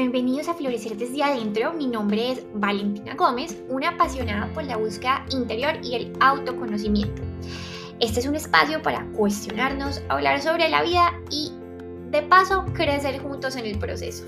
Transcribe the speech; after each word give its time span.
Bienvenidos 0.00 0.46
a 0.46 0.54
Florecer 0.54 0.96
desde 0.96 1.24
adentro. 1.24 1.72
Mi 1.72 1.88
nombre 1.88 2.30
es 2.30 2.46
Valentina 2.54 3.16
Gómez, 3.16 3.60
una 3.68 3.88
apasionada 3.88 4.46
por 4.54 4.62
la 4.62 4.76
búsqueda 4.76 5.26
interior 5.32 5.74
y 5.82 5.96
el 5.96 6.12
autoconocimiento. 6.20 7.20
Este 7.98 8.20
es 8.20 8.26
un 8.28 8.36
espacio 8.36 8.80
para 8.80 9.04
cuestionarnos, 9.16 10.00
hablar 10.08 10.40
sobre 10.40 10.68
la 10.68 10.84
vida 10.84 11.12
y, 11.32 11.52
de 12.12 12.22
paso, 12.22 12.64
crecer 12.74 13.20
juntos 13.20 13.56
en 13.56 13.66
el 13.66 13.76
proceso. 13.76 14.24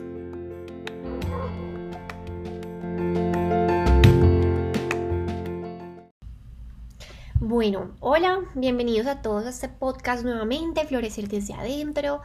Bueno, 7.39 7.93
hola, 8.01 8.41
bienvenidos 8.55 9.07
a 9.07 9.23
todos 9.23 9.45
a 9.47 9.51
este 9.51 9.69
podcast 9.69 10.25
nuevamente, 10.25 10.85
Florecer 10.85 11.29
desde 11.29 11.55
adentro. 11.55 12.23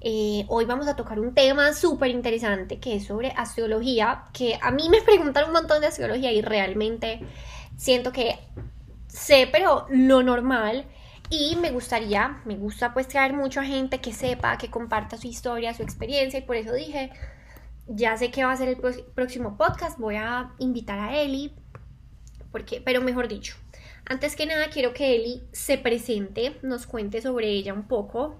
Eh, 0.00 0.44
hoy 0.48 0.64
vamos 0.64 0.86
a 0.86 0.94
tocar 0.94 1.18
un 1.18 1.34
tema 1.34 1.72
súper 1.72 2.10
interesante 2.10 2.78
que 2.78 2.94
es 2.94 3.06
sobre 3.06 3.32
astrología, 3.32 4.24
que 4.32 4.58
a 4.62 4.70
mí 4.70 4.88
me 4.88 5.02
preguntan 5.06 5.46
un 5.46 5.52
montón 5.52 5.80
de 5.80 5.88
astrología 5.88 6.32
y 6.32 6.40
realmente 6.40 7.20
siento 7.76 8.12
que 8.12 8.38
sé, 9.08 9.48
pero 9.50 9.86
lo 9.90 10.22
normal. 10.22 10.86
Y 11.30 11.56
me 11.56 11.70
gustaría, 11.72 12.40
me 12.46 12.56
gusta 12.56 12.94
pues 12.94 13.06
traer 13.08 13.34
mucha 13.34 13.62
gente 13.62 14.00
que 14.00 14.14
sepa, 14.14 14.56
que 14.56 14.70
comparta 14.70 15.18
su 15.18 15.26
historia, 15.26 15.74
su 15.74 15.82
experiencia 15.82 16.38
y 16.38 16.42
por 16.42 16.56
eso 16.56 16.72
dije, 16.72 17.10
ya 17.86 18.16
sé 18.16 18.30
que 18.30 18.44
va 18.44 18.52
a 18.52 18.56
ser 18.56 18.68
el 18.68 18.76
próximo 19.14 19.58
podcast, 19.58 19.98
voy 19.98 20.16
a 20.16 20.52
invitar 20.58 20.98
a 20.98 21.20
Eli, 21.20 21.52
porque, 22.50 22.80
pero 22.80 23.02
mejor 23.02 23.28
dicho, 23.28 23.56
antes 24.06 24.36
que 24.36 24.46
nada 24.46 24.68
quiero 24.70 24.94
que 24.94 25.16
Eli 25.16 25.42
se 25.52 25.76
presente, 25.76 26.56
nos 26.62 26.86
cuente 26.86 27.20
sobre 27.20 27.48
ella 27.48 27.74
un 27.74 27.86
poco, 27.88 28.36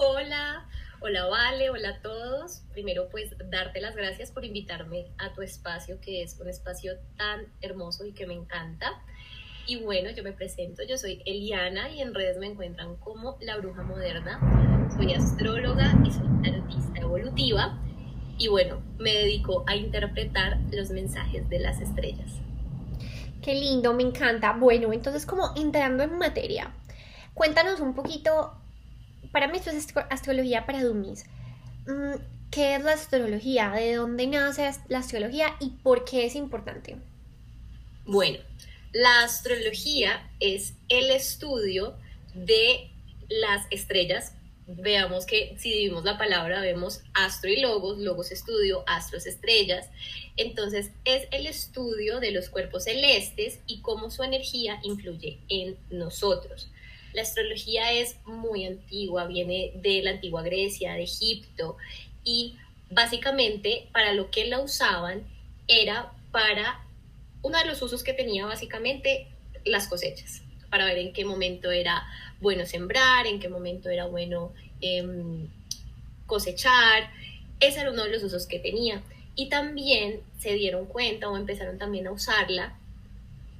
Hola, 0.00 0.64
hola 1.00 1.26
Vale, 1.26 1.70
hola 1.70 1.88
a 1.88 2.02
todos. 2.02 2.62
Primero 2.72 3.08
pues 3.08 3.34
darte 3.50 3.80
las 3.80 3.96
gracias 3.96 4.30
por 4.30 4.44
invitarme 4.44 5.06
a 5.18 5.32
tu 5.32 5.42
espacio, 5.42 6.00
que 6.00 6.22
es 6.22 6.38
un 6.38 6.48
espacio 6.48 6.92
tan 7.16 7.52
hermoso 7.62 8.06
y 8.06 8.12
que 8.12 8.24
me 8.24 8.34
encanta. 8.34 9.02
Y 9.66 9.80
bueno, 9.80 10.10
yo 10.10 10.22
me 10.22 10.32
presento, 10.32 10.84
yo 10.84 10.96
soy 10.98 11.20
Eliana 11.26 11.90
y 11.90 12.00
en 12.00 12.14
redes 12.14 12.38
me 12.38 12.46
encuentran 12.46 12.94
como 12.98 13.38
La 13.40 13.56
Bruja 13.56 13.82
Moderna. 13.82 14.88
Soy 14.96 15.14
astróloga 15.14 15.92
y 16.06 16.12
soy 16.12 16.28
artista 16.48 17.00
evolutiva. 17.00 17.76
Y 18.38 18.46
bueno, 18.46 18.80
me 18.98 19.12
dedico 19.12 19.64
a 19.66 19.74
interpretar 19.74 20.58
los 20.70 20.90
mensajes 20.90 21.48
de 21.48 21.58
las 21.58 21.80
estrellas. 21.80 22.30
Qué 23.42 23.52
lindo, 23.56 23.92
me 23.94 24.04
encanta. 24.04 24.52
Bueno, 24.52 24.92
entonces 24.92 25.26
como 25.26 25.52
entrando 25.56 26.04
en 26.04 26.18
materia, 26.18 26.72
cuéntanos 27.34 27.80
un 27.80 27.96
poquito 27.96 28.52
para 29.32 29.48
mí 29.48 29.58
esto 29.58 29.70
es 29.70 29.86
astrología 30.10 30.66
para 30.66 30.82
dummies. 30.82 31.24
Mm, 31.86 32.20
¿Qué 32.50 32.76
es 32.76 32.82
la 32.82 32.92
astrología? 32.92 33.70
¿De 33.70 33.94
dónde 33.94 34.26
nace 34.26 34.70
la 34.88 34.98
astrología 34.98 35.56
y 35.60 35.70
por 35.70 36.04
qué 36.04 36.24
es 36.24 36.34
importante? 36.34 36.96
Bueno, 38.06 38.38
la 38.92 39.24
astrología 39.24 40.30
es 40.40 40.72
el 40.88 41.10
estudio 41.10 41.94
de 42.34 42.90
las 43.28 43.66
estrellas. 43.70 44.32
Veamos 44.66 45.26
que 45.26 45.56
si 45.58 45.70
dividimos 45.70 46.04
la 46.04 46.16
palabra, 46.16 46.60
vemos 46.60 47.02
astro 47.12 47.50
y 47.50 47.60
logos, 47.60 47.98
logos 47.98 48.32
estudio, 48.32 48.84
astros 48.86 49.26
estrellas. 49.26 49.86
Entonces 50.36 50.90
es 51.04 51.28
el 51.32 51.46
estudio 51.46 52.20
de 52.20 52.32
los 52.32 52.48
cuerpos 52.48 52.84
celestes 52.84 53.60
y 53.66 53.80
cómo 53.80 54.10
su 54.10 54.22
energía 54.22 54.80
influye 54.82 55.38
en 55.48 55.76
nosotros. 55.90 56.70
La 57.12 57.22
astrología 57.22 57.92
es 57.92 58.16
muy 58.24 58.64
antigua, 58.66 59.26
viene 59.26 59.72
de 59.76 60.02
la 60.02 60.12
antigua 60.12 60.42
Grecia, 60.42 60.94
de 60.94 61.04
Egipto, 61.04 61.76
y 62.24 62.56
básicamente 62.90 63.88
para 63.92 64.12
lo 64.12 64.30
que 64.30 64.46
la 64.46 64.60
usaban 64.60 65.26
era 65.66 66.12
para, 66.30 66.84
uno 67.42 67.58
de 67.58 67.66
los 67.66 67.80
usos 67.82 68.02
que 68.02 68.12
tenía 68.12 68.46
básicamente 68.46 69.26
las 69.64 69.88
cosechas, 69.88 70.42
para 70.70 70.84
ver 70.84 70.98
en 70.98 71.12
qué 71.12 71.24
momento 71.24 71.70
era 71.70 72.06
bueno 72.40 72.66
sembrar, 72.66 73.26
en 73.26 73.40
qué 73.40 73.48
momento 73.48 73.88
era 73.90 74.06
bueno 74.06 74.52
em, 74.80 75.48
cosechar, 76.26 77.10
ese 77.60 77.80
era 77.80 77.90
uno 77.90 78.04
de 78.04 78.10
los 78.10 78.22
usos 78.22 78.46
que 78.46 78.58
tenía. 78.58 79.02
Y 79.34 79.48
también 79.48 80.20
se 80.38 80.54
dieron 80.54 80.86
cuenta 80.86 81.28
o 81.28 81.36
empezaron 81.36 81.78
también 81.78 82.06
a 82.06 82.12
usarla 82.12 82.76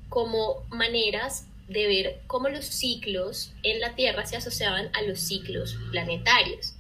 como 0.08 0.66
maneras 0.70 1.46
de 1.68 1.86
ver 1.86 2.20
cómo 2.26 2.48
los 2.48 2.64
ciclos 2.64 3.52
en 3.62 3.80
la 3.80 3.94
Tierra 3.94 4.24
se 4.26 4.36
asociaban 4.36 4.90
a 4.94 5.02
los 5.02 5.20
ciclos 5.20 5.76
planetarios. 5.90 6.74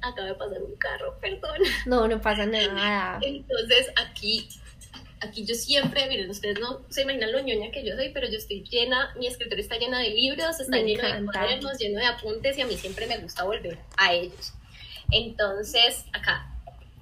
Acaba 0.00 0.28
de 0.28 0.34
pasar 0.34 0.62
un 0.62 0.76
carro, 0.76 1.18
perdón. 1.20 1.58
No, 1.86 2.08
no 2.08 2.20
pasa 2.20 2.46
nada. 2.46 3.18
Entonces 3.22 3.90
aquí, 3.96 4.48
aquí 5.20 5.44
yo 5.44 5.54
siempre, 5.54 6.08
miren, 6.08 6.30
ustedes 6.30 6.58
no 6.58 6.80
se 6.88 7.02
imaginan 7.02 7.32
lo 7.32 7.40
ñoña 7.40 7.70
que 7.70 7.84
yo 7.84 7.94
soy, 7.94 8.08
pero 8.08 8.26
yo 8.30 8.38
estoy 8.38 8.64
llena, 8.64 9.14
mi 9.18 9.26
escritorio 9.26 9.62
está 9.62 9.76
llena 9.76 9.98
de 9.98 10.10
libros, 10.10 10.58
está 10.58 10.78
lleno 10.78 11.02
de 11.02 11.24
cuadernos, 11.26 11.78
lleno 11.78 12.00
de 12.00 12.06
apuntes 12.06 12.56
y 12.56 12.62
a 12.62 12.66
mí 12.66 12.76
siempre 12.76 13.06
me 13.06 13.18
gusta 13.18 13.44
volver 13.44 13.78
a 13.98 14.14
ellos. 14.14 14.54
Entonces, 15.10 16.06
acá 16.14 16.50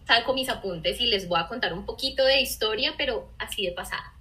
saco 0.09 0.35
mis 0.35 0.49
apuntes 0.49 1.01
y 1.01 1.07
les 1.07 1.29
voy 1.29 1.39
a 1.41 1.47
contar 1.47 1.73
un 1.73 1.87
poquito 1.87 2.25
de 2.25 2.41
historia, 2.41 2.95
pero 2.99 3.31
así 3.39 3.65
de 3.65 3.73
pasada. 3.73 4.12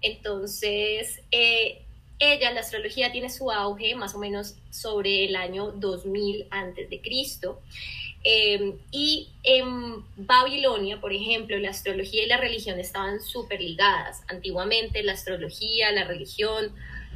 Entonces, 0.00 1.20
eh, 1.30 1.82
ella, 2.18 2.50
la 2.52 2.60
astrología, 2.60 3.12
tiene 3.12 3.30
su 3.30 3.50
auge 3.50 3.94
más 3.94 4.14
o 4.14 4.18
menos 4.18 4.56
sobre 4.70 5.24
el 5.24 5.36
año 5.36 5.72
2000 5.72 6.46
antes 6.50 6.90
de 6.90 7.00
Cristo. 7.00 7.60
Em, 8.24 8.74
y 8.90 9.28
en 9.44 10.04
Babilonia, 10.16 11.00
por 11.00 11.12
ejemplo, 11.12 11.56
la 11.58 11.70
astrología 11.70 12.24
y 12.24 12.26
la 12.26 12.36
religión 12.36 12.78
estaban 12.80 13.20
súper 13.20 13.60
ligadas. 13.60 14.22
Antiguamente 14.28 15.02
la 15.04 15.12
astrología, 15.12 15.92
la 15.92 16.04
religión, 16.04 16.72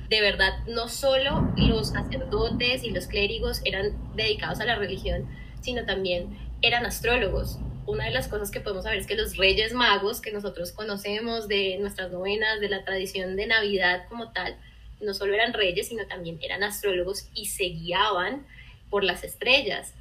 de 0.08 0.20
verdad, 0.20 0.64
no 0.68 0.88
solo 0.88 1.52
los 1.56 1.88
sacerdotes 1.88 2.84
y 2.84 2.90
los 2.90 3.08
clérigos 3.08 3.60
eran 3.64 4.14
dedicados 4.14 4.60
a 4.60 4.64
la 4.64 4.76
religión, 4.76 5.28
sino 5.60 5.84
también 5.84 6.38
eran 6.60 6.86
astrólogos 6.86 7.58
una 7.86 8.04
de 8.04 8.10
las 8.10 8.28
cosas 8.28 8.50
que 8.50 8.60
podemos 8.60 8.84
saber 8.84 8.98
es 8.98 9.06
que 9.06 9.16
los 9.16 9.36
reyes 9.36 9.72
magos 9.72 10.20
que 10.20 10.32
nosotros 10.32 10.72
conocemos 10.72 11.48
de 11.48 11.78
nuestras 11.78 12.10
novenas, 12.12 12.60
de 12.60 12.68
la 12.68 12.84
tradición 12.84 13.36
de 13.36 13.46
Navidad 13.46 14.06
como 14.08 14.32
tal, 14.32 14.56
no 15.00 15.14
solo 15.14 15.34
eran 15.34 15.52
reyes, 15.52 15.88
sino 15.88 16.06
también 16.06 16.38
eran 16.42 16.62
astrólogos 16.62 17.28
y 17.34 17.46
se 17.46 17.64
guiaban 17.64 18.46
por 18.88 19.04
las 19.04 19.24
estrellas. 19.24 19.94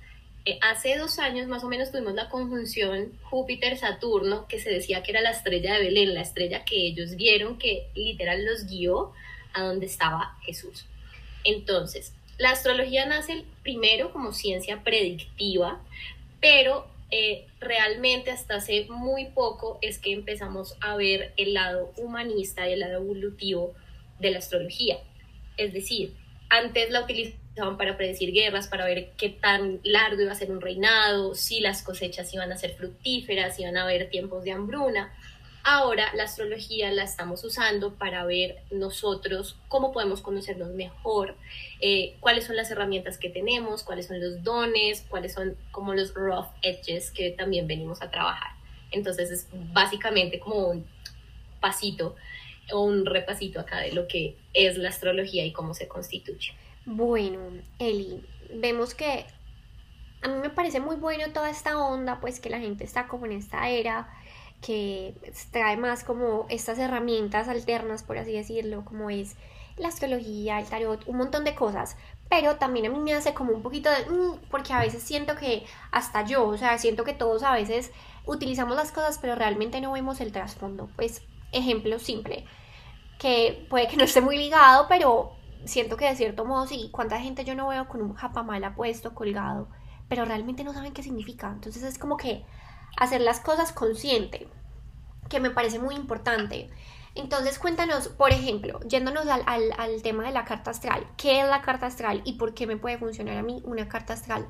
Eh, 0.46 0.58
hace 0.62 0.98
dos 0.98 1.20
años 1.20 1.48
más 1.48 1.64
o 1.64 1.68
menos 1.68 1.92
tuvimos 1.92 2.14
la 2.14 2.30
conjunción 2.30 3.12
Júpiter-Saturno, 3.24 4.48
que 4.48 4.60
se 4.60 4.70
decía 4.70 5.04
que 5.04 5.12
era 5.12 5.22
la 5.22 5.32
estrella 5.32 5.76
de 5.76 5.84
Belén, 5.84 6.14
la 6.14 6.22
estrella 6.22 6.66
que 6.66 6.88
ellos 6.88 7.16
vieron 7.16 7.58
que 7.58 7.88
literal 7.96 8.46
los 8.46 8.66
guió 8.66 9.12
a 9.54 9.64
donde 9.64 9.86
estaba 9.86 10.38
Jesús. 10.44 10.86
Entonces, 11.44 12.14
la 12.38 12.52
astrología 12.52 13.06
nace 13.06 13.46
primero 13.62 14.12
como 14.12 14.34
ciencia 14.34 14.84
predictiva, 14.84 15.80
pero 16.40 16.88
eh, 17.12 17.46
realmente 17.60 18.32
hasta 18.32 18.56
hace 18.56 18.88
muy 18.90 19.26
poco 19.26 19.78
es 19.82 20.00
que 20.00 20.14
empezamos 20.14 20.78
a 20.80 20.96
ver 20.96 21.34
el 21.36 21.54
lado 21.54 21.92
humanista 21.98 22.68
y 22.68 22.74
el 22.74 22.80
lado 22.80 22.96
evolutivo 22.96 23.74
de 24.20 24.32
la 24.32 24.40
astrología. 24.40 24.98
Es 25.58 25.74
decir, 25.74 26.16
antes 26.50 26.90
la 26.90 27.02
utilizaban 27.02 27.78
para 27.78 27.98
predecir 27.98 28.32
guerras, 28.32 28.68
para 28.68 28.86
ver 28.86 29.12
qué 29.18 29.30
tan 29.30 29.82
largo 29.84 30.22
iba 30.22 30.32
a 30.32 30.36
ser 30.36 30.52
un 30.52 30.62
reinado, 30.62 31.36
si 31.36 31.60
las 31.60 31.84
cosechas 31.84 32.34
iban 32.34 32.52
a 32.52 32.58
ser 32.58 32.72
fructíferas, 32.76 33.58
si 33.58 33.64
iban 33.64 33.78
a 33.78 33.84
haber 33.84 34.10
tiempos 34.10 34.44
de 34.44 34.52
hambruna. 34.52 35.14
Ahora 35.64 36.08
la 36.16 36.24
astrología 36.24 36.92
la 36.92 37.04
estamos 37.04 37.44
usando 37.44 37.94
para 37.94 38.26
ver 38.26 38.64
nosotros 38.72 39.58
cómo 39.68 39.92
podemos 39.92 40.22
conocernos 40.22 40.70
mejor, 40.70 41.36
eh, 41.80 42.16
cuáles 42.20 42.46
son 42.46 42.56
las 42.56 42.72
herramientas 42.72 43.18
que 43.18 43.30
tenemos, 43.30 43.84
cuáles 43.84 44.08
son 44.08 44.20
los 44.20 44.44
dones, 44.44 45.06
cuáles 45.08 45.34
son 45.34 45.56
como 45.72 45.94
los 45.94 46.14
rough 46.16 46.48
edges 46.64 47.12
que 47.12 47.32
también 47.32 47.68
venimos 47.68 48.02
a 48.02 48.10
trabajar. 48.10 48.52
Entonces 48.90 49.30
es 49.30 49.48
básicamente 49.72 50.40
como 50.40 50.68
un 50.68 50.88
pasito 51.60 52.16
o 52.72 52.82
un 52.82 53.06
repasito 53.06 53.60
acá 53.60 53.80
de 53.80 53.92
lo 53.92 54.08
que 54.08 54.36
es 54.54 54.78
la 54.78 54.90
astrología 54.90 55.46
y 55.46 55.52
cómo 55.52 55.74
se 55.76 55.88
constituye. 55.88 56.54
Bueno, 56.86 57.40
Eli, 57.78 58.24
vemos 58.56 58.96
que 58.96 59.26
a 60.24 60.28
mí 60.28 60.40
me 60.42 60.50
parece 60.50 60.80
muy 60.80 60.96
bueno 60.96 61.32
toda 61.34 61.50
esta 61.50 61.78
onda, 61.78 62.20
pues 62.20 62.40
que 62.40 62.50
la 62.50 62.60
gente 62.60 62.84
está 62.84 63.08
como 63.08 63.26
en 63.26 63.34
esta 63.34 63.70
era 63.70 64.10
que 64.62 65.16
trae 65.52 65.76
más 65.76 66.04
como 66.04 66.46
estas 66.50 66.78
herramientas 66.78 67.48
alternas, 67.48 68.04
por 68.04 68.18
así 68.18 68.32
decirlo, 68.34 68.86
como 68.86 69.10
es 69.10 69.36
la 69.78 69.88
astrología, 69.88 70.60
el 70.60 70.68
tarot, 70.68 71.08
un 71.08 71.18
montón 71.18 71.44
de 71.44 71.56
cosas. 71.56 71.98
Pero 72.30 72.56
también 72.58 72.86
a 72.86 72.90
mí 72.90 73.00
me 73.00 73.14
hace 73.14 73.34
como 73.34 73.54
un 73.54 73.64
poquito 73.64 73.90
de... 73.90 74.06
Mm", 74.10 74.40
porque 74.50 74.74
a 74.74 74.80
veces 74.80 75.04
siento 75.04 75.36
que 75.36 75.66
hasta 75.92 76.24
yo, 76.26 76.48
o 76.48 76.58
sea, 76.58 76.78
siento 76.78 77.04
que 77.04 77.14
todos 77.14 77.44
a 77.44 77.54
veces 77.54 77.92
utilizamos 78.26 78.76
las 78.76 78.92
cosas, 78.92 79.18
pero 79.20 79.36
realmente 79.36 79.82
no 79.82 79.92
vemos 79.92 80.22
el 80.22 80.32
trasfondo. 80.32 80.90
Pues 80.96 81.24
ejemplo 81.52 82.00
simple, 82.00 82.46
que 83.20 83.66
puede 83.70 83.88
que 83.88 83.98
no 83.98 84.04
esté 84.04 84.22
muy 84.22 84.38
ligado, 84.38 84.88
pero 84.88 85.34
siento 85.66 85.98
que 85.98 86.06
de 86.06 86.16
cierto 86.16 86.46
modo 86.46 86.68
sí, 86.68 86.90
cuánta 86.92 87.20
gente 87.20 87.44
yo 87.46 87.56
no 87.56 87.68
veo 87.68 87.88
con 87.88 88.02
un 88.02 88.14
japamala 88.14 88.76
puesto, 88.76 89.14
colgado, 89.14 89.68
pero 90.08 90.26
realmente 90.26 90.64
no 90.64 90.74
saben 90.74 90.94
qué 90.94 91.04
significa. 91.04 91.52
Entonces 91.52 91.84
es 91.84 91.98
como 91.98 92.18
que 92.18 92.46
hacer 92.98 93.22
las 93.22 93.40
cosas 93.40 93.72
consciente, 93.72 94.48
que 95.30 95.40
me 95.40 95.52
parece 95.52 95.80
muy 95.80 95.96
importante. 95.96 96.70
Entonces 97.16 97.60
cuéntanos, 97.60 98.08
por 98.08 98.32
ejemplo, 98.32 98.80
yéndonos 98.88 99.28
al, 99.28 99.44
al, 99.46 100.02
tema 100.02 100.24
de 100.26 100.32
la 100.32 100.46
carta 100.46 100.72
astral, 100.72 101.06
¿qué 101.18 101.42
es 101.42 101.48
la 101.48 101.62
carta 101.62 101.88
astral 101.88 102.22
y 102.24 102.34
por 102.34 102.54
qué 102.54 102.68
me 102.68 102.78
puede 102.78 102.98
funcionar 102.98 103.38
a 103.38 103.44
mí 103.44 103.62
una 103.66 103.90
carta 103.90 104.14
astral? 104.14 104.48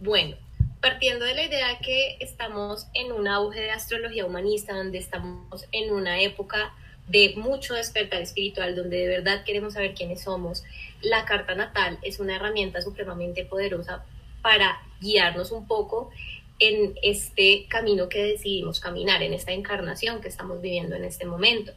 Bueno, 0.00 0.36
partiendo 0.80 1.24
de 1.24 1.34
la 1.34 1.44
idea 1.44 1.78
que 1.78 2.16
estamos 2.20 2.88
en 2.94 3.12
un 3.12 3.28
auge 3.28 3.60
de 3.60 3.70
astrología 3.70 4.26
humanista, 4.26 4.74
donde 4.74 4.98
estamos 4.98 5.64
en 5.70 5.92
una 5.92 6.20
época 6.20 6.72
de 7.08 7.34
mucho 7.36 7.74
despertar 7.74 8.20
espiritual, 8.20 8.76
donde 8.76 8.98
de 8.98 9.08
verdad 9.08 9.44
queremos 9.44 9.74
saber 9.74 9.94
quiénes 9.94 10.22
somos, 10.22 10.64
la 11.00 11.24
carta 11.24 11.54
natal 11.54 11.98
es 12.02 12.20
una 12.20 12.36
herramienta 12.36 12.82
supremamente 12.82 13.44
poderosa 13.44 14.04
para 14.42 14.80
guiarnos 15.00 15.52
un 15.52 15.66
poco 15.66 16.10
en 16.58 16.94
este 17.02 17.66
camino 17.68 18.08
que 18.08 18.22
decidimos 18.22 18.80
caminar, 18.80 19.22
en 19.22 19.32
esta 19.32 19.52
encarnación 19.52 20.20
que 20.20 20.28
estamos 20.28 20.60
viviendo 20.60 20.96
en 20.96 21.04
este 21.04 21.24
momento. 21.24 21.72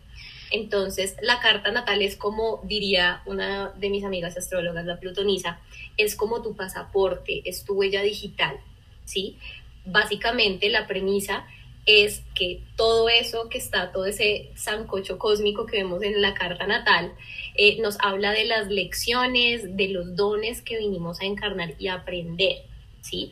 Entonces, 0.51 1.15
la 1.21 1.39
carta 1.39 1.71
natal 1.71 2.01
es 2.01 2.17
como 2.17 2.61
diría 2.63 3.21
una 3.25 3.69
de 3.69 3.89
mis 3.89 4.03
amigas 4.03 4.37
astrólogas, 4.37 4.85
la 4.85 4.99
plutonisa, 4.99 5.59
es 5.97 6.15
como 6.15 6.41
tu 6.41 6.55
pasaporte, 6.55 7.41
es 7.45 7.63
tu 7.63 7.73
huella 7.73 8.01
digital, 8.01 8.59
¿sí? 9.05 9.37
Básicamente 9.85 10.69
la 10.69 10.87
premisa 10.87 11.45
es 11.85 12.21
que 12.35 12.61
todo 12.75 13.09
eso 13.09 13.49
que 13.49 13.57
está, 13.57 13.91
todo 13.91 14.05
ese 14.05 14.51
sancocho 14.55 15.17
cósmico 15.17 15.65
que 15.65 15.77
vemos 15.77 16.03
en 16.03 16.21
la 16.21 16.33
carta 16.33 16.67
natal, 16.67 17.13
eh, 17.55 17.81
nos 17.81 17.97
habla 17.99 18.31
de 18.31 18.45
las 18.45 18.67
lecciones, 18.67 19.75
de 19.75 19.87
los 19.87 20.15
dones 20.15 20.61
que 20.61 20.77
vinimos 20.77 21.21
a 21.21 21.25
encarnar 21.25 21.75
y 21.79 21.87
aprender, 21.87 22.63
¿sí? 23.01 23.31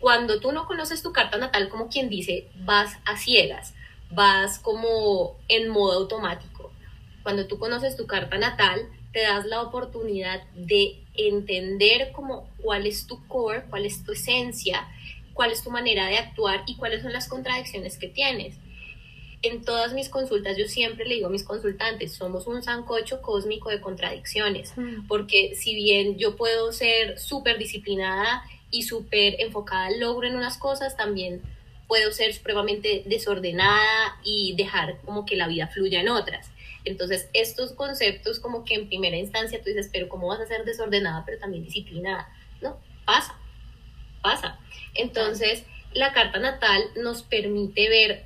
Cuando 0.00 0.40
tú 0.40 0.50
no 0.50 0.66
conoces 0.66 1.02
tu 1.02 1.12
carta 1.12 1.38
natal, 1.38 1.68
como 1.68 1.88
quien 1.88 2.08
dice, 2.08 2.48
vas 2.64 2.96
a 3.04 3.16
ciegas, 3.18 3.74
vas 4.10 4.58
como 4.58 5.36
en 5.48 5.68
modo 5.68 5.92
automático. 5.92 6.72
Cuando 7.22 7.46
tú 7.46 7.58
conoces 7.58 7.96
tu 7.96 8.06
carta 8.06 8.38
natal, 8.38 8.88
te 9.12 9.22
das 9.22 9.44
la 9.44 9.62
oportunidad 9.62 10.42
de 10.54 11.02
entender 11.14 12.12
como 12.12 12.48
cuál 12.62 12.86
es 12.86 13.06
tu 13.06 13.26
core, 13.26 13.64
cuál 13.68 13.84
es 13.84 14.02
tu 14.02 14.12
esencia, 14.12 14.88
cuál 15.34 15.52
es 15.52 15.62
tu 15.62 15.70
manera 15.70 16.06
de 16.06 16.16
actuar 16.16 16.62
y 16.66 16.76
cuáles 16.76 17.02
son 17.02 17.12
las 17.12 17.28
contradicciones 17.28 17.98
que 17.98 18.08
tienes. 18.08 18.56
En 19.42 19.64
todas 19.64 19.94
mis 19.94 20.08
consultas 20.08 20.56
yo 20.56 20.66
siempre 20.66 21.06
le 21.06 21.16
digo 21.16 21.26
a 21.26 21.30
mis 21.30 21.44
consultantes, 21.44 22.14
somos 22.14 22.46
un 22.46 22.62
sancocho 22.62 23.22
cósmico 23.22 23.70
de 23.70 23.80
contradicciones, 23.80 24.72
mm. 24.76 25.06
porque 25.08 25.54
si 25.54 25.74
bien 25.74 26.18
yo 26.18 26.36
puedo 26.36 26.72
ser 26.72 27.18
súper 27.18 27.58
disciplinada 27.58 28.44
y 28.70 28.82
súper 28.82 29.36
enfocada 29.40 29.86
al 29.86 30.00
logro 30.00 30.26
en 30.26 30.36
unas 30.36 30.58
cosas, 30.58 30.96
también 30.96 31.42
puedo 31.88 32.12
ser 32.12 32.32
supremamente 32.32 33.02
desordenada 33.06 34.16
y 34.22 34.54
dejar 34.56 35.00
como 35.04 35.26
que 35.26 35.36
la 35.36 35.48
vida 35.48 35.66
fluya 35.66 36.00
en 36.00 36.08
otras. 36.08 36.50
Entonces, 36.84 37.28
estos 37.32 37.72
conceptos 37.72 38.38
como 38.38 38.64
que 38.64 38.74
en 38.74 38.86
primera 38.88 39.16
instancia 39.16 39.60
tú 39.60 39.66
dices, 39.66 39.90
pero 39.92 40.08
¿cómo 40.08 40.28
vas 40.28 40.40
a 40.40 40.46
ser 40.46 40.64
desordenada 40.64 41.24
pero 41.26 41.38
también 41.38 41.64
disciplinada? 41.64 42.28
No, 42.62 42.78
pasa, 43.04 43.34
pasa. 44.22 44.58
Entonces, 44.94 45.64
la 45.92 46.12
carta 46.12 46.38
natal 46.38 46.82
nos 46.96 47.22
permite 47.22 47.88
ver 47.88 48.24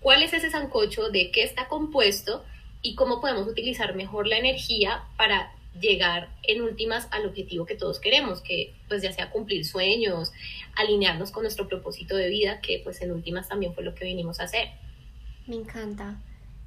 cuál 0.00 0.22
es 0.22 0.32
ese 0.32 0.50
sancocho, 0.50 1.10
de 1.10 1.30
qué 1.30 1.42
está 1.42 1.68
compuesto 1.68 2.44
y 2.80 2.94
cómo 2.94 3.20
podemos 3.20 3.46
utilizar 3.46 3.94
mejor 3.94 4.26
la 4.26 4.38
energía 4.38 5.04
para 5.16 5.52
llegar 5.80 6.28
en 6.42 6.62
últimas 6.62 7.08
al 7.10 7.26
objetivo 7.26 7.66
que 7.66 7.74
todos 7.74 7.98
queremos, 7.98 8.40
que 8.42 8.74
pues 8.88 9.02
ya 9.02 9.12
sea 9.12 9.30
cumplir 9.30 9.64
sueños, 9.64 10.32
alinearnos 10.76 11.30
con 11.30 11.42
nuestro 11.42 11.68
propósito 11.68 12.16
de 12.16 12.28
vida, 12.28 12.60
que 12.60 12.80
pues 12.84 13.00
en 13.02 13.12
últimas 13.12 13.48
también 13.48 13.74
fue 13.74 13.84
lo 13.84 13.94
que 13.94 14.04
vinimos 14.04 14.40
a 14.40 14.44
hacer. 14.44 14.68
Me 15.46 15.56
encanta. 15.56 16.16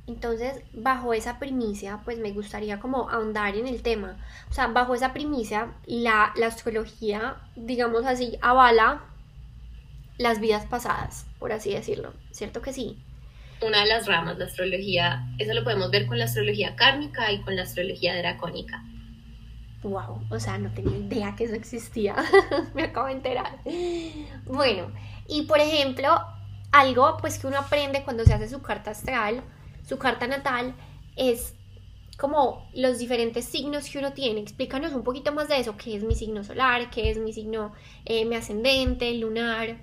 Entonces, 0.08 0.62
bajo 0.72 1.14
esa 1.14 1.40
primicia, 1.40 2.02
pues 2.06 2.20
me 2.20 2.32
gustaría 2.32 2.80
como 2.80 3.10
ahondar 3.10 3.56
en 3.56 3.68
el 3.68 3.82
tema. 3.82 4.24
O 4.52 4.54
sea, 4.54 4.68
bajo 4.68 4.94
esa 4.94 5.14
primicia, 5.14 5.74
la, 5.88 6.32
la 6.36 6.48
astrología, 6.48 7.38
digamos 7.56 8.06
así, 8.06 8.38
avala 8.42 9.04
las 10.18 10.40
vidas 10.40 10.66
pasadas, 10.68 11.26
por 11.40 11.52
así 11.52 11.74
decirlo. 11.74 12.14
¿Cierto 12.32 12.62
que 12.62 12.72
sí? 12.72 13.00
Una 13.62 13.82
de 13.82 13.88
las 13.88 14.06
ramas 14.06 14.38
la 14.38 14.46
astrología, 14.46 15.26
eso 15.40 15.54
lo 15.54 15.64
podemos 15.64 15.90
ver 15.90 16.06
con 16.06 16.20
la 16.20 16.26
astrología 16.26 16.76
kármica 16.76 17.32
y 17.32 17.42
con 17.42 17.56
la 17.56 17.64
astrología 17.64 18.16
dracónica. 18.16 18.84
Wow, 19.86 20.20
o 20.32 20.40
sea, 20.40 20.58
no 20.58 20.74
tenía 20.74 20.98
idea 20.98 21.36
que 21.36 21.44
eso 21.44 21.54
existía. 21.54 22.16
Me 22.74 22.86
acabo 22.86 23.06
de 23.06 23.14
enterar. 23.14 23.60
Bueno, 24.46 24.92
y 25.28 25.44
por 25.44 25.60
ejemplo, 25.60 26.10
algo 26.72 27.18
pues 27.22 27.38
que 27.38 27.46
uno 27.46 27.60
aprende 27.60 28.04
cuando 28.04 28.26
se 28.26 28.34
hace 28.34 28.50
su 28.50 28.64
carta 28.64 28.92
astral, 28.92 29.44
su 29.88 30.00
carta 30.00 30.26
natal, 30.26 30.74
es 31.16 31.54
como 32.18 32.68
los 32.74 32.98
diferentes 32.98 33.46
signos 33.46 33.88
que 33.88 34.00
uno 34.00 34.14
tiene. 34.14 34.42
Explícanos 34.42 34.92
un 34.94 35.04
poquito 35.04 35.32
más 35.32 35.50
de 35.50 35.60
eso, 35.60 35.78
qué 35.78 35.96
es 35.96 36.04
mi 36.04 36.16
signo 36.16 36.44
solar, 36.44 36.90
qué 36.90 37.12
es 37.12 37.20
mi 37.20 37.32
signo, 37.32 37.72
eh, 38.06 38.26
mi 38.26 38.38
ascendente, 38.38 39.14
lunar. 39.14 39.78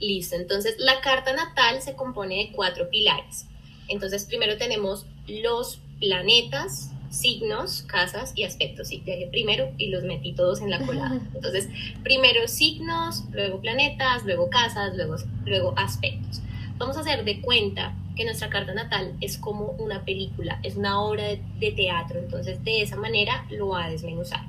Listo, 0.00 0.34
entonces 0.34 0.74
la 0.78 1.00
carta 1.00 1.32
natal 1.32 1.80
se 1.80 1.94
compone 1.94 2.38
de 2.38 2.52
cuatro 2.52 2.90
pilares. 2.90 3.46
Entonces 3.86 4.24
primero 4.24 4.58
tenemos 4.58 5.06
los 5.28 5.80
planetas, 6.00 6.90
signos, 7.10 7.82
casas 7.82 8.32
y 8.34 8.44
aspectos. 8.44 8.88
Sí, 8.88 9.02
primero 9.30 9.72
y 9.78 9.88
los 9.88 10.04
metí 10.04 10.32
todos 10.32 10.60
en 10.60 10.70
la 10.70 10.84
colada. 10.84 11.20
Entonces, 11.34 11.68
primero 12.02 12.46
signos, 12.48 13.24
luego 13.32 13.60
planetas, 13.60 14.24
luego 14.24 14.50
casas, 14.50 14.96
luego, 14.96 15.16
luego 15.44 15.74
aspectos. 15.76 16.40
Vamos 16.78 16.96
a 16.96 17.00
hacer 17.00 17.24
de 17.24 17.40
cuenta 17.40 17.94
que 18.16 18.24
nuestra 18.24 18.48
carta 18.48 18.74
natal 18.74 19.14
es 19.20 19.38
como 19.38 19.70
una 19.78 20.04
película, 20.04 20.58
es 20.62 20.76
una 20.76 21.00
obra 21.00 21.24
de, 21.24 21.42
de 21.58 21.72
teatro. 21.72 22.18
Entonces, 22.18 22.62
de 22.64 22.82
esa 22.82 22.96
manera 22.96 23.46
lo 23.50 23.68
va 23.68 23.84
a 23.84 23.90
desmenuzar. 23.90 24.40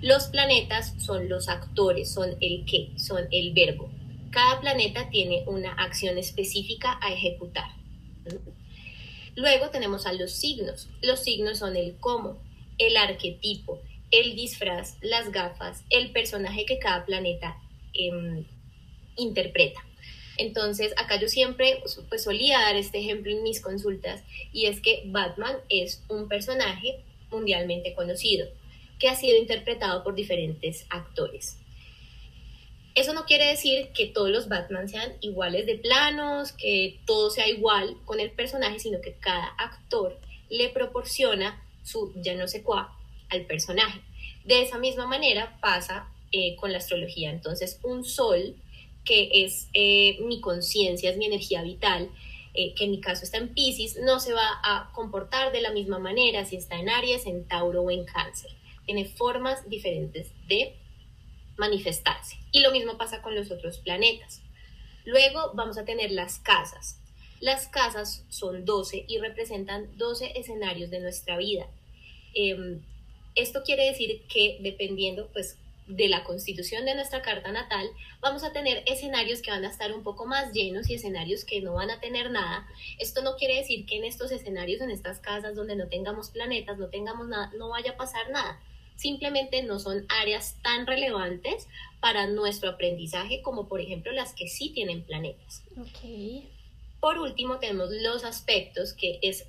Los 0.00 0.28
planetas 0.28 0.94
son 0.98 1.28
los 1.28 1.48
actores, 1.48 2.12
son 2.12 2.36
el 2.40 2.64
qué, 2.64 2.92
son 2.96 3.24
el 3.30 3.52
verbo. 3.52 3.90
Cada 4.30 4.60
planeta 4.60 5.08
tiene 5.10 5.42
una 5.46 5.72
acción 5.72 6.18
específica 6.18 6.98
a 7.02 7.12
ejecutar. 7.12 7.70
Luego 9.38 9.70
tenemos 9.70 10.04
a 10.06 10.12
los 10.12 10.32
signos. 10.32 10.88
Los 11.00 11.20
signos 11.20 11.60
son 11.60 11.76
el 11.76 11.94
cómo, 12.00 12.42
el 12.76 12.96
arquetipo, 12.96 13.80
el 14.10 14.34
disfraz, 14.34 14.96
las 15.00 15.30
gafas, 15.30 15.84
el 15.90 16.10
personaje 16.10 16.66
que 16.66 16.80
cada 16.80 17.06
planeta 17.06 17.56
em, 17.94 18.44
interpreta. 19.14 19.80
Entonces, 20.38 20.92
acá 20.96 21.20
yo 21.20 21.28
siempre 21.28 21.80
pues, 22.08 22.24
solía 22.24 22.58
dar 22.58 22.74
este 22.74 22.98
ejemplo 22.98 23.30
en 23.30 23.44
mis 23.44 23.60
consultas 23.60 24.24
y 24.52 24.66
es 24.66 24.80
que 24.80 25.04
Batman 25.06 25.54
es 25.68 26.02
un 26.08 26.26
personaje 26.26 27.04
mundialmente 27.30 27.94
conocido 27.94 28.48
que 28.98 29.08
ha 29.08 29.14
sido 29.14 29.36
interpretado 29.36 30.02
por 30.02 30.16
diferentes 30.16 30.84
actores. 30.90 31.58
Eso 32.98 33.12
no 33.12 33.26
quiere 33.26 33.46
decir 33.46 33.90
que 33.94 34.06
todos 34.06 34.28
los 34.28 34.48
Batman 34.48 34.88
sean 34.88 35.12
iguales 35.20 35.66
de 35.66 35.76
planos, 35.76 36.50
que 36.50 36.98
todo 37.06 37.30
sea 37.30 37.46
igual 37.46 37.96
con 38.04 38.18
el 38.18 38.32
personaje, 38.32 38.80
sino 38.80 39.00
que 39.00 39.12
cada 39.12 39.46
actor 39.56 40.18
le 40.50 40.68
proporciona 40.70 41.62
su 41.84 42.12
ya 42.16 42.34
no 42.34 42.48
sé 42.48 42.64
cuá 42.64 42.92
al 43.28 43.46
personaje. 43.46 44.00
De 44.44 44.62
esa 44.62 44.78
misma 44.78 45.06
manera 45.06 45.60
pasa 45.60 46.08
eh, 46.32 46.56
con 46.56 46.72
la 46.72 46.78
astrología. 46.78 47.30
Entonces, 47.30 47.78
un 47.84 48.04
sol, 48.04 48.56
que 49.04 49.30
es 49.44 49.68
eh, 49.74 50.18
mi 50.22 50.40
conciencia, 50.40 51.10
es 51.10 51.18
mi 51.18 51.26
energía 51.26 51.62
vital, 51.62 52.10
eh, 52.52 52.74
que 52.74 52.86
en 52.86 52.90
mi 52.90 53.00
caso 53.00 53.22
está 53.22 53.38
en 53.38 53.54
Pisces, 53.54 53.96
no 54.02 54.18
se 54.18 54.32
va 54.32 54.60
a 54.64 54.90
comportar 54.92 55.52
de 55.52 55.60
la 55.60 55.70
misma 55.70 56.00
manera 56.00 56.44
si 56.44 56.56
está 56.56 56.80
en 56.80 56.88
Aries, 56.88 57.26
en 57.26 57.46
Tauro 57.46 57.82
o 57.82 57.92
en 57.92 58.04
Cáncer. 58.04 58.50
Tiene 58.86 59.04
formas 59.04 59.70
diferentes 59.70 60.32
de 60.48 60.74
manifestarse. 61.58 62.38
Y 62.52 62.60
lo 62.60 62.70
mismo 62.70 62.96
pasa 62.96 63.20
con 63.20 63.34
los 63.34 63.50
otros 63.50 63.78
planetas. 63.78 64.40
Luego 65.04 65.52
vamos 65.54 65.76
a 65.76 65.84
tener 65.84 66.10
las 66.10 66.38
casas. 66.38 67.00
Las 67.40 67.68
casas 67.68 68.24
son 68.30 68.64
12 68.64 69.04
y 69.06 69.18
representan 69.18 69.96
12 69.96 70.38
escenarios 70.38 70.90
de 70.90 71.00
nuestra 71.00 71.36
vida. 71.36 71.68
Em, 72.34 72.80
esto 73.34 73.62
quiere 73.64 73.86
decir 73.86 74.22
que 74.28 74.58
dependiendo 74.60 75.28
pues 75.32 75.56
de 75.86 76.08
la 76.08 76.22
constitución 76.24 76.84
de 76.84 76.94
nuestra 76.94 77.22
carta 77.22 77.50
natal, 77.50 77.88
vamos 78.20 78.44
a 78.44 78.52
tener 78.52 78.82
escenarios 78.86 79.40
que 79.40 79.50
van 79.50 79.64
a 79.64 79.70
estar 79.70 79.92
un 79.92 80.02
poco 80.02 80.26
más 80.26 80.52
llenos 80.52 80.90
y 80.90 80.94
escenarios 80.94 81.44
que 81.44 81.62
no 81.62 81.74
van 81.74 81.90
a 81.90 82.00
tener 82.00 82.30
nada. 82.30 82.66
Esto 82.98 83.22
no 83.22 83.36
quiere 83.36 83.56
decir 83.56 83.86
que 83.86 83.96
en 83.96 84.04
estos 84.04 84.30
escenarios, 84.32 84.82
en 84.82 84.90
estas 84.90 85.20
casas 85.20 85.54
donde 85.54 85.76
no 85.76 85.88
tengamos 85.88 86.30
planetas, 86.30 86.76
no 86.76 86.88
tengamos 86.88 87.28
nada, 87.28 87.50
no 87.56 87.70
vaya 87.70 87.92
a 87.92 87.96
pasar 87.96 88.30
nada 88.30 88.60
simplemente 88.98 89.62
no 89.62 89.78
son 89.78 90.04
áreas 90.08 90.56
tan 90.62 90.86
relevantes 90.86 91.68
para 92.00 92.26
nuestro 92.26 92.68
aprendizaje 92.68 93.40
como 93.42 93.68
por 93.68 93.80
ejemplo 93.80 94.12
las 94.12 94.34
que 94.34 94.48
sí 94.48 94.70
tienen 94.70 95.04
planetas. 95.04 95.62
Por 97.00 97.18
último 97.18 97.60
tenemos 97.60 97.90
los 97.92 98.24
aspectos, 98.24 98.92
que 98.92 99.20
es 99.22 99.46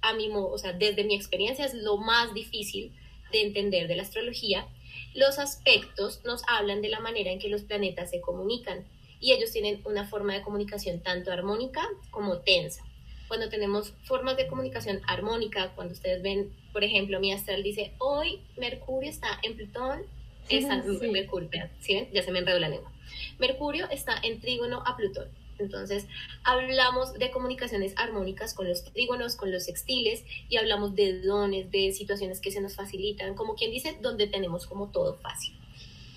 a 0.00 0.14
mi 0.14 0.30
o 0.32 0.56
sea, 0.58 0.72
desde 0.72 1.02
mi 1.02 1.16
experiencia 1.16 1.64
es 1.64 1.74
lo 1.74 1.96
más 1.96 2.32
difícil 2.34 2.92
de 3.32 3.42
entender 3.42 3.88
de 3.88 3.96
la 3.96 4.02
astrología. 4.02 4.68
Los 5.12 5.40
aspectos 5.40 6.20
nos 6.24 6.42
hablan 6.46 6.80
de 6.80 6.88
la 6.88 7.00
manera 7.00 7.32
en 7.32 7.40
que 7.40 7.48
los 7.48 7.62
planetas 7.62 8.10
se 8.10 8.20
comunican 8.20 8.84
y 9.18 9.32
ellos 9.32 9.50
tienen 9.50 9.80
una 9.84 10.06
forma 10.06 10.34
de 10.34 10.42
comunicación 10.42 11.00
tanto 11.00 11.32
armónica 11.32 11.82
como 12.10 12.38
tensa. 12.38 12.84
Cuando 13.28 13.48
tenemos 13.48 13.94
formas 14.04 14.36
de 14.36 14.46
comunicación 14.46 15.00
armónica, 15.06 15.72
cuando 15.74 15.94
ustedes 15.94 16.22
ven, 16.22 16.52
por 16.72 16.84
ejemplo, 16.84 17.20
mi 17.20 17.32
astral 17.32 17.62
dice, 17.62 17.94
hoy 17.98 18.40
Mercurio 18.56 19.10
está 19.10 19.38
en 19.42 19.56
Plutón, 19.56 20.02
está 20.48 20.74
en 20.74 21.12
Mercurio, 21.12 21.48
¿sí 21.80 22.08
Ya 22.12 22.22
se 22.22 22.30
me 22.30 22.40
enredó 22.40 22.58
la 22.58 22.68
lengua. 22.68 22.92
Mercurio 23.38 23.88
está 23.90 24.16
en 24.22 24.40
trígono 24.40 24.82
a 24.86 24.96
Plutón. 24.96 25.28
Entonces, 25.58 26.06
hablamos 26.42 27.14
de 27.14 27.30
comunicaciones 27.30 27.94
armónicas 27.96 28.54
con 28.54 28.68
los 28.68 28.84
trígonos, 28.84 29.36
con 29.36 29.52
los 29.52 29.64
sextiles, 29.64 30.24
y 30.48 30.56
hablamos 30.56 30.94
de 30.94 31.20
dones, 31.20 31.70
de 31.70 31.92
situaciones 31.92 32.40
que 32.40 32.50
se 32.50 32.60
nos 32.60 32.74
facilitan, 32.74 33.34
como 33.34 33.54
quien 33.54 33.70
dice, 33.70 33.96
donde 34.00 34.26
tenemos 34.26 34.66
como 34.66 34.88
todo 34.90 35.16
fácil. 35.16 35.54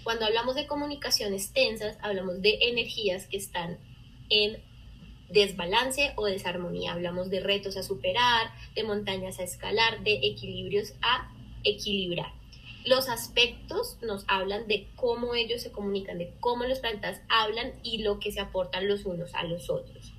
Cuando 0.04 0.26
hablamos 0.26 0.56
de 0.56 0.68
comunicaciones 0.68 1.52
tensas, 1.52 1.98
hablamos 2.02 2.42
de 2.42 2.58
energías 2.62 3.28
que 3.28 3.38
están 3.38 3.78
en 4.30 4.58
desbalance 5.30 6.14
o 6.16 6.26
desarmonía. 6.26 6.94
Hablamos 6.94 7.30
de 7.30 7.40
retos 7.40 7.78
a 7.78 7.84
superar, 7.84 8.52
de 8.76 8.84
montañas 8.84 9.40
a 9.40 9.44
escalar, 9.44 10.04
de 10.04 10.20
equilibrios 10.24 10.94
a 11.02 11.32
equilibrar 11.64 12.38
los 12.88 13.10
aspectos 13.10 13.98
nos 14.02 14.24
hablan 14.28 14.68
de 14.68 14.88
cómo 14.96 15.36
ellos 15.36 15.62
se 15.62 15.72
comunican, 15.72 16.18
de 16.18 16.34
cómo 16.40 16.64
los 16.64 16.80
planetas 16.80 17.22
hablan 17.28 17.74
y 17.84 18.00
lo 18.00 18.20
que 18.20 18.32
se 18.32 18.40
aportan 18.40 18.88
los 18.88 19.06
unos 19.06 19.34
a 19.36 19.44
los 19.44 19.70
otros. 19.70 20.14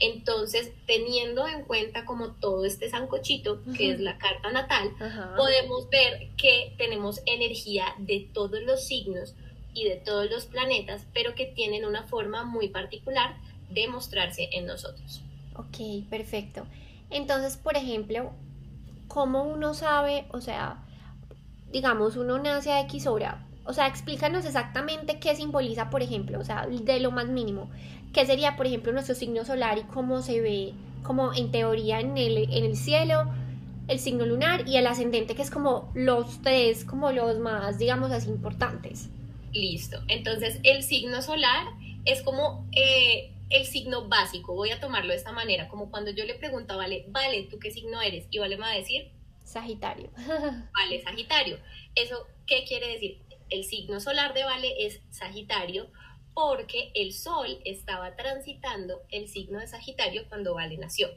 Entonces, 0.00 0.72
teniendo 0.86 1.46
en 1.46 1.64
cuenta 1.64 2.04
como 2.04 2.32
todo 2.32 2.64
este 2.64 2.88
sancochito, 2.88 3.62
que 3.76 3.90
es 3.90 4.00
la 4.00 4.18
carta 4.18 4.50
natal, 4.50 4.90
podemos 5.36 5.88
ver 5.88 6.28
que 6.36 6.74
tenemos 6.78 7.20
energía 7.26 7.94
de 7.98 8.28
todos 8.32 8.60
los 8.62 8.84
signos 8.86 9.34
y 9.72 9.84
de 9.84 9.96
todos 9.96 10.30
los 10.30 10.46
planetas, 10.46 11.06
pero 11.14 11.34
que 11.34 11.46
tienen 11.46 11.84
una 11.84 12.04
forma 12.04 12.44
muy 12.44 12.68
particular 12.68 13.36
de 13.74 13.88
mostrarse 13.88 14.48
en 14.52 14.66
nosotros. 14.66 15.20
Ok, 15.56 16.08
perfecto. 16.08 16.66
Entonces, 17.10 17.56
por 17.56 17.76
ejemplo, 17.76 18.32
¿cómo 19.08 19.42
uno 19.44 19.74
sabe, 19.74 20.26
o 20.32 20.40
sea, 20.40 20.82
digamos, 21.72 22.16
uno 22.16 22.38
nace 22.38 22.72
a 22.72 22.80
X 22.82 23.06
hora, 23.06 23.46
o 23.64 23.72
sea, 23.72 23.86
explícanos 23.86 24.44
exactamente 24.44 25.18
qué 25.18 25.34
simboliza, 25.34 25.90
por 25.90 26.02
ejemplo, 26.02 26.38
o 26.38 26.44
sea, 26.44 26.66
de 26.66 27.00
lo 27.00 27.10
más 27.10 27.28
mínimo, 27.28 27.70
qué 28.12 28.26
sería, 28.26 28.56
por 28.56 28.66
ejemplo, 28.66 28.92
nuestro 28.92 29.14
signo 29.14 29.44
solar 29.44 29.78
y 29.78 29.82
cómo 29.82 30.22
se 30.22 30.40
ve, 30.40 30.72
como 31.02 31.32
en 31.34 31.50
teoría 31.50 32.00
en 32.00 32.16
el, 32.16 32.36
en 32.36 32.64
el 32.64 32.76
cielo, 32.76 33.30
el 33.88 33.98
signo 33.98 34.24
lunar 34.24 34.66
y 34.66 34.76
el 34.76 34.86
ascendente, 34.86 35.34
que 35.34 35.42
es 35.42 35.50
como 35.50 35.90
los 35.94 36.40
tres, 36.42 36.84
como 36.84 37.12
los 37.12 37.38
más, 37.38 37.78
digamos 37.78 38.10
así, 38.12 38.30
importantes. 38.30 39.08
Listo. 39.52 39.98
Entonces, 40.08 40.58
el 40.62 40.82
signo 40.82 41.22
solar 41.22 41.66
es 42.04 42.22
como 42.22 42.66
eh, 42.72 43.33
el 43.50 43.66
signo 43.66 44.08
básico. 44.08 44.54
Voy 44.54 44.70
a 44.70 44.80
tomarlo 44.80 45.10
de 45.10 45.16
esta 45.16 45.32
manera, 45.32 45.68
como 45.68 45.90
cuando 45.90 46.10
yo 46.10 46.24
le 46.24 46.34
pregunto 46.34 46.74
a 46.74 46.76
Vale, 46.76 47.04
Vale, 47.08 47.44
¿tú 47.44 47.58
qué 47.58 47.70
signo 47.70 48.00
eres? 48.00 48.26
Y 48.30 48.38
Vale 48.38 48.56
me 48.56 48.62
va 48.62 48.72
a 48.72 48.76
decir 48.76 49.10
Sagitario. 49.44 50.10
vale, 50.16 51.02
Sagitario. 51.02 51.58
¿Eso 51.94 52.26
qué 52.46 52.64
quiere 52.64 52.88
decir? 52.88 53.20
El 53.50 53.64
signo 53.64 54.00
solar 54.00 54.34
de 54.34 54.44
Vale 54.44 54.86
es 54.86 55.00
Sagitario 55.10 55.90
porque 56.34 56.90
el 56.94 57.12
Sol 57.12 57.60
estaba 57.64 58.16
transitando 58.16 59.02
el 59.10 59.28
signo 59.28 59.60
de 59.60 59.68
Sagitario 59.68 60.28
cuando 60.28 60.54
Vale 60.54 60.76
nació. 60.78 61.08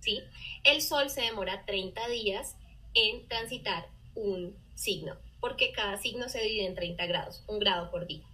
¿sí? 0.00 0.22
El 0.64 0.82
Sol 0.82 1.10
se 1.10 1.22
demora 1.22 1.64
30 1.64 2.08
días 2.08 2.56
en 2.94 3.26
transitar 3.28 3.88
un 4.14 4.56
signo, 4.74 5.16
porque 5.40 5.72
cada 5.72 5.96
signo 5.96 6.28
se 6.28 6.42
divide 6.42 6.66
en 6.66 6.74
30 6.74 7.06
grados, 7.06 7.42
un 7.46 7.58
grado 7.58 7.90
por 7.90 8.06
día. 8.06 8.26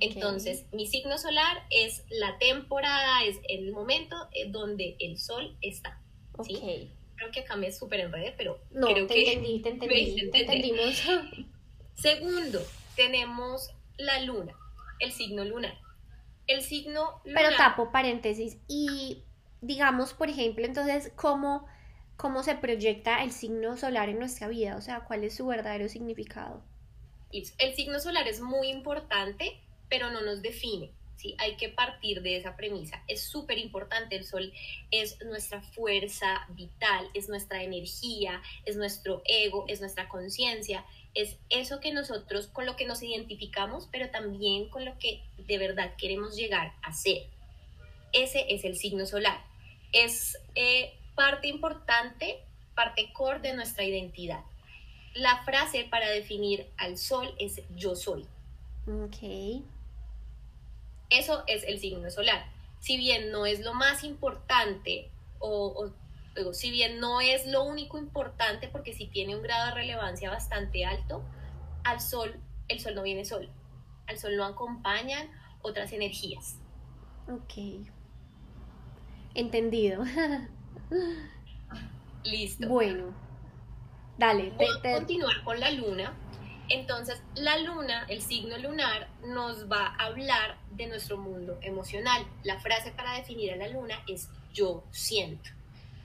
Entonces, 0.00 0.66
mi 0.72 0.86
signo 0.86 1.18
solar 1.18 1.62
es 1.70 2.04
la 2.10 2.38
temporada, 2.38 3.24
es 3.24 3.38
el 3.48 3.72
momento 3.72 4.16
eh, 4.32 4.50
donde 4.50 4.96
el 4.98 5.18
Sol 5.18 5.56
está. 5.60 6.00
¿sí? 6.44 6.90
creo 7.16 7.30
que 7.30 7.40
acá 7.40 7.56
me 7.56 7.72
súper 7.72 8.00
enredé, 8.00 8.34
pero 8.36 8.60
no, 8.70 8.88
creo 8.88 9.06
te 9.06 9.14
que 9.14 9.32
entendí, 9.32 9.62
te 9.62 9.70
entendí, 9.70 10.30
te 10.30 10.40
entendimos. 10.40 11.02
Segundo, 11.94 12.62
tenemos 12.94 13.70
la 13.96 14.20
luna, 14.20 14.54
el 15.00 15.12
signo 15.12 15.44
lunar. 15.44 15.78
El 16.46 16.62
signo 16.62 17.20
lunar. 17.24 17.42
Pero 17.44 17.56
tapo 17.56 17.90
paréntesis 17.90 18.58
y 18.68 19.24
digamos, 19.60 20.12
por 20.12 20.28
ejemplo, 20.28 20.64
entonces, 20.64 21.12
¿cómo, 21.16 21.66
cómo 22.16 22.42
se 22.42 22.54
proyecta 22.54 23.24
el 23.24 23.32
signo 23.32 23.76
solar 23.76 24.08
en 24.08 24.18
nuestra 24.18 24.48
vida? 24.48 24.76
O 24.76 24.80
sea, 24.80 25.00
¿cuál 25.00 25.24
es 25.24 25.34
su 25.34 25.46
verdadero 25.46 25.88
significado? 25.88 26.62
El 27.32 27.74
signo 27.74 27.98
solar 27.98 28.28
es 28.28 28.40
muy 28.40 28.68
importante, 28.68 29.60
pero 29.88 30.10
no 30.10 30.20
nos 30.22 30.42
define. 30.42 30.90
¿sí? 31.16 31.34
Hay 31.38 31.56
que 31.56 31.68
partir 31.68 32.22
de 32.22 32.36
esa 32.36 32.56
premisa. 32.56 33.02
Es 33.08 33.22
súper 33.22 33.58
importante, 33.58 34.16
el 34.16 34.24
sol 34.24 34.52
es 34.90 35.22
nuestra 35.24 35.62
fuerza 35.62 36.46
vital, 36.50 37.08
es 37.14 37.28
nuestra 37.28 37.62
energía, 37.62 38.42
es 38.64 38.76
nuestro 38.76 39.22
ego, 39.24 39.64
es 39.68 39.80
nuestra 39.80 40.08
conciencia, 40.08 40.84
es 41.14 41.36
eso 41.48 41.80
que 41.80 41.92
nosotros, 41.92 42.46
con 42.48 42.66
lo 42.66 42.76
que 42.76 42.86
nos 42.86 43.02
identificamos, 43.02 43.88
pero 43.90 44.10
también 44.10 44.68
con 44.68 44.84
lo 44.84 44.98
que 44.98 45.22
de 45.38 45.58
verdad 45.58 45.94
queremos 45.96 46.36
llegar 46.36 46.74
a 46.82 46.92
ser. 46.92 47.26
Ese 48.12 48.46
es 48.50 48.64
el 48.64 48.76
signo 48.76 49.06
solar. 49.06 49.42
Es 49.92 50.38
eh, 50.54 50.94
parte 51.14 51.48
importante, 51.48 52.40
parte 52.74 53.12
core 53.12 53.40
de 53.40 53.54
nuestra 53.54 53.84
identidad. 53.84 54.40
La 55.14 55.42
frase 55.44 55.84
para 55.90 56.10
definir 56.10 56.66
al 56.76 56.98
sol 56.98 57.34
es 57.38 57.62
yo 57.74 57.96
soy. 57.96 58.26
Ok. 58.86 59.64
Eso 61.10 61.44
es 61.46 61.64
el 61.64 61.78
signo 61.78 62.10
solar. 62.10 62.46
Si 62.80 62.96
bien 62.96 63.30
no 63.30 63.46
es 63.46 63.60
lo 63.60 63.74
más 63.74 64.04
importante 64.04 65.10
o, 65.38 65.90
si 66.52 66.70
bien 66.70 67.00
no 67.00 67.20
es 67.20 67.46
lo 67.46 67.64
único 67.64 67.98
importante 67.98 68.68
porque 68.68 68.92
si 68.92 69.06
tiene 69.06 69.36
un 69.36 69.42
grado 69.42 69.66
de 69.66 69.74
relevancia 69.74 70.30
bastante 70.30 70.84
alto, 70.84 71.22
al 71.84 72.00
sol, 72.00 72.38
el 72.68 72.80
sol 72.80 72.94
no 72.94 73.02
viene 73.02 73.24
solo. 73.24 73.48
Al 74.06 74.18
sol 74.18 74.36
lo 74.36 74.44
acompañan 74.44 75.28
otras 75.62 75.92
energías. 75.92 76.58
Ok. 77.28 77.86
Entendido. 79.34 80.04
Listo. 82.24 82.68
Bueno. 82.68 83.14
Dale. 84.18 84.50
Voy 84.56 84.66
a 84.66 84.98
continuar 84.98 85.44
con 85.44 85.60
la 85.60 85.70
luna 85.70 86.14
entonces, 86.68 87.22
la 87.34 87.58
luna, 87.58 88.06
el 88.08 88.22
signo 88.22 88.58
lunar, 88.58 89.08
nos 89.24 89.70
va 89.70 89.86
a 89.86 90.06
hablar 90.06 90.58
de 90.72 90.86
nuestro 90.86 91.16
mundo 91.16 91.58
emocional. 91.62 92.26
La 92.42 92.58
frase 92.58 92.90
para 92.90 93.16
definir 93.16 93.52
a 93.52 93.56
la 93.56 93.68
luna 93.68 94.02
es 94.08 94.28
yo 94.52 94.84
siento. 94.90 95.50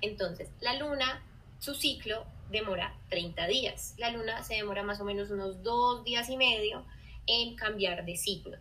Entonces, 0.01 0.49
la 0.61 0.75
luna, 0.77 1.23
su 1.59 1.73
ciclo 1.73 2.25
demora 2.51 2.95
30 3.09 3.47
días. 3.47 3.95
La 3.97 4.11
luna 4.11 4.43
se 4.43 4.55
demora 4.55 4.83
más 4.83 4.99
o 4.99 5.05
menos 5.05 5.31
unos 5.31 5.63
dos 5.63 6.03
días 6.03 6.29
y 6.29 6.37
medio 6.37 6.85
en 7.25 7.55
cambiar 7.55 8.05
de 8.05 8.17
ciclo. 8.17 8.57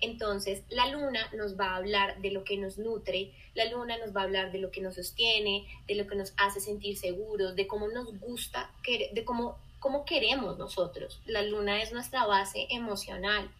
Entonces, 0.00 0.64
la 0.68 0.88
luna 0.88 1.30
nos 1.32 1.58
va 1.58 1.70
a 1.70 1.76
hablar 1.76 2.20
de 2.20 2.32
lo 2.32 2.42
que 2.42 2.56
nos 2.56 2.76
nutre, 2.76 3.30
la 3.54 3.66
luna 3.66 3.98
nos 3.98 4.14
va 4.14 4.22
a 4.22 4.24
hablar 4.24 4.50
de 4.50 4.58
lo 4.58 4.72
que 4.72 4.80
nos 4.80 4.96
sostiene, 4.96 5.66
de 5.86 5.94
lo 5.94 6.08
que 6.08 6.16
nos 6.16 6.34
hace 6.38 6.60
sentir 6.60 6.96
seguros, 6.96 7.54
de 7.54 7.68
cómo 7.68 7.86
nos 7.88 8.18
gusta, 8.18 8.72
de 8.84 9.24
cómo 9.24 9.58
cómo 9.82 10.04
queremos 10.04 10.56
nosotros. 10.58 11.20
La 11.26 11.42
luna 11.42 11.82
es 11.82 11.92
nuestra 11.92 12.24
base 12.24 12.68
emocional, 12.70 13.50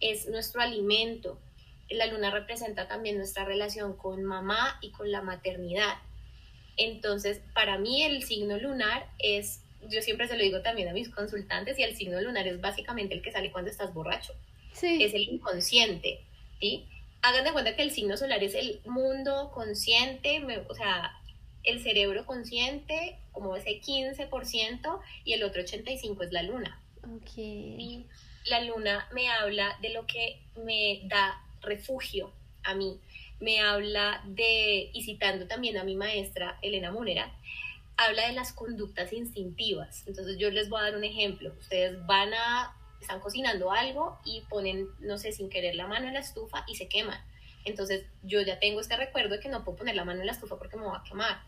es 0.00 0.28
nuestro 0.28 0.60
alimento. 0.60 1.38
La 1.88 2.06
luna 2.06 2.30
representa 2.30 2.88
también 2.88 3.16
nuestra 3.16 3.44
relación 3.44 3.96
con 3.96 4.24
mamá 4.24 4.78
y 4.82 4.90
con 4.90 5.10
la 5.10 5.22
maternidad. 5.22 5.94
Entonces, 6.76 7.40
para 7.54 7.78
mí 7.78 8.02
el 8.02 8.24
signo 8.24 8.58
lunar 8.58 9.08
es, 9.20 9.62
yo 9.88 10.02
siempre 10.02 10.26
se 10.26 10.36
lo 10.36 10.42
digo 10.42 10.62
también 10.62 10.88
a 10.88 10.92
mis 10.92 11.08
consultantes, 11.08 11.78
y 11.78 11.84
el 11.84 11.96
signo 11.96 12.20
lunar 12.20 12.46
es 12.48 12.60
básicamente 12.60 13.14
el 13.14 13.22
que 13.22 13.32
sale 13.32 13.52
cuando 13.52 13.70
estás 13.70 13.94
borracho. 13.94 14.34
Sí. 14.72 15.02
Es 15.02 15.14
el 15.14 15.22
inconsciente, 15.22 16.20
¿sí? 16.60 16.86
Hagan 17.22 17.44
de 17.44 17.52
cuenta 17.52 17.76
que 17.76 17.82
el 17.82 17.92
signo 17.92 18.16
solar 18.16 18.42
es 18.42 18.54
el 18.54 18.80
mundo 18.84 19.50
consciente, 19.54 20.42
o 20.68 20.74
sea, 20.74 21.12
el 21.68 21.82
cerebro 21.82 22.24
consciente, 22.24 23.18
como 23.32 23.54
ese 23.56 23.80
15%, 23.80 25.00
y 25.24 25.32
el 25.34 25.44
otro 25.44 25.62
85% 25.62 26.24
es 26.24 26.32
la 26.32 26.42
luna. 26.42 26.80
Okay. 27.22 28.06
la 28.46 28.60
luna 28.62 29.08
me 29.12 29.28
habla 29.28 29.78
de 29.80 29.90
lo 29.90 30.06
que 30.06 30.42
me 30.56 31.00
da 31.04 31.42
refugio 31.62 32.32
a 32.64 32.74
mí, 32.74 33.00
me 33.40 33.60
habla 33.60 34.22
de, 34.26 34.90
y 34.92 35.02
citando 35.04 35.46
también 35.46 35.78
a 35.78 35.84
mi 35.84 35.96
maestra 35.96 36.58
Elena 36.60 36.90
Munera, 36.90 37.32
habla 37.96 38.26
de 38.26 38.32
las 38.32 38.52
conductas 38.52 39.12
instintivas. 39.12 40.06
Entonces 40.06 40.38
yo 40.38 40.50
les 40.50 40.68
voy 40.68 40.80
a 40.80 40.84
dar 40.84 40.96
un 40.96 41.04
ejemplo. 41.04 41.52
Ustedes 41.58 42.04
van 42.06 42.32
a, 42.34 42.76
están 43.00 43.20
cocinando 43.20 43.72
algo 43.72 44.18
y 44.24 44.42
ponen, 44.48 44.88
no 45.00 45.18
sé, 45.18 45.32
sin 45.32 45.48
querer 45.48 45.74
la 45.74 45.86
mano 45.86 46.08
en 46.08 46.14
la 46.14 46.20
estufa 46.20 46.64
y 46.66 46.76
se 46.76 46.88
queman. 46.88 47.20
Entonces 47.64 48.06
yo 48.22 48.40
ya 48.42 48.58
tengo 48.58 48.80
este 48.80 48.96
recuerdo 48.96 49.36
de 49.36 49.40
que 49.40 49.48
no 49.48 49.64
puedo 49.64 49.78
poner 49.78 49.94
la 49.94 50.04
mano 50.04 50.20
en 50.20 50.26
la 50.26 50.32
estufa 50.32 50.58
porque 50.58 50.76
me 50.76 50.84
va 50.84 50.98
a 50.98 51.04
quemar 51.04 51.40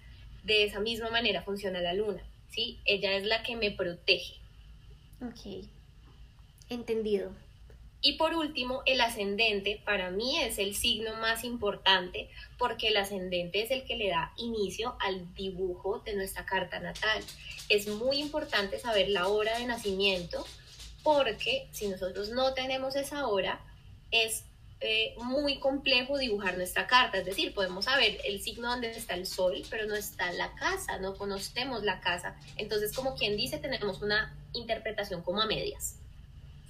de 0.45 0.65
esa 0.65 0.81
misma 0.81 1.11
manera 1.11 1.43
funciona 1.43 1.81
la 1.81 1.95
luna, 1.95 2.23
¿sí? 2.51 2.81
Ella 2.85 3.17
es 3.17 3.25
la 3.25 3.43
que 3.43 3.57
me 3.57 3.71
protege. 3.71 4.35
Ok, 5.23 5.67
entendido. 6.69 7.33
Y 8.03 8.15
por 8.15 8.35
último, 8.35 8.83
el 8.87 9.01
ascendente 9.03 9.83
para 9.85 10.11
mí 10.11 10.39
es 10.39 10.59
el 10.59 10.75
signo 10.75 11.17
más 11.17 11.45
importante 11.45 12.31
porque 12.57 12.89
el 12.89 12.97
ascendente 12.97 13.63
es 13.63 13.71
el 13.71 13.85
que 13.85 13.97
le 13.97 14.09
da 14.09 14.33
inicio 14.39 14.97
al 15.01 15.35
dibujo 15.35 15.99
de 15.99 16.15
nuestra 16.15 16.47
carta 16.47 16.81
natal. 16.81 17.23
Es 17.69 17.89
muy 17.89 18.19
importante 18.19 18.79
saber 18.79 19.11
la 19.11 19.29
hora 19.29 19.59
de 19.59 19.67
nacimiento 19.67 20.47
porque 21.03 21.69
si 21.73 21.89
nosotros 21.89 22.31
no 22.31 22.55
tenemos 22.55 22.97
esa 22.97 23.27
hora, 23.27 23.61
es 24.11 24.45
eh, 24.81 25.15
muy 25.19 25.59
complejo 25.59 26.19
dibujar 26.19 26.57
nuestra 26.57 26.87
carta. 26.87 27.19
Es 27.19 27.25
decir, 27.25 27.55
podemos 27.55 27.85
saber 27.85 28.19
el 28.25 28.41
signo 28.41 28.71
donde 28.71 28.91
está 28.91 29.15
el 29.15 29.27
sol, 29.27 29.63
pero 29.69 29.87
no 29.87 29.95
está 29.95 30.33
la 30.33 30.55
casa, 30.55 30.99
no 30.99 31.17
conocemos 31.17 31.83
la 31.83 32.01
casa. 32.01 32.37
Entonces, 32.57 32.93
como 32.93 33.15
quien 33.15 33.37
dice, 33.37 33.59
tenemos 33.59 34.03
una 34.03 34.35
interpretación 34.53 35.23
como 35.23 35.43
a 35.43 35.47
medias. 35.47 35.97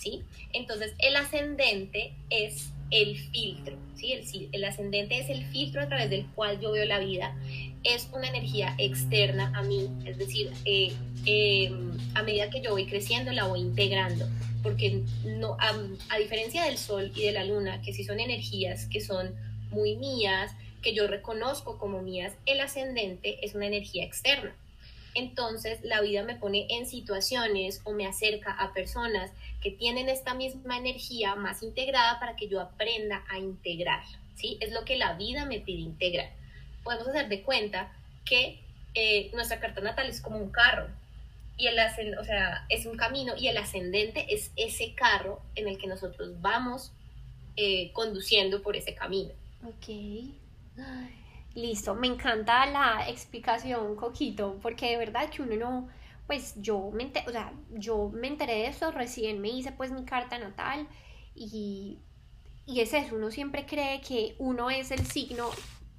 ¿sí? 0.00 0.23
Entonces, 0.52 0.95
el 0.99 1.14
ascendente 1.14 2.14
es 2.31 2.71
el 2.90 3.17
filtro, 3.17 3.76
¿sí? 3.95 4.12
El, 4.12 4.49
el, 4.52 4.64
ascendente 4.64 5.19
es 5.19 5.29
el 5.29 5.45
filtro 5.45 5.81
a 5.83 5.87
través 5.87 6.11
del 6.11 6.26
cual 6.35 6.59
yo 6.59 6.73
veo 6.73 6.85
la 6.87 6.99
vida. 6.99 7.37
Es 7.85 8.09
una 8.12 8.29
energía 8.29 8.75
externa 8.79 9.52
a 9.55 9.62
mí, 9.62 9.88
es 10.05 10.19
decir, 10.19 10.50
eh, 10.64 10.93
em, 11.26 11.97
a 12.14 12.23
medida 12.23 12.50
que 12.50 12.61
yo 12.61 12.73
voy 12.73 12.87
creciendo 12.87 13.31
la 13.31 13.45
voy 13.45 13.61
integrando, 13.61 14.26
porque 14.62 15.02
no, 15.25 15.57
a, 15.59 15.75
a 16.09 16.19
diferencia 16.19 16.64
del 16.64 16.79
sol 16.79 17.12
y 17.14 17.23
de 17.23 17.33
la 17.33 17.45
luna, 17.45 17.83
que 17.83 17.93
sí 17.93 18.05
son 18.05 18.21
energías 18.21 18.87
que 18.87 19.00
son 19.00 19.35
muy 19.71 19.97
mías, 19.97 20.52
que 20.83 20.95
yo 20.95 21.07
reconozco 21.07 21.79
como 21.79 22.02
mías, 22.02 22.35
el 22.47 22.61
ascendente 22.61 23.45
es 23.45 23.55
una 23.55 23.67
energía 23.67 24.05
externa. 24.05 24.55
Entonces 25.14 25.81
la 25.83 26.00
vida 26.00 26.23
me 26.23 26.37
pone 26.37 26.67
en 26.71 26.87
situaciones 26.87 27.81
o 27.85 27.93
me 27.93 28.07
acerca 28.07 28.52
a 28.52 28.73
personas 28.73 29.33
que 29.61 29.71
tienen 29.71 30.09
esta 30.09 30.35
misma 30.35 30.79
energía 30.79 31.35
más 31.35 31.62
integrada 31.62 32.21
para 32.21 32.37
que 32.37 32.49
yo 32.49 32.61
aprenda 32.61 33.25
a 33.29 33.38
integrar, 33.38 34.05
¿sí? 34.37 34.57
Es 34.61 34.73
lo 34.73 34.85
que 34.85 34.97
la 34.97 35.14
vida 35.14 35.47
me 35.47 35.61
pide 35.61 35.81
integrar. 35.81 36.31
Podemos 36.85 37.09
hacer 37.09 37.29
de 37.29 37.43
cuenta 37.43 37.93
que 38.25 38.61
eh, 38.95 39.31
nuestra 39.35 39.61
carta 39.61 39.81
natal 39.81 40.09
es 40.09 40.21
como 40.21 40.38
un 40.38 40.50
carro 40.50 40.88
y 41.61 41.67
el 41.67 41.79
o 42.19 42.25
sea, 42.25 42.64
es 42.71 42.87
un 42.87 42.97
camino 42.97 43.35
y 43.37 43.49
el 43.49 43.59
ascendente 43.59 44.35
es 44.35 44.50
ese 44.57 44.95
carro 44.95 45.43
en 45.55 45.69
el 45.69 45.76
que 45.76 45.87
nosotros 45.87 46.40
vamos 46.40 46.93
eh, 47.57 47.93
conduciendo 47.93 48.62
por 48.62 48.76
ese 48.76 48.95
camino. 48.95 49.31
Ok. 49.62 49.88
Listo, 51.55 51.95
me 51.95 52.07
encanta 52.07 52.64
la 52.64 53.09
explicación, 53.11 53.95
Coquito, 53.97 54.59
porque 54.62 54.90
de 54.90 54.97
verdad 54.97 55.29
que 55.29 55.43
uno 55.43 55.57
no, 55.57 55.88
pues 56.26 56.55
yo 56.57 56.90
me, 56.93 57.12
o 57.26 57.31
sea, 57.31 57.52
yo 57.73 58.09
me 58.09 58.29
enteré 58.29 58.55
de 58.55 58.67
eso, 58.69 58.90
recién 58.90 59.40
me 59.43 59.49
hice 59.49 59.73
pues 59.73 59.90
mi 59.90 60.05
carta 60.05 60.38
natal 60.38 60.88
y, 61.35 61.99
y 62.64 62.81
es 62.81 62.95
eso, 62.95 63.17
uno 63.17 63.31
siempre 63.31 63.67
cree 63.67 64.00
que 64.00 64.35
uno 64.38 64.71
es 64.71 64.93
el 64.93 65.05
signo, 65.05 65.50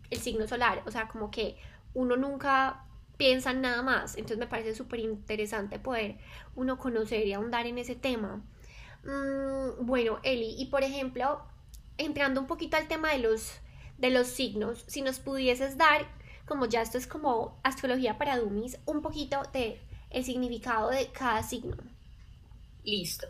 el 0.10 0.20
signo 0.20 0.48
solar, 0.48 0.82
o 0.88 0.92
sea, 0.92 1.08
como 1.08 1.30
que 1.30 1.58
uno 1.94 2.16
nunca 2.16 2.86
piensa 3.22 3.52
en 3.52 3.62
nada 3.62 3.84
más, 3.84 4.16
entonces 4.16 4.40
me 4.40 4.48
parece 4.48 4.74
súper 4.74 5.00
interesante 5.00 5.78
poder 5.78 6.18
uno 6.56 6.80
conocer 6.80 7.28
y 7.28 7.34
ahondar 7.34 7.68
en 7.68 7.78
ese 7.78 7.94
tema. 7.94 8.42
Mm, 9.04 9.86
bueno, 9.86 10.18
Eli, 10.24 10.56
y 10.58 10.66
por 10.66 10.84
ejemplo, 10.84 11.40
entrando 12.00 12.42
un 12.42 12.48
poquito 12.48 12.78
al 12.78 12.88
tema 12.88 13.12
de 13.12 13.20
los, 13.20 13.60
de 14.00 14.10
los 14.10 14.26
signos, 14.26 14.84
si 14.88 15.04
nos 15.04 15.20
pudieses 15.20 15.78
dar, 15.78 16.08
como 16.48 16.66
ya 16.66 16.82
esto 16.82 16.98
es 16.98 17.06
como 17.06 17.60
astrología 17.62 18.18
para 18.18 18.40
dummies, 18.40 18.80
un 18.88 19.04
poquito 19.04 19.44
de 19.54 19.80
el 20.10 20.26
significado 20.26 20.90
de 20.90 21.12
cada 21.12 21.44
signo. 21.44 21.78
Listo. 22.84 23.28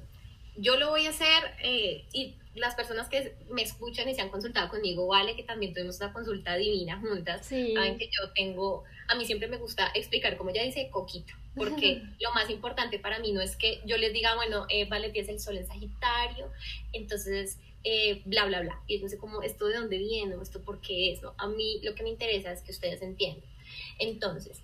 Yo 0.57 0.77
lo 0.77 0.89
voy 0.89 1.05
a 1.05 1.09
hacer 1.09 1.43
eh, 1.63 2.05
y 2.13 2.35
las 2.55 2.75
personas 2.75 3.07
que 3.07 3.35
me 3.49 3.61
escuchan 3.61 4.09
y 4.09 4.15
se 4.15 4.21
han 4.21 4.29
consultado 4.29 4.69
conmigo, 4.69 5.07
vale, 5.07 5.35
que 5.35 5.43
también 5.43 5.73
tuvimos 5.73 5.97
una 5.97 6.11
consulta 6.11 6.55
divina 6.57 6.99
juntas, 6.99 7.47
saben 7.47 7.97
que 7.97 8.07
yo 8.07 8.29
tengo, 8.35 8.83
a 9.07 9.15
mí 9.15 9.25
siempre 9.25 9.47
me 9.47 9.57
gusta 9.57 9.89
explicar, 9.93 10.35
como 10.35 10.51
ya 10.51 10.63
dice, 10.63 10.89
coquito, 10.91 11.33
porque 11.55 12.03
lo 12.19 12.33
más 12.33 12.49
importante 12.49 12.99
para 12.99 13.19
mí 13.19 13.31
no 13.31 13.41
es 13.41 13.55
que 13.55 13.81
yo 13.85 13.97
les 13.97 14.11
diga, 14.11 14.35
bueno, 14.35 14.65
eh, 14.69 14.85
vale, 14.85 15.09
tienes 15.09 15.29
el 15.29 15.39
sol 15.39 15.57
en 15.57 15.65
Sagitario, 15.65 16.51
entonces, 16.91 17.57
eh, 17.85 18.21
bla, 18.25 18.45
bla, 18.45 18.61
bla, 18.61 18.81
y 18.87 18.95
entonces 18.95 19.17
como, 19.17 19.41
¿esto 19.43 19.67
de 19.67 19.75
dónde 19.75 19.97
viene? 19.97 20.35
¿Esto 20.41 20.61
por 20.61 20.81
qué 20.81 21.13
es? 21.13 21.21
¿no? 21.21 21.33
A 21.37 21.47
mí 21.47 21.79
lo 21.83 21.95
que 21.95 22.03
me 22.03 22.09
interesa 22.09 22.51
es 22.51 22.61
que 22.61 22.71
ustedes 22.71 23.01
entiendan. 23.01 23.49
Entonces, 23.97 24.59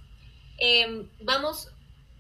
em, 0.57 1.07
vamos 1.21 1.71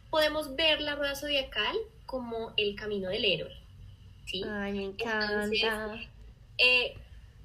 podemos 0.09 0.55
ver 0.55 0.81
la 0.81 0.95
rueda 0.95 1.15
zodiacal 1.15 1.75
como 2.05 2.53
el 2.57 2.75
camino 2.75 3.09
del 3.09 3.25
héroe. 3.25 3.53
¿sí? 4.25 4.43
Ay, 4.47 4.73
me 4.73 4.83
encanta. 4.85 5.99
Eh, 6.57 6.95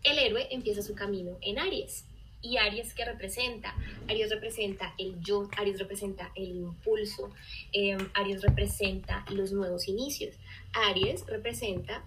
el 0.02 0.18
héroe 0.18 0.48
empieza 0.50 0.82
su 0.82 0.94
camino 0.94 1.38
en 1.40 1.58
Aries. 1.58 2.04
¿Y 2.40 2.56
Aries 2.56 2.92
qué 2.94 3.04
representa? 3.04 3.74
Aries 4.08 4.30
representa 4.30 4.94
el 4.98 5.20
yo, 5.20 5.48
Aries 5.56 5.78
representa 5.78 6.32
el 6.34 6.48
impulso, 6.56 7.30
em, 7.72 8.10
Aries 8.14 8.42
representa 8.42 9.24
los 9.30 9.52
nuevos 9.52 9.86
inicios, 9.86 10.34
Aries 10.72 11.24
representa 11.26 12.04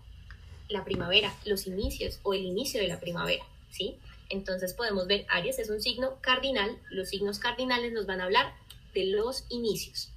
la 0.68 0.84
primavera, 0.84 1.34
los 1.46 1.68
inicios 1.68 2.20
o 2.24 2.34
el 2.34 2.44
inicio 2.44 2.82
de 2.82 2.90
la 2.90 3.00
primavera, 3.00 3.46
¿sí? 3.70 3.96
Entonces 4.30 4.74
podemos 4.74 5.08
ver, 5.08 5.26
Aries 5.30 5.58
es 5.60 5.70
un 5.70 5.82
signo 5.82 6.18
cardinal, 6.20 6.78
los 6.90 7.10
signos 7.10 7.40
cardinales 7.40 7.94
nos 7.94 8.06
van 8.06 8.20
a 8.20 8.26
hablar 8.26 8.54
de 8.94 9.06
los 9.06 9.46
inicios. 9.50 10.12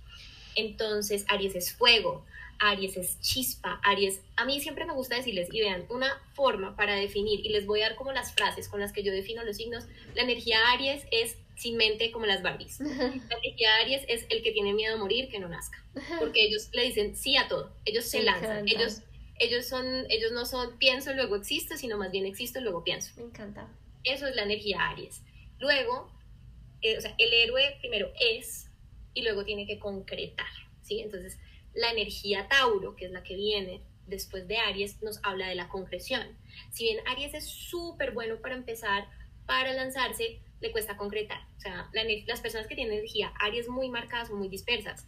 Entonces, 0.55 1.25
Aries 1.29 1.55
es 1.55 1.73
fuego, 1.73 2.25
Aries 2.59 2.97
es 2.97 3.21
chispa, 3.21 3.81
Aries, 3.85 4.21
a 4.37 4.45
mí 4.45 4.61
siempre 4.61 4.85
me 4.85 4.93
gusta 4.93 5.17
decirles, 5.17 5.49
y 5.53 5.61
vean, 5.61 5.85
una 5.89 6.21
forma 6.35 6.77
para 6.77 6.95
definir, 6.97 7.45
y 7.45 7.51
les 7.51 7.67
voy 7.67 7.83
a 7.83 7.89
dar 7.89 7.97
como 7.97 8.13
las 8.13 8.33
frases 8.33 8.69
con 8.69 8.81
las 8.81 8.93
que 8.93 9.03
yo 9.03 9.13
defino 9.13 9.45
los 9.45 9.57
signos, 9.57 9.85
la 10.15 10.23
energía 10.23 10.59
Aries 10.73 11.05
es 11.11 11.37
sin 11.57 11.77
mente 11.77 12.13
como 12.13 12.27
las 12.27 12.43
Barbies. 12.43 12.79
La 12.81 13.37
energía 13.43 13.69
Aries 13.83 14.03
es 14.09 14.27
el 14.29 14.43
que 14.43 14.53
tiene 14.53 14.75
miedo 14.75 14.95
a 14.95 14.99
morir, 14.99 15.29
que 15.29 15.41
no 15.41 15.49
nazca, 15.49 15.83
porque 16.19 16.45
ellos 16.45 16.69
le 16.73 16.85
dicen 16.85 17.17
sí 17.17 17.37
a 17.37 17.49
todo, 17.49 17.73
ellos 17.85 18.05
se 18.05 18.23
lanzan, 18.23 18.69
ellos, 18.69 19.03
ellos, 19.41 19.67
son, 19.67 20.07
ellos 20.09 20.33
no 20.33 20.47
son 20.47 20.79
pienso, 20.79 21.13
luego 21.15 21.37
existo, 21.37 21.77
sino 21.77 21.99
más 21.99 22.13
bien 22.13 22.27
existo, 22.27 22.61
luego 22.61 22.85
pienso. 22.85 23.13
Me 23.17 23.25
encanta. 23.25 23.69
Eso 24.05 24.27
es 24.27 24.37
la 24.37 24.43
energía 24.43 24.89
Aries. 24.89 25.23
Luego, 25.59 26.11
eh, 26.81 26.97
o 26.97 27.01
sea, 27.01 27.15
el 27.19 27.33
héroe 27.33 27.77
primero 27.81 28.13
es, 28.21 28.68
y 29.19 29.23
luego 29.23 29.45
tiene 29.45 29.67
que 29.67 29.81
concretar, 29.81 30.47
¿sí? 30.83 31.01
Entonces, 31.01 31.39
la 31.75 31.91
energía 31.91 32.47
Tauro, 32.49 32.95
que 32.95 33.07
es 33.07 33.11
la 33.11 33.25
que 33.25 33.35
viene 33.35 33.83
después 34.07 34.47
de 34.47 34.59
Aries, 34.59 35.03
nos 35.03 35.19
habla 35.25 35.49
de 35.49 35.57
la 35.57 35.69
concreción. 35.69 36.23
Si 36.71 36.85
bien 36.85 37.01
Aries 37.09 37.35
es 37.35 37.47
súper 37.47 38.13
bueno 38.13 38.37
para 38.41 38.55
empezar, 38.55 39.09
para 39.45 39.73
lanzarse, 39.73 40.41
le 40.61 40.71
cuesta 40.71 40.97
concretar. 40.97 41.41
O 41.57 41.61
sea, 41.61 41.91
las 42.27 42.41
personas 42.41 42.69
que 42.69 42.77
tienen 42.77 42.95
energía 42.95 43.33
Aries 43.41 43.69
muy 43.69 43.89
marcadas 43.89 44.29
son 44.29 44.39
muy 44.39 44.49
dispersas, 44.49 45.05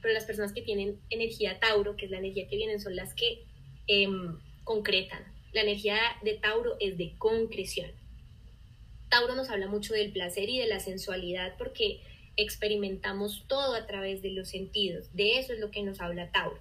pero 0.00 0.14
las 0.14 0.24
personas 0.24 0.54
que 0.54 0.62
tienen 0.62 0.98
energía 1.10 1.60
Tauro, 1.60 1.96
que 1.96 2.06
es 2.06 2.10
la 2.10 2.18
energía 2.18 2.48
que 2.48 2.56
vienen, 2.56 2.80
son 2.80 2.96
las 2.96 3.12
que 3.12 3.44
em, 3.86 4.38
concretan. 4.64 5.22
La 5.52 5.60
energía 5.60 5.98
de 6.22 6.34
Tauro 6.34 6.76
es 6.80 6.96
de 6.96 7.14
concreción. 7.18 7.90
Tauro 9.10 9.34
nos 9.34 9.50
habla 9.50 9.66
mucho 9.66 9.92
del 9.92 10.12
placer 10.12 10.48
y 10.48 10.60
de 10.60 10.66
la 10.66 10.80
sensualidad 10.80 11.56
porque 11.58 12.00
experimentamos 12.42 13.44
todo 13.46 13.74
a 13.74 13.86
través 13.86 14.22
de 14.22 14.30
los 14.30 14.48
sentidos. 14.48 15.14
De 15.14 15.38
eso 15.38 15.52
es 15.52 15.60
lo 15.60 15.70
que 15.70 15.82
nos 15.82 16.00
habla 16.00 16.30
Tauro. 16.30 16.58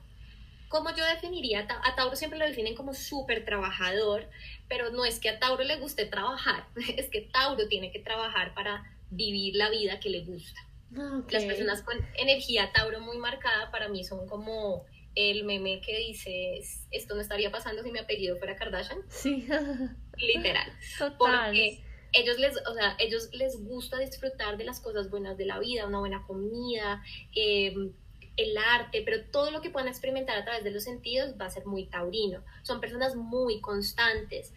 Como 0.69 0.95
yo 0.95 1.03
definiría, 1.03 1.67
a 1.83 1.95
Tauro 1.95 2.15
siempre 2.15 2.37
lo 2.37 2.45
definen 2.45 2.75
como 2.75 2.93
súper 2.93 3.43
trabajador, 3.43 4.27
pero 4.67 4.91
no 4.91 5.03
es 5.03 5.19
que 5.19 5.29
a 5.29 5.39
Tauro 5.39 5.63
le 5.63 5.77
guste 5.77 6.05
trabajar, 6.05 6.65
es 6.97 7.09
que 7.09 7.21
Tauro 7.21 7.67
tiene 7.67 7.91
que 7.91 7.99
trabajar 7.99 8.53
para 8.53 8.83
vivir 9.09 9.55
la 9.55 9.69
vida 9.69 9.99
que 9.99 10.09
le 10.09 10.21
gusta. 10.21 10.59
Las 11.29 11.43
personas 11.43 11.83
con 11.83 11.97
energía 12.15 12.71
Tauro 12.71 12.99
muy 12.99 13.17
marcada 13.17 13.69
para 13.69 13.89
mí 13.89 14.03
son 14.03 14.27
como 14.27 14.85
el 15.15 15.43
meme 15.43 15.81
que 15.81 15.97
dice, 15.97 16.61
esto 16.91 17.15
no 17.15 17.21
estaría 17.21 17.51
pasando 17.51 17.83
si 17.83 17.91
mi 17.91 17.99
apellido 17.99 18.37
fuera 18.37 18.55
Kardashian. 18.55 18.99
Sí. 19.09 19.47
Literal. 20.17 20.71
Total. 20.97 21.17
Porque 21.17 21.83
ellos 22.13 22.39
les, 22.39 22.55
o 22.67 22.73
sea, 22.73 22.95
ellos 22.99 23.29
les 23.33 23.63
gusta 23.63 23.99
disfrutar 23.99 24.57
de 24.57 24.63
las 24.63 24.79
cosas 24.79 25.09
buenas 25.09 25.37
de 25.37 25.45
la 25.45 25.59
vida, 25.59 25.85
una 25.85 25.99
buena 25.99 26.23
comida, 26.25 27.03
em, 27.35 27.91
el 28.37 28.57
arte, 28.57 29.01
pero 29.03 29.25
todo 29.31 29.51
lo 29.51 29.61
que 29.61 29.69
puedan 29.69 29.89
experimentar 29.89 30.37
a 30.37 30.45
través 30.45 30.63
de 30.63 30.71
los 30.71 30.83
sentidos 30.83 31.35
va 31.39 31.45
a 31.45 31.49
ser 31.49 31.65
muy 31.65 31.85
taurino. 31.85 32.41
Son 32.63 32.79
personas 32.79 33.15
muy 33.15 33.59
constantes, 33.59 34.53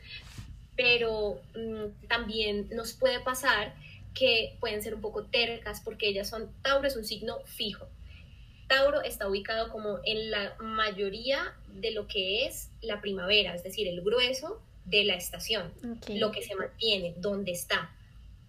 pero 0.76 1.40
mm, 1.54 2.06
también 2.08 2.68
nos 2.70 2.92
puede 2.92 3.20
pasar 3.20 3.74
que 4.14 4.56
pueden 4.60 4.82
ser 4.82 4.94
un 4.94 5.00
poco 5.00 5.24
tercas 5.24 5.80
porque 5.80 6.08
ellas 6.08 6.28
son, 6.28 6.50
Tauro 6.62 6.86
es 6.86 6.96
un 6.96 7.04
signo 7.04 7.40
fijo. 7.44 7.86
Tauro 8.68 9.02
está 9.02 9.28
ubicado 9.28 9.70
como 9.70 9.98
en 10.04 10.30
la 10.30 10.54
mayoría 10.60 11.54
de 11.68 11.90
lo 11.90 12.06
que 12.06 12.46
es 12.46 12.70
la 12.80 13.00
primavera, 13.00 13.54
es 13.54 13.64
decir, 13.64 13.88
el 13.88 14.00
grueso 14.02 14.62
de 14.84 15.04
la 15.04 15.14
estación, 15.14 15.72
lo 16.08 16.32
que 16.32 16.42
se 16.42 16.54
mantiene, 16.54 17.14
dónde 17.18 17.52
está. 17.52 17.90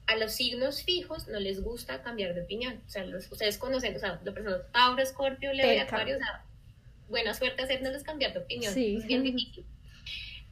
a 0.05 0.17
los 0.17 0.33
signos 0.33 0.83
fijos 0.83 1.27
no 1.27 1.39
les 1.39 1.61
gusta 1.61 2.01
cambiar 2.01 2.33
de 2.33 2.41
opinión. 2.41 2.81
O 2.85 2.89
sea, 2.89 3.05
ustedes 3.31 3.57
conocen, 3.57 3.95
o 3.95 3.99
sea, 3.99 4.19
la 4.23 4.33
persona 4.33 4.57
Tauro, 4.71 5.01
Escorpio, 5.01 5.53
Leo 5.53 5.73
y 5.73 5.77
Acuario, 5.77 6.15
o 6.15 6.19
sea, 6.19 6.43
buena 7.07 7.33
suerte 7.33 7.63
hacernos 7.63 8.03
cambiar 8.03 8.33
de 8.33 8.39
opinión. 8.39 8.73
Sí. 8.73 8.97
Es 8.97 9.05
bien 9.07 9.23
difícil. 9.23 9.65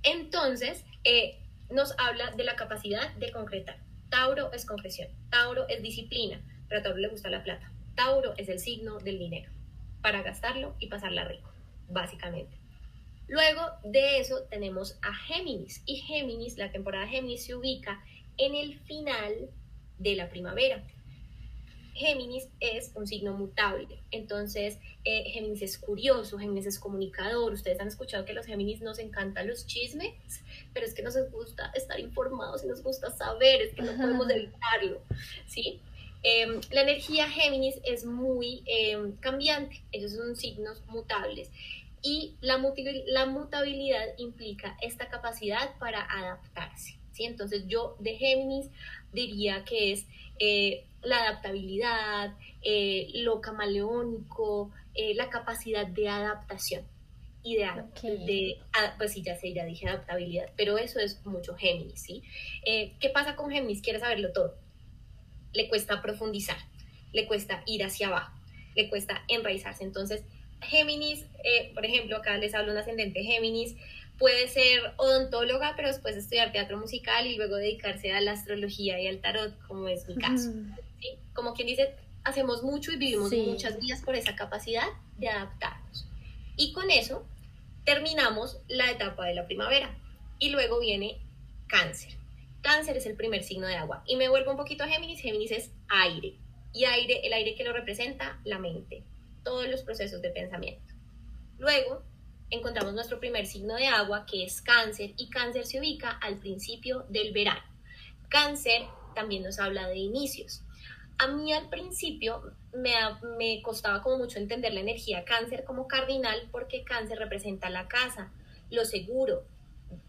Entonces, 0.04 0.86
eh, 1.04 1.38
nos 1.70 1.94
habla 1.98 2.32
de 2.32 2.44
la 2.44 2.56
capacidad 2.56 3.14
de 3.16 3.32
concretar. 3.32 3.78
Tauro 4.10 4.52
es 4.54 4.66
concreción, 4.66 5.10
Tauro 5.30 5.68
es 5.70 5.82
disciplina, 5.82 6.42
pero 6.68 6.80
a 6.80 6.84
Tauro 6.84 6.98
le 7.00 7.08
gusta 7.10 7.30
la 7.30 7.44
plata. 7.44 7.72
Tauro 7.96 8.34
es 8.38 8.50
el 8.50 8.60
signo 8.60 9.00
del 9.00 9.20
dinero, 9.20 9.52
para 10.02 10.22
gastarlo 10.22 10.76
y 10.80 10.88
pasarla 10.88 11.26
rico, 11.26 11.52
básicamente. 11.90 12.58
Luego 13.32 13.62
de 13.86 14.20
eso 14.20 14.44
tenemos 14.50 15.00
a 15.02 15.16
Géminis, 15.16 15.82
y 15.86 15.96
Géminis, 15.96 16.58
la 16.58 16.70
temporada 16.70 17.08
Géminis 17.08 17.46
se 17.46 17.56
ubica 17.56 18.04
en 18.38 18.56
el 18.56 18.78
final 18.80 19.50
de 19.98 20.16
la 20.18 20.30
primavera. 20.30 20.84
Géminis 21.94 22.50
es 22.60 22.92
un 22.94 23.08
signo 23.08 23.32
mutable, 23.32 23.88
entonces 24.12 24.80
eh, 25.06 25.24
Géminis 25.32 25.62
es 25.62 25.78
curioso, 25.78 26.40
Géminis 26.40 26.66
es 26.66 26.78
comunicador. 26.78 27.54
Ustedes 27.54 27.80
han 27.80 27.88
escuchado 27.88 28.26
que 28.26 28.34
a 28.34 28.36
los 28.36 28.46
Géminis 28.46 28.82
nos 28.82 29.00
encantan 29.00 29.48
los 29.48 29.66
chismes, 29.66 30.14
pero 30.74 30.86
es 30.86 30.94
que 30.94 31.02
nos 31.02 31.16
gusta 31.32 31.72
estar 31.74 32.02
informados 32.02 32.66
y 32.66 32.68
nos 32.68 32.84
gusta 32.84 33.12
saber, 33.12 33.62
es 33.62 33.74
que 33.74 33.82
no 33.82 33.96
podemos 33.96 34.30
evitarlo, 34.30 35.02
¿sí? 35.48 35.80
Em, 36.24 36.60
la 36.72 36.82
energía 36.82 37.30
Géminis 37.30 37.80
es 37.86 38.04
muy 38.04 38.62
em, 38.66 39.16
cambiante, 39.16 39.82
ellos 39.94 40.12
son 40.12 40.36
signos 40.36 40.86
mutables 40.88 41.50
y 42.02 42.36
la, 42.42 42.60
la 43.08 43.26
mutabilidad 43.28 44.06
implica 44.18 44.78
esta 44.82 45.10
capacidad 45.10 45.78
para 45.78 46.02
adaptarse. 46.02 46.98
¿sí? 47.12 47.26
Entonces 47.26 47.68
yo 47.68 47.96
de 48.00 48.16
Géminis 48.16 48.70
diría 49.14 49.64
que 49.64 49.92
es 49.92 50.06
eh, 50.40 50.86
la 51.04 51.24
adaptabilidad, 51.24 52.36
eh, 52.64 53.10
lo 53.16 53.42
camaleónico, 53.42 54.72
eh, 54.94 55.14
la 55.16 55.30
capacidad 55.30 55.86
de 55.86 56.10
adaptación. 56.10 56.86
Y 57.44 57.56
de, 57.56 58.60
pues 59.00 59.14
sí, 59.14 59.24
ya 59.24 59.36
sé, 59.36 59.52
ya 59.52 59.66
dije 59.66 59.90
adaptabilidad, 59.90 60.52
pero 60.56 60.78
eso 60.78 61.00
es 61.00 61.26
mucho 61.26 61.56
Géminis, 61.56 62.00
¿sí? 62.00 62.22
¿Qué 62.64 63.10
pasa 63.12 63.36
con 63.36 63.50
Géminis? 63.50 63.82
Quiere 63.82 64.00
saberlo 64.00 64.32
todo. 64.32 64.54
Le 65.52 65.68
cuesta 65.68 66.04
profundizar, 66.04 66.58
le 67.14 67.26
cuesta 67.26 67.64
ir 67.66 67.84
hacia 67.84 68.10
abajo, 68.10 68.32
le 68.76 68.90
cuesta 68.90 69.24
enraizarse. 69.28 69.84
Entonces, 69.84 70.24
Géminis, 70.62 71.26
por 71.74 71.86
ejemplo, 71.86 72.18
acá 72.18 72.38
les 72.38 72.54
hablo 72.54 72.72
un 72.72 72.78
ascendente 72.78 73.24
Géminis, 73.24 73.76
puede 74.18 74.48
ser 74.48 74.94
odontóloga, 74.98 75.74
pero 75.76 75.88
después 75.88 76.16
estudiar 76.16 76.52
teatro 76.52 76.78
musical 76.78 77.26
y 77.26 77.36
luego 77.36 77.56
dedicarse 77.56 78.14
a 78.14 78.22
la 78.22 78.34
astrología 78.34 79.00
y 79.00 79.08
al 79.08 79.20
tarot, 79.20 79.60
como 79.68 79.88
es 79.88 80.08
mi 80.08 80.16
caso. 80.16 80.52
Como 81.34 81.54
quien 81.54 81.68
dice, 81.68 81.96
hacemos 82.24 82.62
mucho 82.62 82.92
y 82.92 82.98
vivimos 82.98 83.32
muchas 83.34 83.80
vidas 83.80 84.02
por 84.04 84.16
esa 84.16 84.36
capacidad 84.36 84.88
de 85.18 85.30
adaptarnos. 85.30 86.08
Y 86.56 86.74
con 86.74 86.92
eso 86.92 87.26
terminamos 87.84 88.60
la 88.68 88.92
etapa 88.92 89.26
de 89.26 89.34
la 89.34 89.48
primavera. 89.48 89.98
Y 90.38 90.50
luego 90.50 90.80
viene 90.80 91.18
cáncer. 91.68 92.14
Cáncer 92.62 92.98
es 92.98 93.08
el 93.08 93.16
primer 93.16 93.44
signo 93.44 93.66
de 93.66 93.76
agua. 93.76 94.04
Y 94.06 94.18
me 94.18 94.30
vuelvo 94.30 94.52
un 94.52 94.58
poquito 94.58 94.84
a 94.84 94.88
Géminis. 94.88 95.22
Géminis 95.22 95.52
es 95.52 95.72
aire. 95.88 96.36
Y 96.74 96.86
aire, 96.86 97.26
el 97.26 97.34
aire 97.34 97.56
que 97.56 97.64
lo 97.64 97.74
representa, 97.74 98.40
la 98.44 98.60
mente. 98.60 99.04
Todos 99.44 99.68
los 99.68 99.84
procesos 99.84 100.22
de 100.22 100.30
pensamiento. 100.30 100.94
Luego 101.58 102.04
encontramos 102.50 102.94
nuestro 102.94 103.20
primer 103.20 103.46
signo 103.46 103.76
de 103.76 103.88
agua, 103.88 104.26
que 104.26 104.44
es 104.44 104.62
cáncer, 104.62 105.14
y 105.18 105.30
cáncer 105.30 105.66
se 105.66 105.80
ubica 105.80 106.12
al 106.12 106.38
principio 106.38 107.06
del 107.10 107.34
verano. 107.34 107.64
Cáncer 108.30 108.84
también 109.16 109.44
nos 109.44 109.60
habla 109.60 109.88
de 109.88 109.98
inicios. 109.98 110.62
A 111.18 111.28
mí 111.28 111.54
al 111.54 111.70
principio 111.70 112.54
me, 112.74 112.94
me 113.38 113.62
costaba 113.62 114.02
como 114.02 114.18
mucho 114.18 114.40
entender 114.40 114.74
la 114.74 114.80
energía 114.80 115.24
cáncer 115.24 115.64
como 115.64 115.88
cardinal 115.88 116.50
porque 116.52 116.84
cáncer 116.84 117.20
representa 117.20 117.70
la 117.70 117.88
casa, 117.88 118.32
lo 118.70 118.86
seguro. 118.86 119.44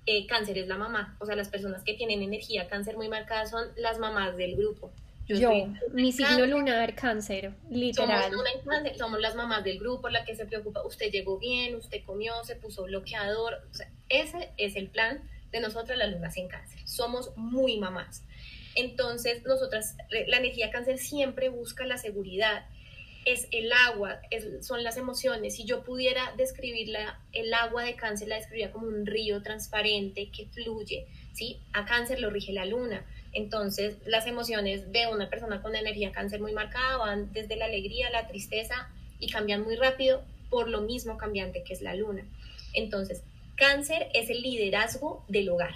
Eh, 0.07 0.27
cáncer 0.27 0.59
es 0.59 0.69
la 0.69 0.79
mamá, 0.79 1.17
o 1.21 1.27
sea, 1.27 1.37
las 1.37 1.49
personas 1.49 1.83
que 1.83 1.95
tienen 1.95 2.23
energía 2.23 2.69
cáncer 2.69 2.97
muy 2.97 3.09
marcada 3.09 3.47
son 3.47 3.69
las 3.77 3.99
mamás 3.99 4.37
del 4.37 4.57
grupo. 4.57 4.93
Yo, 5.29 5.51
mi 5.93 6.13
signo 6.13 6.47
lunar, 6.47 6.95
cáncer, 6.95 7.55
literal. 7.71 8.31
Somos, 8.97 9.21
las 9.21 9.35
mamás 9.35 9.63
del 9.65 9.79
grupo, 9.79 10.09
la 10.09 10.25
que 10.25 10.35
se 10.35 10.47
preocupa, 10.47 10.85
usted 10.85 11.11
llegó 11.11 11.39
bien, 11.39 11.77
usted 11.77 12.03
comió, 12.05 12.33
se 12.45 12.57
puso 12.57 12.85
bloqueador. 12.85 13.63
O 13.71 13.75
sea, 13.75 13.89
ese 14.09 14.51
es 14.57 14.77
el 14.77 14.89
plan 14.89 15.29
de 15.53 15.61
nosotras 15.61 15.97
las 15.97 16.11
lunas 16.11 16.37
en 16.37 16.49
cáncer. 16.49 16.81
Somos 16.87 17.37
muy 17.37 17.79
mamás. 17.79 18.25
Entonces, 18.75 19.45
nosotras, 19.45 19.97
la 20.11 20.39
energía 20.39 20.71
cáncer 20.71 20.99
siempre 20.99 21.49
busca 21.51 21.87
la 21.87 21.99
seguridad. 21.99 22.67
Es 23.25 23.47
el 23.53 23.71
agua, 23.73 24.21
son 24.61 24.83
las 24.83 24.97
emociones. 24.97 25.55
Si 25.55 25.65
yo 25.65 25.85
pudiera 25.85 26.33
describirla, 26.37 27.21
el 27.33 27.55
agua 27.55 27.85
de 27.85 27.95
cáncer 27.95 28.27
la 28.27 28.37
describiría 28.37 28.73
como 28.73 28.89
un 28.89 29.07
río 29.07 29.43
transparente 29.43 30.31
que 30.31 30.47
fluye. 30.47 31.07
¿sí? 31.33 31.61
A 31.73 31.85
cáncer 31.85 32.19
lo 32.19 32.31
rige 32.31 32.53
la 32.53 32.65
luna 32.65 33.07
entonces, 33.33 33.97
las 34.05 34.27
emociones 34.27 34.93
de 34.93 35.07
una 35.07 35.31
persona 35.31 35.63
con 35.63 35.75
energía 35.75 36.13
cáncer 36.13 36.41
muy 36.41 36.53
marcada 36.53 36.99
van 36.99 37.33
desde 37.33 37.57
la 37.57 37.65
alegría, 37.65 38.11
la 38.11 38.27
tristeza 38.27 38.91
y 39.19 39.31
cambian 39.31 39.63
muy 39.63 39.77
rápido 39.77 40.23
por 40.51 40.69
lo 40.69 40.83
mismo 40.83 41.17
cambiante 41.17 41.65
que 41.65 41.73
es 41.73 41.81
la 41.81 41.95
luna. 41.95 42.25
Entonces, 42.75 43.23
cáncer 43.57 44.09
es 44.13 44.29
el 44.29 44.43
liderazgo 44.43 45.25
del 45.29 45.49
hogar. 45.49 45.75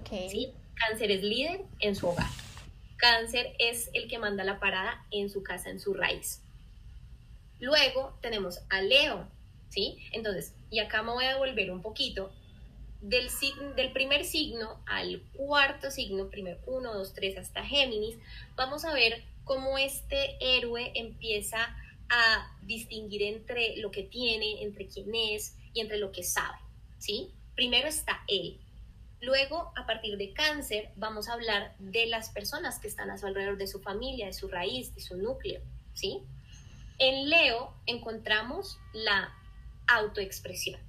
Okay. 0.00 0.52
Cáncer 0.74 1.12
es 1.12 1.22
líder 1.22 1.60
en 1.78 1.94
su 1.94 2.08
hogar. 2.08 2.26
Cáncer 2.96 3.54
es 3.58 3.88
el 3.92 4.08
que 4.08 4.18
manda 4.18 4.42
la 4.42 4.58
parada 4.58 5.04
en 5.12 5.30
su 5.30 5.42
casa, 5.44 5.70
en 5.70 5.78
su 5.78 5.94
raíz. 5.94 6.42
Luego 7.60 8.18
tenemos 8.20 8.60
a 8.68 8.82
Leo, 8.82 9.28
¿sí? 9.68 9.98
Entonces, 10.12 10.54
y 10.70 10.80
acá 10.80 11.02
me 11.02 11.12
voy 11.12 11.24
a 11.24 11.36
volver 11.36 11.70
un 11.70 11.82
poquito 11.82 12.32
del, 13.08 13.28
del 13.76 13.92
primer 13.92 14.24
signo 14.24 14.80
al 14.86 15.22
cuarto 15.32 15.90
signo, 15.90 16.28
primer 16.28 16.60
1, 16.66 16.92
2, 16.92 17.14
3 17.14 17.38
hasta 17.38 17.64
Géminis, 17.64 18.16
vamos 18.56 18.84
a 18.84 18.92
ver 18.92 19.22
cómo 19.44 19.78
este 19.78 20.36
héroe 20.40 20.92
empieza 20.94 21.76
a 22.08 22.56
distinguir 22.62 23.22
entre 23.22 23.76
lo 23.76 23.90
que 23.90 24.02
tiene, 24.02 24.62
entre 24.62 24.88
quién 24.88 25.14
es 25.14 25.56
y 25.72 25.80
entre 25.80 25.98
lo 25.98 26.10
que 26.10 26.24
sabe, 26.24 26.58
¿sí? 26.98 27.30
Primero 27.54 27.88
está 27.88 28.24
él. 28.26 28.58
Luego, 29.20 29.72
a 29.76 29.86
partir 29.86 30.16
de 30.18 30.32
cáncer, 30.32 30.90
vamos 30.96 31.28
a 31.28 31.34
hablar 31.34 31.74
de 31.78 32.06
las 32.06 32.30
personas 32.30 32.78
que 32.80 32.88
están 32.88 33.10
a 33.10 33.18
su 33.18 33.26
alrededor, 33.26 33.56
de 33.56 33.66
su 33.66 33.80
familia, 33.80 34.26
de 34.26 34.32
su 34.32 34.48
raíz, 34.48 34.94
de 34.94 35.00
su 35.00 35.16
núcleo, 35.16 35.60
¿sí? 35.94 36.22
En 36.98 37.30
Leo 37.30 37.72
encontramos 37.86 38.78
la 38.92 39.32
autoexpresión. 39.86 40.80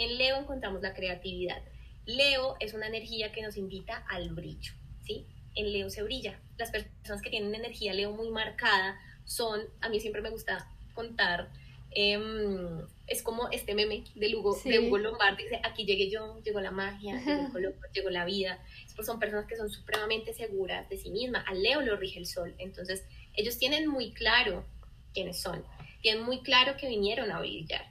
En 0.00 0.16
Leo 0.16 0.38
encontramos 0.38 0.80
la 0.80 0.94
creatividad. 0.94 1.62
Leo 2.06 2.56
es 2.58 2.72
una 2.72 2.86
energía 2.86 3.32
que 3.32 3.42
nos 3.42 3.58
invita 3.58 4.02
al 4.08 4.30
brillo, 4.30 4.72
¿sí? 5.04 5.26
En 5.54 5.70
Leo 5.72 5.90
se 5.90 6.02
brilla. 6.02 6.40
Las 6.56 6.70
personas 6.70 7.20
que 7.20 7.28
tienen 7.28 7.54
energía 7.54 7.92
Leo 7.92 8.10
muy 8.10 8.30
marcada 8.30 8.98
son, 9.26 9.60
a 9.82 9.90
mí 9.90 10.00
siempre 10.00 10.22
me 10.22 10.30
gusta 10.30 10.66
contar, 10.94 11.50
em, 11.90 12.80
es 13.06 13.22
como 13.22 13.50
este 13.50 13.74
meme 13.74 14.04
de 14.14 14.34
Hugo, 14.34 14.58
de 14.64 14.78
Hugo 14.78 14.96
Lombardi, 14.96 15.42
dice, 15.42 15.60
aquí 15.62 15.84
llegué 15.84 16.08
yo, 16.08 16.40
llegó 16.42 16.62
la 16.62 16.70
magia, 16.70 17.20
llegó 17.20 17.42
el 17.42 17.52
color, 17.52 17.74
llegó 17.92 18.08
la 18.08 18.24
vida. 18.24 18.58
Son 19.04 19.18
personas 19.18 19.46
que 19.46 19.56
son 19.56 19.68
supremamente 19.68 20.32
seguras 20.32 20.88
de 20.88 20.96
sí 20.96 21.10
mismas. 21.10 21.44
A 21.46 21.52
Leo 21.52 21.82
lo 21.82 21.96
rige 21.96 22.18
el 22.18 22.26
sol, 22.26 22.54
entonces 22.56 23.04
ellos 23.34 23.58
tienen 23.58 23.86
muy 23.86 24.12
claro 24.12 24.64
quiénes 25.12 25.42
son, 25.42 25.62
tienen 26.00 26.22
muy 26.24 26.40
claro 26.40 26.78
que 26.78 26.88
vinieron 26.88 27.30
a 27.30 27.40
brillar 27.40 27.89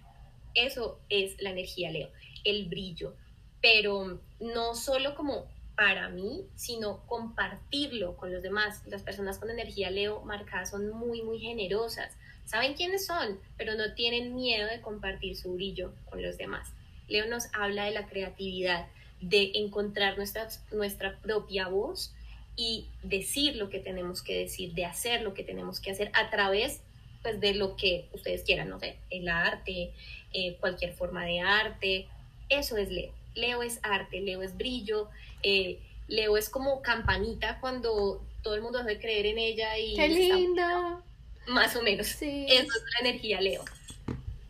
eso 0.65 0.99
es 1.09 1.41
la 1.41 1.51
energía 1.51 1.91
Leo, 1.91 2.09
el 2.43 2.67
brillo, 2.67 3.15
pero 3.61 4.21
no 4.39 4.75
solo 4.75 5.15
como 5.15 5.47
para 5.75 6.09
mí, 6.09 6.45
sino 6.55 7.05
compartirlo 7.07 8.17
con 8.17 8.33
los 8.33 8.43
demás. 8.43 8.81
Las 8.85 9.01
personas 9.01 9.37
con 9.37 9.49
energía 9.49 9.89
Leo 9.89 10.21
marcada 10.21 10.65
son 10.65 10.89
muy, 10.89 11.21
muy 11.21 11.39
generosas. 11.39 12.17
Saben 12.43 12.73
quiénes 12.73 13.05
son, 13.05 13.39
pero 13.57 13.75
no 13.75 13.93
tienen 13.93 14.35
miedo 14.35 14.67
de 14.67 14.81
compartir 14.81 15.37
su 15.37 15.53
brillo 15.53 15.93
con 16.09 16.21
los 16.21 16.37
demás. 16.37 16.73
Leo 17.07 17.27
nos 17.27 17.45
habla 17.53 17.85
de 17.85 17.91
la 17.91 18.07
creatividad, 18.07 18.87
de 19.21 19.51
encontrar 19.55 20.17
nuestra, 20.17 20.49
nuestra 20.71 21.17
propia 21.19 21.67
voz 21.67 22.13
y 22.55 22.89
decir 23.03 23.55
lo 23.55 23.69
que 23.69 23.79
tenemos 23.79 24.21
que 24.21 24.37
decir, 24.37 24.73
de 24.73 24.83
hacer 24.83 25.21
lo 25.21 25.33
que 25.33 25.45
tenemos 25.45 25.79
que 25.79 25.91
hacer 25.91 26.11
a 26.13 26.29
través 26.29 26.81
pues, 27.21 27.39
de 27.39 27.53
lo 27.53 27.77
que 27.77 28.09
ustedes 28.11 28.43
quieran, 28.43 28.67
no 28.67 28.79
sé, 28.79 28.97
el 29.09 29.29
arte, 29.29 29.93
eh, 30.33 30.57
cualquier 30.59 30.93
forma 30.93 31.25
de 31.25 31.39
arte. 31.39 32.07
Eso 32.49 32.77
es 32.77 32.89
Leo. 32.89 33.13
Leo 33.35 33.63
es 33.63 33.79
arte, 33.83 34.21
Leo 34.21 34.41
es 34.41 34.57
brillo, 34.57 35.09
eh, 35.43 35.79
Leo 36.07 36.37
es 36.37 36.49
como 36.49 36.81
campanita 36.81 37.59
cuando 37.59 38.21
todo 38.41 38.55
el 38.55 38.61
mundo 38.61 38.79
debe 38.79 38.99
creer 38.99 39.27
en 39.27 39.37
ella 39.37 39.77
y... 39.77 39.95
¡Qué 39.95 40.07
linda! 40.07 41.01
Más 41.47 41.75
o 41.75 41.81
menos. 41.81 42.07
Sí. 42.07 42.45
Eso 42.49 42.67
es 42.67 42.83
la 42.99 43.09
energía 43.09 43.41
Leo. 43.41 43.63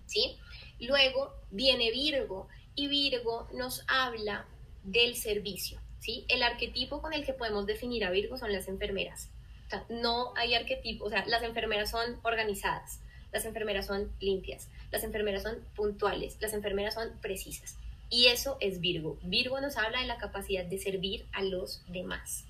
¿Sí? 0.06 0.38
Luego 0.80 1.34
viene 1.52 1.92
Virgo 1.92 2.48
y 2.76 2.88
Virgo 2.88 3.48
nos 3.54 3.84
habla 3.88 4.46
del 4.84 5.16
servicio. 5.16 5.80
¿sí? 6.00 6.26
El 6.30 6.44
arquetipo 6.44 7.02
con 7.02 7.14
el 7.14 7.26
que 7.26 7.34
podemos 7.34 7.66
definir 7.66 8.06
a 8.06 8.12
Virgo 8.12 8.38
son 8.38 8.52
las 8.52 8.68
enfermeras. 8.68 9.30
O 9.68 9.70
sea, 9.70 9.86
no 9.90 10.34
hay 10.36 10.56
arquetipo, 10.56 11.06
o 11.06 11.10
sea, 11.10 11.26
las 11.28 11.44
enfermeras 11.44 11.92
son 11.92 12.20
organizadas, 12.24 13.02
las 13.32 13.46
enfermeras 13.46 13.88
son 13.88 14.12
limpias, 14.20 14.68
las 14.92 15.04
enfermeras 15.04 15.44
son 15.44 15.58
puntuales, 15.76 16.38
las 16.40 16.54
enfermeras 16.54 16.94
son 16.94 17.10
precisas. 17.22 17.78
Y 18.10 18.28
eso 18.28 18.58
es 18.60 18.82
Virgo. 18.82 19.20
Virgo 19.22 19.62
nos 19.62 19.78
habla 19.78 20.02
de 20.02 20.08
la 20.08 20.18
capacidad 20.18 20.66
de 20.66 20.80
servir 20.80 21.26
a 21.32 21.44
los 21.44 21.84
demás, 21.88 22.46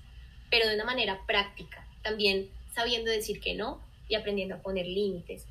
pero 0.50 0.68
de 0.68 0.74
una 0.74 0.84
manera 0.84 1.20
práctica, 1.26 1.86
también 2.02 2.48
sabiendo 2.74 3.10
decir 3.10 3.40
que 3.40 3.54
no 3.54 3.80
y 4.08 4.14
aprendiendo 4.14 4.54
a 4.56 4.62
poner 4.62 4.86
límites. 4.86 5.46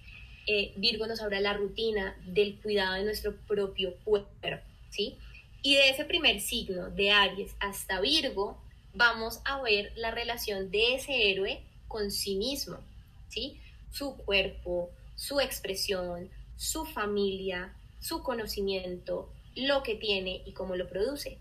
Eh, 0.48 0.74
Virgo 0.78 1.06
nos 1.06 1.22
habla 1.22 1.38
de 1.38 1.44
la 1.44 1.54
rutina 1.54 2.18
del 2.26 2.56
cuidado 2.60 2.96
de 2.96 3.04
nuestro 3.04 3.36
propio 3.48 3.96
cuerpo, 4.04 4.28
¿sí? 4.90 5.16
Y 5.62 5.76
de 5.76 5.90
ese 5.90 6.06
primer 6.06 6.40
signo, 6.40 6.90
de 6.90 7.12
Aries 7.12 7.56
hasta 7.60 8.00
Virgo, 8.02 8.58
vamos 8.94 9.42
a 9.46 9.62
ver 9.62 9.92
la 9.96 10.12
relación 10.12 10.72
de 10.72 10.96
ese 10.96 11.30
héroe 11.30 11.62
con 11.88 12.12
sí 12.12 12.36
mismo, 12.36 12.78
¿sí? 13.28 13.60
Su 13.92 14.16
cuerpo, 14.16 14.90
su 15.20 15.42
expresión, 15.42 16.30
su 16.56 16.86
familia, 16.86 17.76
su 18.00 18.24
conocimiento, 18.24 19.30
lo 19.54 19.84
que 19.84 19.96
tiene 19.96 20.42
y 20.46 20.54
cómo 20.54 20.78
lo 20.78 20.88
produce. 20.88 21.38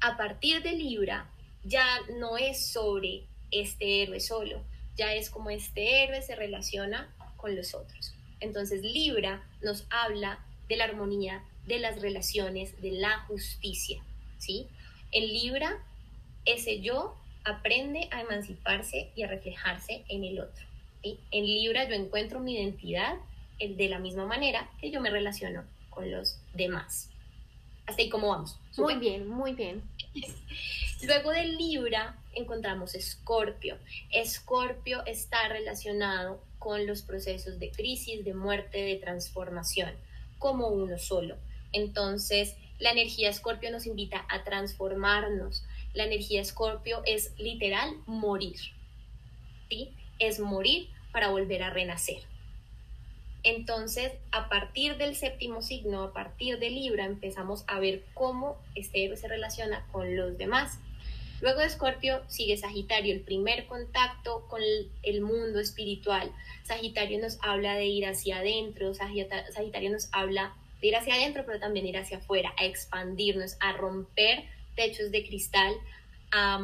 A 0.00 0.16
partir 0.16 0.62
de 0.62 0.72
Libra, 0.72 1.28
ya 1.64 1.84
no 2.20 2.38
es 2.38 2.64
sobre 2.66 3.24
este 3.50 4.04
héroe 4.04 4.20
solo, 4.20 4.62
ya 4.96 5.12
es 5.12 5.28
como 5.28 5.50
este 5.50 6.04
héroe 6.04 6.22
se 6.22 6.36
relaciona 6.36 7.12
con 7.36 7.56
los 7.56 7.74
otros. 7.74 8.14
Entonces 8.38 8.82
Libra 8.82 9.44
nos 9.60 9.86
habla 9.90 10.46
de 10.68 10.76
la 10.76 10.84
armonía, 10.84 11.42
de 11.66 11.80
las 11.80 12.00
relaciones, 12.00 12.80
de 12.80 12.92
la 12.92 13.18
justicia, 13.26 14.04
¿sí? 14.38 14.68
En 15.10 15.26
Libra, 15.26 15.84
ese 16.44 16.80
yo 16.80 17.16
aprende 17.42 18.08
a 18.12 18.20
emanciparse 18.20 19.10
y 19.16 19.24
a 19.24 19.26
reflejarse 19.26 20.04
en 20.08 20.22
el 20.22 20.38
otro. 20.38 20.69
En 21.02 21.46
Libra 21.46 21.88
yo 21.88 21.94
encuentro 21.94 22.40
mi 22.40 22.56
identidad 22.56 23.16
de 23.58 23.88
la 23.88 23.98
misma 23.98 24.26
manera 24.26 24.70
que 24.80 24.90
yo 24.90 25.00
me 25.00 25.10
relaciono 25.10 25.64
con 25.90 26.10
los 26.10 26.38
demás. 26.54 27.10
Hasta 27.86 28.02
ahí 28.02 28.08
como 28.08 28.28
vamos. 28.28 28.58
Muy 28.76 28.96
bien, 28.96 29.28
muy 29.28 29.52
bien. 29.52 29.82
Luego 31.02 31.30
de 31.30 31.44
Libra 31.44 32.16
encontramos 32.34 32.94
Escorpio. 32.94 33.78
Escorpio 34.10 35.04
está 35.06 35.48
relacionado 35.48 36.42
con 36.58 36.86
los 36.86 37.02
procesos 37.02 37.58
de 37.58 37.70
crisis, 37.70 38.24
de 38.24 38.34
muerte, 38.34 38.78
de 38.78 38.96
transformación, 38.96 39.92
como 40.38 40.68
uno 40.68 40.98
solo. 40.98 41.36
Entonces, 41.72 42.54
la 42.78 42.92
energía 42.92 43.30
Escorpio 43.30 43.70
nos 43.70 43.86
invita 43.86 44.24
a 44.28 44.44
transformarnos. 44.44 45.64
La 45.94 46.04
energía 46.04 46.40
Escorpio 46.40 47.02
es 47.06 47.32
literal 47.38 47.94
morir. 48.06 48.58
¿sí? 49.68 49.94
Es 50.20 50.38
morir 50.38 50.88
para 51.12 51.30
volver 51.30 51.64
a 51.64 51.70
renacer. 51.70 52.22
Entonces, 53.42 54.12
a 54.32 54.48
partir 54.48 54.96
del 54.96 55.16
séptimo 55.16 55.62
signo, 55.62 56.02
a 56.02 56.12
partir 56.12 56.58
de 56.58 56.70
Libra, 56.70 57.06
empezamos 57.06 57.64
a 57.66 57.80
ver 57.80 58.04
cómo 58.12 58.58
este 58.74 59.04
héroe 59.04 59.16
se 59.16 59.28
relaciona 59.28 59.86
con 59.92 60.14
los 60.14 60.36
demás. 60.36 60.78
Luego 61.40 61.60
de 61.60 61.66
Escorpio 61.66 62.20
sigue 62.28 62.58
Sagitario, 62.58 63.14
el 63.14 63.22
primer 63.22 63.66
contacto 63.66 64.46
con 64.48 64.60
el 65.02 65.20
mundo 65.22 65.58
espiritual. 65.58 66.30
Sagitario 66.64 67.18
nos 67.18 67.38
habla 67.40 67.74
de 67.76 67.86
ir 67.86 68.04
hacia 68.04 68.38
adentro, 68.38 68.92
Sagitario 68.92 69.90
nos 69.90 70.10
habla 70.12 70.54
de 70.82 70.88
ir 70.88 70.96
hacia 70.96 71.14
adentro, 71.14 71.44
pero 71.46 71.58
también 71.58 71.86
ir 71.86 71.96
hacia 71.96 72.18
afuera, 72.18 72.52
a 72.58 72.66
expandirnos, 72.66 73.56
a 73.60 73.72
romper 73.72 74.44
techos 74.76 75.10
de 75.10 75.26
cristal, 75.26 75.72
a 76.30 76.60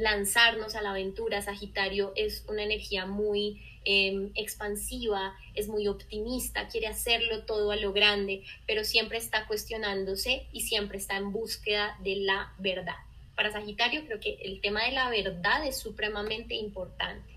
lanzarnos 0.00 0.74
a 0.74 0.82
la 0.82 0.90
aventura. 0.90 1.42
Sagitario 1.42 2.12
es 2.16 2.44
una 2.48 2.62
energía 2.62 3.06
muy 3.06 3.62
em, 3.84 4.30
expansiva, 4.34 5.34
es 5.54 5.68
muy 5.68 5.88
optimista, 5.88 6.68
quiere 6.68 6.86
hacerlo 6.86 7.44
todo 7.44 7.70
a 7.70 7.76
lo 7.76 7.92
grande, 7.92 8.42
pero 8.66 8.82
siempre 8.82 9.18
está 9.18 9.46
cuestionándose 9.46 10.46
y 10.52 10.62
siempre 10.62 10.98
está 10.98 11.16
en 11.16 11.32
búsqueda 11.32 11.96
de 12.02 12.16
la 12.16 12.52
verdad. 12.58 12.96
Para 13.36 13.52
Sagitario 13.52 14.04
creo 14.06 14.20
que 14.20 14.38
el 14.42 14.60
tema 14.60 14.84
de 14.84 14.92
la 14.92 15.10
verdad 15.10 15.66
es 15.66 15.78
supremamente 15.78 16.54
importante. 16.54 17.34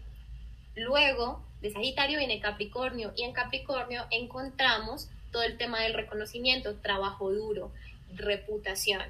Luego 0.76 1.44
de 1.62 1.72
Sagitario 1.72 2.18
viene 2.18 2.40
Capricornio 2.40 3.14
y 3.16 3.24
en 3.24 3.34
Capricornio 3.34 4.06
encontramos 4.10 5.10
todo 5.32 5.44
el 5.44 5.58
tema 5.58 5.82
del 5.82 5.94
reconocimiento, 5.94 6.76
trabajo 6.76 7.32
duro, 7.32 7.72
reputación. 8.16 9.04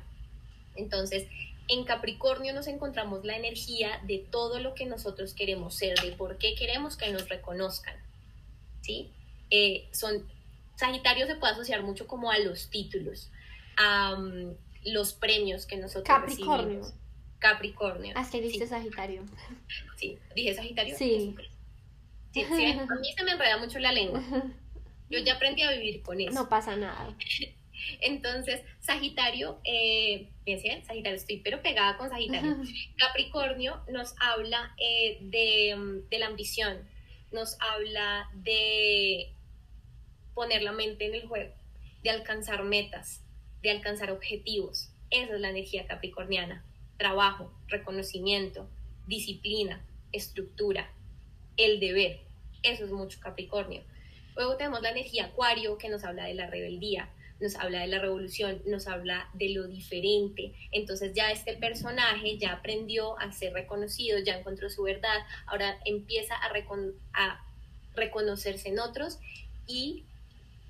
Entonces, 0.76 1.28
en 1.68 1.84
Capricornio 1.86 2.54
nos 2.54 2.68
encontramos 2.68 3.24
la 3.24 3.36
energía 3.36 4.00
de 4.04 4.20
todo 4.20 4.60
lo 4.60 4.74
que 4.74 4.86
nosotros 4.86 5.34
queremos 5.34 5.76
ser, 5.76 6.00
de 6.00 6.12
por 6.12 6.38
qué 6.38 6.56
queremos 6.56 6.98
que 6.98 7.12
nos 7.12 7.30
reconozcan. 7.30 7.96
¿Sí? 8.82 9.12
Eh, 9.50 9.88
son, 9.92 10.28
Sagitario 10.76 11.26
se 11.28 11.36
puede 11.36 11.54
asociar 11.54 11.84
mucho 11.84 12.08
como 12.08 12.32
a 12.32 12.40
los 12.40 12.70
títulos, 12.70 13.30
a 13.78 14.16
mm, 14.16 14.56
los 14.86 15.14
premios 15.14 15.66
que 15.66 15.78
nosotros 15.78 16.06
Capricornio. 16.06 16.82
Capricornio. 17.40 18.14
Hasta 18.18 18.38
ah, 18.38 18.42
que 18.42 18.68
Sagitario. 18.68 19.24
Sí, 19.98 20.18
dije 20.36 20.54
Sagitario. 20.54 20.98
Sí. 20.98 21.36
Sí, 22.34 22.44
sí, 22.56 22.66
a 22.66 22.96
mí 22.96 23.14
se 23.16 23.24
me 23.24 23.32
enreda 23.32 23.58
mucho 23.58 23.78
la 23.80 23.92
lengua. 23.92 24.22
Yo 25.10 25.20
ya 25.20 25.36
aprendí 25.36 25.62
a 25.62 25.72
vivir 25.72 26.02
con 26.02 26.20
eso. 26.20 26.32
No 26.32 26.50
pasa 26.50 26.76
nada. 26.76 27.16
Entonces, 28.02 28.62
Sagitario, 28.80 29.60
eh, 29.64 30.30
Sagitario, 30.46 31.18
estoy 31.18 31.38
pero 31.38 31.62
pegada 31.62 31.98
con 31.98 32.10
Sagitario. 32.10 32.58
Capricornio 32.98 33.82
nos 33.92 34.16
habla 34.20 34.76
eh, 34.78 35.18
de, 35.22 36.04
de 36.10 36.20
la 36.20 36.28
ambición, 36.28 36.88
nos 37.32 37.58
habla 37.60 38.30
de 38.34 39.34
poner 40.34 40.62
la 40.64 40.72
mente 40.72 41.06
en 41.06 41.16
el 41.16 41.28
juego, 41.28 41.54
de 42.04 42.10
alcanzar 42.10 42.64
metas, 42.64 43.22
de 43.62 43.72
alcanzar 43.72 44.12
objetivos. 44.12 44.90
Esa 45.10 45.36
es 45.36 45.42
la 45.42 45.50
energía 45.50 45.86
capricorniana. 45.86 46.64
Trabajo, 46.98 47.54
reconocimiento, 47.68 48.70
disciplina, 49.08 49.86
estructura, 50.12 50.92
el 51.58 51.80
deber. 51.80 52.22
Eso 52.64 52.86
es 52.86 52.92
mucho 52.92 53.20
Capricornio. 53.20 53.84
Luego 54.36 54.58
tenemos 54.58 54.82
la 54.82 54.90
energía 54.90 55.26
Acuario 55.26 55.78
que 55.78 55.90
nos 55.90 56.04
habla 56.04 56.26
de 56.26 56.34
la 56.34 56.48
rebeldía, 56.48 57.10
nos 57.44 57.56
habla 57.56 57.82
de 57.82 57.88
la 57.88 58.00
revolución, 58.00 58.62
nos 58.66 58.88
habla 58.88 59.30
de 59.34 59.50
lo 59.50 59.68
diferente. 59.68 60.54
Entonces 60.72 61.14
ya 61.14 61.32
este 61.32 61.56
personaje 61.58 62.38
ya 62.38 62.54
aprendió 62.54 63.20
a 63.20 63.32
ser 63.32 63.54
reconocido, 63.54 64.18
ya 64.20 64.40
encontró 64.40 64.70
su 64.70 64.82
verdad, 64.84 65.20
ahora 65.46 65.78
empieza 65.86 66.36
a, 66.36 67.46
reconocerse 67.96 68.70
en 68.70 68.80
otros 68.80 69.20
y 69.68 70.06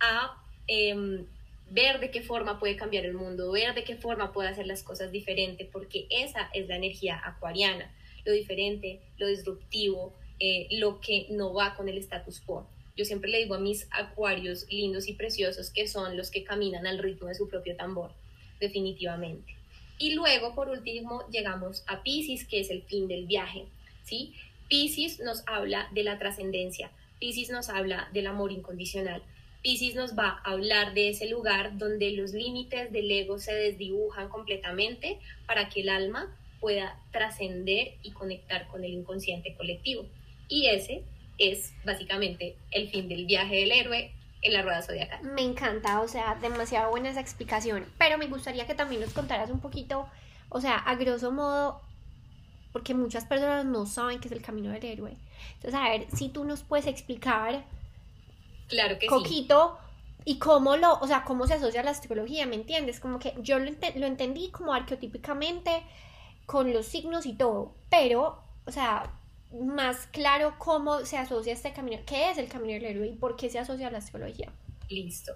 a 0.02 0.36
em, 0.68 1.26
ver 1.70 2.00
de 2.02 2.12
qué 2.12 2.22
forma 2.22 2.60
puede 2.60 2.76
cambiar 2.76 3.06
el 3.06 3.14
mundo, 3.14 3.52
ver 3.52 3.74
de 3.74 3.84
qué 3.84 3.96
forma 3.96 4.34
puede 4.34 4.50
hacer 4.50 4.68
las 4.68 4.84
cosas 4.84 5.12
diferente, 5.12 5.70
porque 5.72 6.08
esa 6.10 6.50
es 6.54 6.68
la 6.68 6.76
energía 6.76 7.22
acuariana, 7.24 7.94
lo 8.26 8.34
diferente, 8.34 9.00
lo 9.18 9.28
disruptivo, 9.28 10.14
eh, 10.40 10.68
lo 10.72 11.00
que 11.00 11.28
no 11.30 11.54
va 11.54 11.76
con 11.76 11.88
el 11.88 11.98
status 12.00 12.42
quo. 12.42 12.68
Yo 12.96 13.06
siempre 13.06 13.32
le 13.32 13.40
digo 13.40 13.56
a 13.56 13.60
mis 13.60 13.88
acuarios 13.92 14.68
lindos 14.70 15.08
y 15.08 15.14
preciosos 15.14 15.72
que 15.72 15.88
son 15.88 16.16
los 16.16 16.30
que 16.30 16.44
caminan 16.44 16.86
al 16.86 17.00
ritmo 17.00 17.28
de 17.28 17.36
su 17.36 17.50
propio 17.50 17.76
tambor, 17.76 18.12
definitivamente. 18.60 19.56
Y 19.98 20.14
luego, 20.14 20.54
por 20.54 20.70
último, 20.70 21.28
llegamos 21.32 21.84
a 21.88 22.04
Pisces, 22.04 22.48
que 22.48 22.60
es 22.60 22.70
el 22.70 22.84
fin 22.84 23.08
del 23.08 23.26
viaje, 23.26 23.66
¿sí? 24.04 24.34
Pisces 24.68 25.20
nos 25.20 25.44
habla 25.48 25.90
de 25.94 26.04
la 26.04 26.20
trascendencia, 26.20 26.92
Pisces 27.20 27.50
nos 27.50 27.70
habla 27.70 28.10
del 28.14 28.28
amor 28.28 28.52
incondicional, 28.52 29.24
Pisces 29.64 29.96
nos 29.96 30.18
va 30.18 30.42
a 30.44 30.52
hablar 30.52 30.94
de 30.94 31.10
ese 31.10 31.28
lugar 31.30 31.78
donde 31.78 32.12
los 32.12 32.34
límites 32.34 32.92
del 32.92 33.10
ego 33.10 33.40
se 33.40 33.54
desdibujan 33.54 34.30
completamente 34.30 35.20
para 35.48 35.70
que 35.70 35.82
el 35.82 35.90
alma 35.90 36.38
pueda 36.60 37.00
trascender 37.12 37.94
y 38.04 38.12
conectar 38.12 38.68
con 38.68 38.84
el 38.84 38.92
inconsciente 38.92 39.56
colectivo. 39.56 40.06
Y 40.48 40.68
ese 40.68 41.04
es 41.38 41.74
básicamente 41.86 42.58
el 42.72 42.90
fin 42.90 43.08
del 43.08 43.26
viaje 43.26 43.56
del 43.56 43.72
héroe 43.72 44.14
en 44.42 44.54
la 44.54 44.62
rueda 44.62 44.82
zodiacal. 44.82 45.24
Me 45.24 45.42
encanta, 45.42 46.02
o 46.02 46.08
sea, 46.08 46.36
demasiado 46.42 46.92
buena 46.92 47.10
esa 47.10 47.22
explicación, 47.22 47.86
pero 47.98 48.18
me 48.18 48.28
gustaría 48.28 48.68
que 48.68 48.76
también 48.76 49.02
nos 49.02 49.14
contaras 49.14 49.50
un 49.50 49.60
poquito, 49.60 50.08
o 50.50 50.62
sea, 50.62 50.78
a 50.78 50.96
grosso 50.96 51.32
modo, 51.32 51.82
porque 52.72 52.94
muchas 52.94 53.26
personas 53.26 53.66
no 53.66 53.86
saben 53.86 54.20
qué 54.20 54.28
es 54.28 54.32
el 54.34 54.42
camino 54.42 54.72
del 54.72 54.84
héroe. 54.84 55.18
Entonces, 55.56 55.80
a 55.80 55.90
ver, 55.90 56.08
si 56.14 56.30
tú 56.30 56.44
nos 56.44 56.62
puedes 56.64 56.88
explicar 56.88 57.64
claro 58.68 59.00
que 59.00 59.08
poquito 59.08 59.78
y 60.26 60.40
cómo 60.40 60.78
lo, 60.78 61.00
o 61.00 61.08
sea, 61.08 61.24
cómo 61.24 61.48
se 61.48 61.56
asocia 61.56 61.82
a 61.82 61.84
la 61.84 61.92
astrología, 61.92 62.46
¿me 62.46 62.56
entiendes? 62.56 63.00
Como 63.00 63.20
que 63.20 63.34
yo 63.40 63.60
lo, 63.60 63.72
lo 63.96 64.06
entendí 64.06 64.52
como 64.52 64.74
arqueotípicamente 64.74 65.84
con 66.46 66.74
los 66.74 66.86
signos 66.86 67.26
y 67.26 67.34
todo, 67.34 67.74
pero, 67.90 68.44
o 68.66 68.72
sea, 68.72 69.14
más 69.54 70.08
claro 70.08 70.56
cómo 70.58 71.06
se 71.06 71.18
asocia 71.18 71.54
este 71.54 71.74
camino, 71.74 72.00
qué 72.06 72.32
es 72.32 72.38
el 72.38 72.48
camino 72.48 72.74
del 72.74 72.86
héroe 72.86 73.08
y 73.08 73.14
por 73.14 73.36
qué 73.36 73.50
se 73.50 73.60
asocia 73.60 73.88
a 73.88 73.92
la 73.92 74.00
astrología. 74.00 74.52
Listo. 74.90 75.34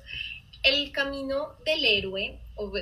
El 0.64 0.92
camino 0.92 1.54
del 1.66 1.86
héroe, 1.86 2.40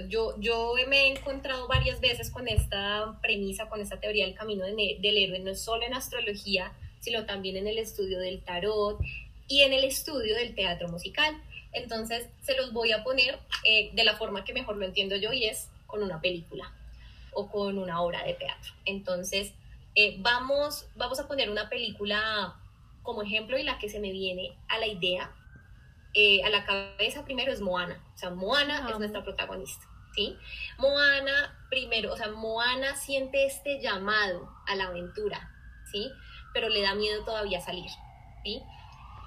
yo, 0.07 0.39
yo 0.39 0.73
me 0.87 1.03
he 1.03 1.07
encontrado 1.11 1.67
varias 1.67 1.99
veces 1.99 2.31
con 2.31 2.47
esta 2.47 3.19
premisa, 3.21 3.67
con 3.67 3.81
esta 3.81 3.99
teoría 3.99 4.25
del 4.25 4.33
camino 4.33 4.65
del 4.65 5.17
héroe, 5.17 5.39
no 5.39 5.53
solo 5.55 5.85
en 5.85 5.93
astrología, 5.93 6.71
sino 6.99 7.25
también 7.25 7.57
en 7.57 7.67
el 7.67 7.77
estudio 7.77 8.19
del 8.19 8.41
tarot 8.41 8.99
y 9.47 9.61
en 9.61 9.73
el 9.73 9.83
estudio 9.83 10.35
del 10.35 10.55
teatro 10.55 10.87
musical. 10.87 11.35
Entonces, 11.73 12.27
se 12.41 12.55
los 12.55 12.71
voy 12.71 12.93
a 12.93 13.03
poner 13.03 13.37
eh, 13.65 13.91
de 13.93 14.03
la 14.05 14.15
forma 14.15 14.45
que 14.45 14.53
mejor 14.53 14.77
lo 14.77 14.85
entiendo 14.85 15.17
yo 15.17 15.33
y 15.33 15.45
es 15.45 15.67
con 15.85 16.01
una 16.01 16.21
película 16.21 16.73
o 17.33 17.51
con 17.51 17.77
una 17.77 18.01
obra 18.01 18.23
de 18.23 18.33
teatro. 18.33 18.71
Entonces, 18.85 19.51
eh, 19.95 20.17
vamos, 20.19 20.87
vamos 20.95 21.19
a 21.19 21.27
poner 21.27 21.49
una 21.49 21.69
película 21.69 22.55
como 23.01 23.21
ejemplo 23.21 23.57
y 23.57 23.63
la 23.63 23.79
que 23.79 23.89
se 23.89 23.99
me 23.99 24.11
viene 24.11 24.57
a 24.67 24.77
la 24.77 24.87
idea, 24.87 25.33
eh, 26.13 26.43
a 26.43 26.49
la 26.49 26.65
cabeza 26.65 27.23
primero 27.23 27.51
es 27.51 27.61
Moana. 27.61 28.03
O 28.13 28.17
sea, 28.17 28.31
Moana 28.31 28.87
es 28.89 28.99
nuestra 28.99 29.23
protagonista. 29.23 29.85
¿Sí? 30.13 30.37
Moana, 30.77 31.67
primero, 31.69 32.13
o 32.13 32.15
sea, 32.15 32.29
Moana 32.31 32.95
siente 32.95 33.45
este 33.45 33.81
llamado 33.81 34.49
a 34.65 34.75
la 34.75 34.85
aventura, 34.85 35.51
¿sí? 35.91 36.09
Pero 36.53 36.69
le 36.69 36.81
da 36.81 36.95
miedo 36.95 37.25
todavía 37.25 37.59
salir, 37.59 37.89
¿sí? 38.41 38.63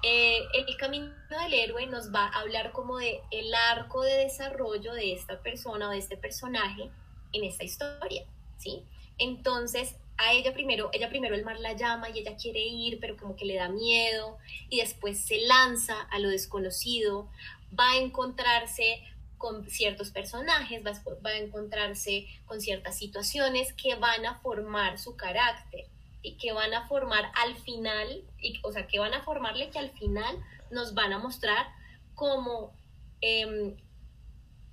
Eh, 0.01 0.39
el 0.55 0.77
camino 0.77 1.13
del 1.29 1.53
héroe 1.53 1.85
nos 1.85 2.11
va 2.11 2.25
a 2.25 2.39
hablar 2.39 2.71
como 2.71 2.97
de 2.97 3.21
el 3.29 3.53
arco 3.53 4.01
de 4.01 4.13
desarrollo 4.13 4.93
de 4.93 5.13
esta 5.13 5.43
persona 5.43 5.89
o 5.89 5.91
de 5.91 5.99
este 5.99 6.17
personaje 6.17 6.89
en 7.33 7.43
esta 7.43 7.65
historia, 7.65 8.25
¿sí? 8.57 8.83
Entonces, 9.19 9.95
a 10.19 10.33
ella 10.33 10.53
primero, 10.53 10.89
ella 10.91 11.09
primero 11.09 11.33
el 11.33 11.45
mar 11.45 11.59
la 11.59 11.73
llama 11.73 12.09
y 12.09 12.19
ella 12.19 12.35
quiere 12.35 12.59
ir, 12.59 12.99
pero 12.99 13.15
como 13.15 13.37
que 13.37 13.45
le 13.45 13.55
da 13.55 13.69
miedo 13.69 14.37
y 14.69 14.81
después 14.81 15.17
se 15.19 15.39
lanza 15.47 16.01
a 16.01 16.19
lo 16.19 16.27
desconocido, 16.27 17.29
va 17.77 17.91
a 17.91 17.97
encontrarse 17.97 19.01
con 19.37 19.69
ciertos 19.69 20.11
personajes, 20.11 20.83
va, 20.85 21.29
a 21.29 21.37
encontrarse 21.37 22.27
con 22.45 22.59
ciertas 22.59 22.97
situaciones 22.97 23.71
que 23.71 23.95
van 23.95 24.25
a 24.25 24.35
formar 24.39 24.99
su 24.99 25.15
carácter 25.15 25.85
y 26.21 26.35
que 26.35 26.51
van 26.51 26.73
a 26.73 26.85
formar 26.89 27.31
al 27.35 27.55
final, 27.55 28.21
o 28.63 28.73
sea, 28.73 28.87
que 28.87 28.99
van 28.99 29.13
a 29.13 29.23
formarle 29.23 29.69
que 29.69 29.79
al 29.79 29.91
final 29.91 30.37
nos 30.69 30.93
van 30.93 31.13
a 31.13 31.19
mostrar 31.19 31.67
como 32.13 32.73
em, 33.21 33.77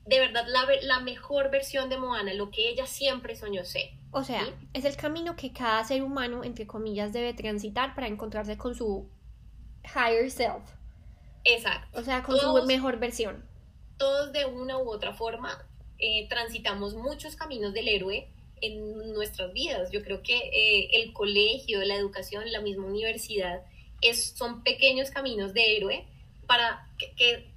de 0.07 0.19
verdad 0.19 0.45
la, 0.49 0.67
la, 0.83 0.99
mejor 0.99 1.53
versión 1.53 1.89
de 1.89 1.99
Moana, 1.99 2.35
lo 2.35 2.51
que 2.51 2.69
ella 2.69 2.87
siempre 2.87 3.37
soñó 3.37 3.65
ser. 3.65 3.91
O 4.17 4.25
sea, 4.25 4.49
es 4.73 4.87
el 4.87 4.97
camino 4.97 5.37
que 5.37 5.53
cada 5.53 5.85
ser 5.85 6.03
humano, 6.03 6.43
entre 6.43 6.67
comillas, 6.67 7.13
debe 7.13 7.35
transitar 7.35 7.95
para 7.95 8.07
encontrarse 8.07 8.57
con 8.57 8.75
su 8.75 9.11
higher 9.85 10.31
self. 10.31 10.63
Exacto. 11.45 12.01
O 12.01 12.03
sea, 12.03 12.23
con 12.23 12.39
su 12.39 12.63
mejor 12.65 12.99
versión. 12.99 13.45
Todos 13.99 14.33
de 14.33 14.47
una 14.47 14.79
u 14.79 14.89
otra 14.89 15.13
forma 15.13 15.63
eh, 15.99 16.27
transitamos 16.31 16.95
muchos 16.95 17.37
caminos 17.37 17.75
del 17.75 17.89
héroe 17.89 18.27
en 18.63 19.13
nuestras 19.13 19.53
vidas. 19.53 19.91
Yo 19.93 20.03
creo 20.03 20.23
que 20.23 20.35
eh, 20.39 20.89
el 20.95 21.13
colegio, 21.13 21.85
la 21.85 21.97
educación, 21.97 22.51
la 22.51 22.63
misma 22.63 22.87
universidad, 22.87 23.67
es, 24.01 24.31
son 24.31 24.65
pequeños 24.65 25.11
caminos 25.11 25.53
de 25.53 25.77
héroe 25.77 26.07
para 26.47 26.89
que, 27.19 27.51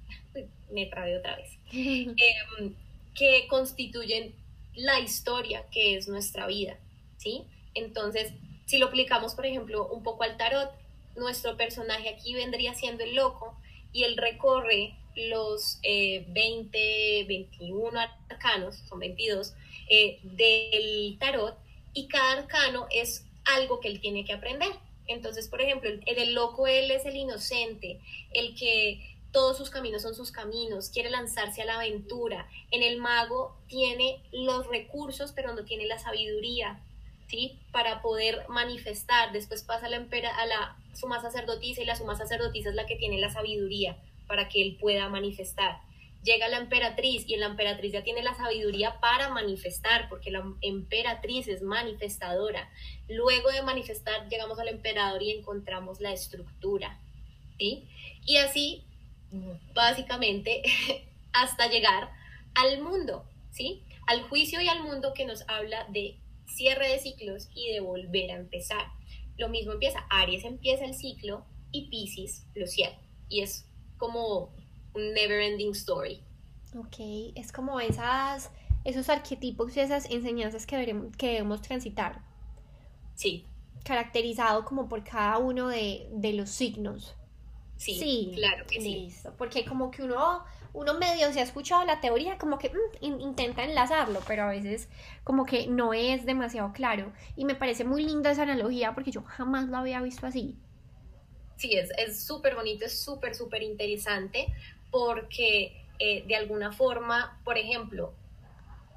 me 0.70 0.84
trabé 0.84 1.16
otra 1.16 1.36
vez, 1.36 1.56
em, 1.72 2.74
que 3.14 3.46
constituyen 3.48 4.34
la 4.80 4.98
historia 4.98 5.64
que 5.70 5.96
es 5.96 6.08
nuestra 6.08 6.46
vida, 6.46 6.78
¿sí? 7.18 7.44
Entonces, 7.74 8.32
si 8.66 8.78
lo 8.78 8.86
aplicamos, 8.86 9.34
por 9.34 9.46
ejemplo, 9.46 9.86
un 9.88 10.02
poco 10.02 10.22
al 10.22 10.36
tarot, 10.36 10.70
nuestro 11.16 11.56
personaje 11.56 12.08
aquí 12.08 12.34
vendría 12.34 12.74
siendo 12.74 13.04
el 13.04 13.14
loco 13.14 13.54
y 13.92 14.04
él 14.04 14.16
recorre 14.16 14.94
los 15.16 15.80
20, 15.82 16.70
eh, 16.72 17.24
21 17.24 18.00
arcanos, 18.28 18.76
son 18.88 19.00
22, 19.00 19.54
eh, 19.90 20.18
del 20.22 21.18
tarot 21.18 21.58
y 21.92 22.06
cada 22.06 22.38
arcano 22.38 22.86
es 22.90 23.26
algo 23.44 23.80
que 23.80 23.88
él 23.88 24.00
tiene 24.00 24.24
que 24.24 24.32
aprender. 24.32 24.70
Entonces, 25.08 25.48
por 25.48 25.60
ejemplo, 25.60 25.90
el, 25.90 26.02
el 26.06 26.34
loco 26.34 26.66
él 26.66 26.90
es 26.90 27.04
el 27.04 27.16
inocente, 27.16 28.00
el 28.32 28.54
que 28.54 29.18
todos 29.32 29.56
sus 29.56 29.70
caminos 29.70 30.02
son 30.02 30.14
sus 30.14 30.32
caminos, 30.32 30.90
quiere 30.90 31.10
lanzarse 31.10 31.62
a 31.62 31.64
la 31.64 31.76
aventura. 31.76 32.48
En 32.70 32.82
el 32.82 32.98
mago 32.98 33.56
tiene 33.68 34.22
los 34.32 34.66
recursos, 34.66 35.32
pero 35.32 35.54
no 35.54 35.64
tiene 35.64 35.86
la 35.86 35.98
sabiduría, 35.98 36.80
¿sí? 37.28 37.58
Para 37.72 38.02
poder 38.02 38.44
manifestar. 38.48 39.32
Después 39.32 39.62
pasa 39.62 39.86
a 39.86 39.90
la, 39.90 39.98
a 39.98 40.46
la 40.46 40.76
suma 40.94 41.20
sacerdotisa 41.20 41.82
y 41.82 41.86
la 41.86 41.96
suma 41.96 42.16
sacerdotisa 42.16 42.70
es 42.70 42.74
la 42.74 42.86
que 42.86 42.96
tiene 42.96 43.18
la 43.18 43.30
sabiduría 43.30 43.96
para 44.26 44.48
que 44.48 44.62
él 44.62 44.76
pueda 44.80 45.08
manifestar. 45.08 45.78
Llega 46.22 46.48
la 46.48 46.58
emperatriz 46.58 47.24
y 47.26 47.36
la 47.36 47.46
emperatriz 47.46 47.92
ya 47.92 48.02
tiene 48.02 48.22
la 48.22 48.34
sabiduría 48.34 49.00
para 49.00 49.30
manifestar, 49.30 50.08
porque 50.10 50.30
la 50.30 50.44
emperatriz 50.60 51.48
es 51.48 51.62
manifestadora. 51.62 52.70
Luego 53.08 53.50
de 53.50 53.62
manifestar 53.62 54.28
llegamos 54.28 54.58
al 54.58 54.68
emperador 54.68 55.22
y 55.22 55.30
encontramos 55.30 56.00
la 56.00 56.12
estructura, 56.12 57.00
¿sí? 57.58 57.88
Y 58.26 58.36
así 58.36 58.84
básicamente 59.74 60.62
hasta 61.32 61.68
llegar 61.68 62.10
al 62.54 62.82
mundo, 62.82 63.24
¿sí? 63.50 63.82
Al 64.06 64.22
juicio 64.22 64.60
y 64.60 64.68
al 64.68 64.82
mundo 64.82 65.12
que 65.14 65.24
nos 65.24 65.44
habla 65.48 65.86
de 65.88 66.16
cierre 66.46 66.88
de 66.88 66.98
ciclos 66.98 67.48
y 67.54 67.72
de 67.72 67.80
volver 67.80 68.30
a 68.32 68.36
empezar. 68.36 68.86
Lo 69.36 69.48
mismo 69.48 69.72
empieza, 69.72 70.00
Aries 70.10 70.44
empieza 70.44 70.84
el 70.84 70.94
ciclo 70.94 71.44
y 71.72 71.88
Pisces 71.88 72.46
lo 72.54 72.66
cierra. 72.66 72.98
Y 73.28 73.42
es 73.42 73.66
como 73.96 74.50
un 74.94 75.12
never 75.14 75.40
ending 75.40 75.70
story. 75.70 76.22
Ok, 76.76 76.96
es 77.34 77.52
como 77.52 77.80
esas, 77.80 78.50
esos 78.84 79.08
arquetipos 79.08 79.76
y 79.76 79.80
esas 79.80 80.10
enseñanzas 80.10 80.66
que, 80.66 81.10
que 81.16 81.28
debemos 81.28 81.62
transitar. 81.62 82.22
Sí. 83.14 83.44
Caracterizado 83.84 84.64
como 84.64 84.88
por 84.88 85.04
cada 85.04 85.38
uno 85.38 85.68
de, 85.68 86.08
de 86.12 86.32
los 86.32 86.50
signos. 86.50 87.14
Sí, 87.80 88.32
claro 88.34 88.66
que 88.66 88.80
sí. 88.80 88.94
Listo, 89.06 89.32
porque 89.38 89.64
como 89.64 89.90
que 89.90 90.02
uno, 90.02 90.44
uno 90.74 90.94
medio 90.98 91.32
se 91.32 91.40
ha 91.40 91.42
escuchado 91.42 91.84
la 91.84 92.00
teoría, 92.00 92.36
como 92.36 92.58
que 92.58 92.70
mm, 92.70 93.20
intenta 93.20 93.64
enlazarlo, 93.64 94.20
pero 94.26 94.44
a 94.44 94.50
veces 94.50 94.88
como 95.24 95.46
que 95.46 95.66
no 95.66 95.94
es 95.94 96.26
demasiado 96.26 96.72
claro. 96.72 97.12
Y 97.36 97.46
me 97.46 97.54
parece 97.54 97.84
muy 97.84 98.04
linda 98.04 98.30
esa 98.30 98.42
analogía 98.42 98.94
porque 98.94 99.10
yo 99.10 99.22
jamás 99.22 99.68
lo 99.68 99.78
había 99.78 100.02
visto 100.02 100.26
así. 100.26 100.56
Sí, 101.56 101.74
es 101.74 102.24
súper 102.24 102.54
bonito, 102.54 102.84
es 102.84 103.02
súper, 103.02 103.34
súper 103.34 103.62
interesante 103.62 104.46
porque 104.90 105.84
eh, 105.98 106.24
de 106.26 106.36
alguna 106.36 106.72
forma, 106.72 107.38
por 107.44 107.56
ejemplo, 107.58 108.12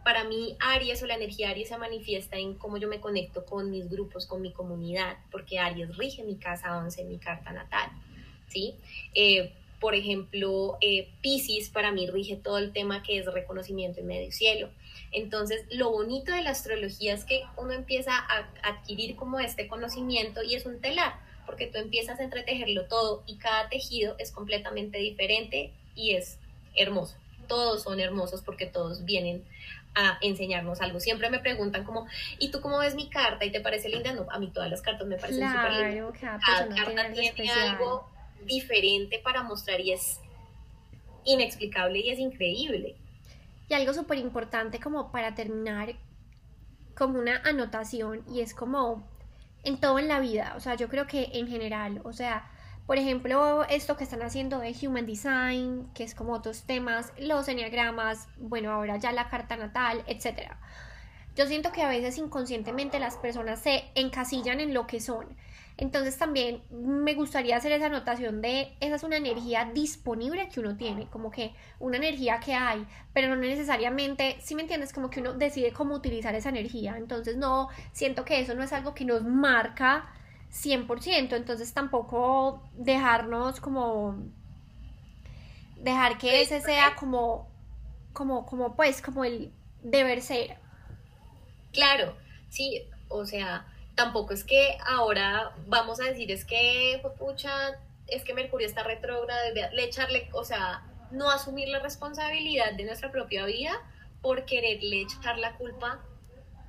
para 0.04 0.26
mí 0.26 0.58
Aries 0.60 1.02
o 1.04 1.08
la 1.08 1.16
energía 1.16 1.50
Aries 1.50 1.70
se 1.70 1.78
manifiesta 1.78 2.38
en 2.38 2.56
cómo 2.56 2.78
yo 2.78 2.90
me 2.90 3.00
conecto 3.00 3.46
con 3.46 3.72
mis 3.72 3.90
grupos, 3.90 4.26
con 4.26 4.42
mi 4.42 4.52
comunidad, 4.52 5.18
porque 5.32 5.60
Aries 5.60 5.96
rige 5.98 6.24
mi 6.24 6.36
casa 6.36 6.78
11, 6.78 7.06
mi 7.06 7.18
carta 7.18 7.54
natal. 7.54 7.90
¿Sí? 8.54 8.76
Eh, 9.16 9.52
por 9.80 9.96
ejemplo, 9.96 10.78
eh, 10.80 11.10
Pisces 11.22 11.70
para 11.70 11.92
mí 11.92 12.08
rige 12.08 12.38
todo 12.38 12.58
el 12.58 12.72
tema 12.72 13.04
que 13.04 13.18
es 13.18 13.26
reconocimiento 13.26 14.00
en 14.00 14.08
medio 14.08 14.32
cielo. 14.32 14.70
Entonces, 15.12 15.66
lo 15.72 15.92
bonito 15.92 16.32
de 16.34 16.42
la 16.42 16.52
astrología 16.52 17.14
es 17.14 17.26
que 17.26 17.44
uno 17.58 17.74
empieza 17.74 18.14
a 18.16 18.48
adquirir 18.64 19.18
como 19.18 19.42
este 19.42 19.68
conocimiento 19.68 20.42
y 20.42 20.56
es 20.56 20.66
un 20.66 20.80
telar, 20.80 21.16
porque 21.46 21.68
tú 21.68 21.80
empiezas 21.80 22.20
a 22.20 22.24
entretejerlo 22.24 22.86
todo 22.86 23.24
y 23.28 23.36
cada 23.36 23.68
tejido 23.68 24.16
es 24.20 24.32
completamente 24.32 25.00
diferente 25.00 25.72
y 25.96 26.16
es 26.16 26.40
hermoso. 26.76 27.18
Todos 27.50 27.84
son 27.84 28.00
hermosos 28.00 28.42
porque 28.42 28.66
todos 28.66 29.04
vienen 29.04 29.44
a 29.96 30.18
enseñarnos 30.22 30.80
algo. 30.80 31.02
Siempre 31.02 31.30
me 31.30 31.40
preguntan 31.40 31.84
como, 31.84 32.08
¿y 32.40 32.52
tú 32.52 32.62
cómo 32.62 32.80
ves 32.80 32.96
mi 32.96 33.10
carta? 33.10 33.44
¿Y 33.44 33.52
te 33.52 33.60
parece 33.60 33.90
linda? 33.90 34.14
No, 34.14 34.28
a 34.32 34.40
mí 34.40 34.48
todas 34.48 34.72
las 34.72 34.82
cartas 34.82 35.06
me 35.08 35.18
parecen 35.18 35.46
súper 35.52 35.92
lindas. 35.92 36.20
Cada, 36.20 36.70
carta 36.70 37.12
tiene 37.12 37.52
algo 37.52 38.13
diferente 38.46 39.20
para 39.20 39.44
mostrar 39.44 39.80
y 39.82 39.92
es 39.92 40.20
inexplicable 41.26 42.00
y 42.00 42.10
es 42.10 42.20
increíble. 42.20 42.96
Y 43.70 43.74
algo 43.74 43.94
súper 43.94 44.18
importante 44.18 44.80
como 44.80 45.12
para 45.12 45.36
terminar, 45.36 45.96
como 46.96 47.20
una 47.20 47.38
anotación, 47.44 48.24
y 48.32 48.42
es 48.42 48.54
como 48.54 49.08
en 49.64 49.80
todo 49.80 50.00
en 50.00 50.08
la 50.08 50.20
vida, 50.20 50.54
o 50.58 50.60
sea, 50.60 50.76
yo 50.76 50.90
creo 50.90 51.08
que 51.08 51.30
en 51.34 51.48
general, 51.48 52.02
o 52.04 52.12
sea, 52.12 52.52
por 52.86 52.98
ejemplo, 52.98 53.64
esto 53.70 53.96
que 53.96 54.04
están 54.04 54.22
haciendo 54.22 54.60
de 54.60 54.76
Human 54.82 55.06
Design, 55.06 55.90
que 55.94 56.04
es 56.04 56.14
como 56.14 56.34
otros 56.34 56.64
temas, 56.64 57.14
los 57.18 57.48
enneagramas, 57.48 58.28
bueno, 58.38 58.72
ahora 58.72 58.98
ya 58.98 59.14
la 59.14 59.30
carta 59.30 59.56
natal, 59.56 60.04
etcétera. 60.06 60.60
Yo 61.36 61.48
siento 61.48 61.72
que 61.72 61.82
a 61.82 61.90
veces 61.90 62.18
inconscientemente 62.18 63.00
las 63.00 63.16
personas 63.16 63.62
se 63.62 63.86
encasillan 63.96 64.60
en 64.60 64.74
lo 64.74 64.86
que 64.86 65.00
son 65.00 65.36
entonces 65.78 66.18
también 66.18 66.62
me 66.72 67.16
gustaría 67.16 67.58
hacer 67.58 67.72
esa 67.72 67.88
anotación 67.88 68.42
de 68.42 68.76
esa 68.80 68.96
es 68.96 69.04
una 69.04 69.18
energía 69.18 69.70
disponible 69.74 70.48
que 70.50 70.60
uno 70.60 70.78
tiene, 70.78 71.08
como 71.08 71.32
que 71.32 71.54
una 71.80 71.98
energía 71.98 72.40
que 72.40 72.54
hay, 72.54 72.86
pero 73.14 73.30
no 73.30 73.38
necesariamente, 73.38 74.38
si 74.40 74.56
me 74.56 74.62
entiendes, 74.62 74.94
como 74.94 75.10
que 75.10 75.22
uno 75.22 75.34
decide 75.34 75.74
cómo 75.74 75.96
utilizar 75.96 76.36
esa 76.36 76.50
energía. 76.50 76.98
Entonces 76.98 77.38
no, 77.38 77.70
siento 77.92 78.24
que 78.26 78.40
eso 78.40 78.54
no 78.54 78.64
es 78.64 78.74
algo 78.74 78.94
que 78.94 79.06
nos 79.06 79.24
marca 79.24 80.10
100%, 80.52 81.36
entonces 81.36 81.74
tampoco 81.74 82.64
dejarnos 82.78 83.60
como 83.60 84.16
Dejar 85.84 86.18
que 86.18 86.42
ese 86.42 86.62
sea 86.62 86.96
como, 86.96 87.50
como, 88.14 88.46
como 88.46 88.74
pues, 88.74 89.02
como 89.02 89.26
el 89.26 89.52
deber 89.82 90.22
ser. 90.22 90.58
Claro, 91.74 92.16
sí, 92.48 92.88
o 93.10 93.26
sea, 93.26 93.68
tampoco 93.96 94.34
es 94.34 94.44
que 94.44 94.78
ahora 94.86 95.56
vamos 95.68 96.00
a 96.00 96.06
decir 96.06 96.32
es 96.32 96.46
que, 96.46 97.02
pucha, 97.18 97.80
es 98.08 98.24
que 98.24 98.34
Mercurio 98.34 98.68
está 98.68 98.84
retrógrado, 98.84 99.42
le 99.54 99.84
echarle, 99.84 100.30
o 100.34 100.44
sea, 100.44 100.84
no 101.12 101.30
asumir 101.30 101.68
la 101.70 101.80
responsabilidad 101.80 102.74
de 102.74 102.86
nuestra 102.86 103.12
propia 103.12 103.46
vida 103.46 103.72
por 104.22 104.46
quererle 104.46 105.02
echar 105.02 105.38
la 105.38 105.56
culpa 105.58 106.04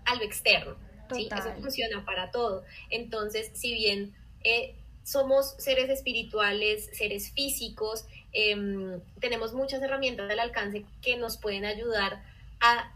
a 0.05 0.15
lo 0.17 0.23
externo. 0.23 0.77
¿sí? 1.15 1.29
Eso 1.31 1.53
funciona 1.61 2.05
para 2.05 2.31
todo. 2.31 2.65
Entonces, 2.91 3.51
si 3.55 3.75
bien 3.75 4.15
eh, 4.43 4.75
somos 5.03 5.55
seres 5.59 5.91
espirituales, 5.91 6.91
seres 6.93 7.31
físicos, 7.33 8.07
em, 8.33 9.01
tenemos 9.21 9.53
muchas 9.53 9.83
herramientas 9.83 10.31
al 10.31 10.41
alcance 10.41 10.85
que 11.03 11.17
nos 11.17 11.37
pueden 11.37 11.65
ayudar 11.65 12.23
a 12.61 12.93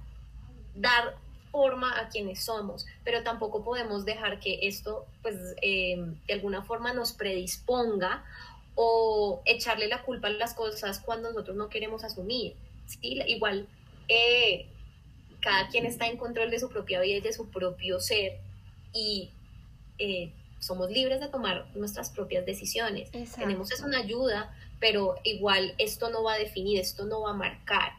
dar 0.75 1.17
forma 1.59 1.99
a 1.99 2.09
quienes 2.09 2.45
somos, 2.45 2.87
pero 3.03 3.25
tampoco 3.25 3.65
podemos 3.65 4.05
dejar 4.05 4.39
que 4.39 4.61
esto, 4.63 5.07
pues, 5.23 5.35
em, 5.61 6.15
de 6.29 6.35
alguna 6.35 6.63
forma 6.63 6.93
nos 6.93 7.13
predisponga 7.13 8.25
o 8.77 9.43
echarle 9.45 9.89
la 9.89 10.05
culpa 10.05 10.29
a 10.29 10.31
las 10.31 10.55
cosas 10.55 11.01
cuando 11.01 11.31
nosotros 11.31 11.57
no 11.57 11.69
queremos 11.69 12.05
asumir. 12.05 12.55
¿sí? 12.87 13.19
Igual, 13.27 13.67
eh, 14.07 14.67
cada 15.41 15.67
quien 15.69 15.85
está 15.85 16.07
en 16.07 16.17
control 16.17 16.49
de 16.49 16.61
su 16.61 16.69
propia 16.69 17.01
vida 17.01 17.17
y 17.17 17.21
de 17.21 17.33
su 17.33 17.49
propio 17.51 17.99
ser 17.99 18.39
y 18.93 19.31
eh, 19.99 20.31
somos 20.61 20.93
libres 20.93 21.19
de 21.19 21.27
tomar 21.27 21.67
nuestras 21.75 22.11
propias 22.11 22.47
decisiones. 22.47 23.11
Tenemos 23.35 23.73
es 23.73 23.81
una 23.83 23.99
ayuda, 23.99 24.55
pero 24.79 25.17
igual 25.25 25.75
esto 25.79 26.09
no 26.09 26.23
va 26.23 26.35
a 26.35 26.39
definir, 26.39 26.79
esto 26.79 27.05
no 27.05 27.23
va 27.23 27.31
a 27.31 27.35
marcar. 27.35 27.95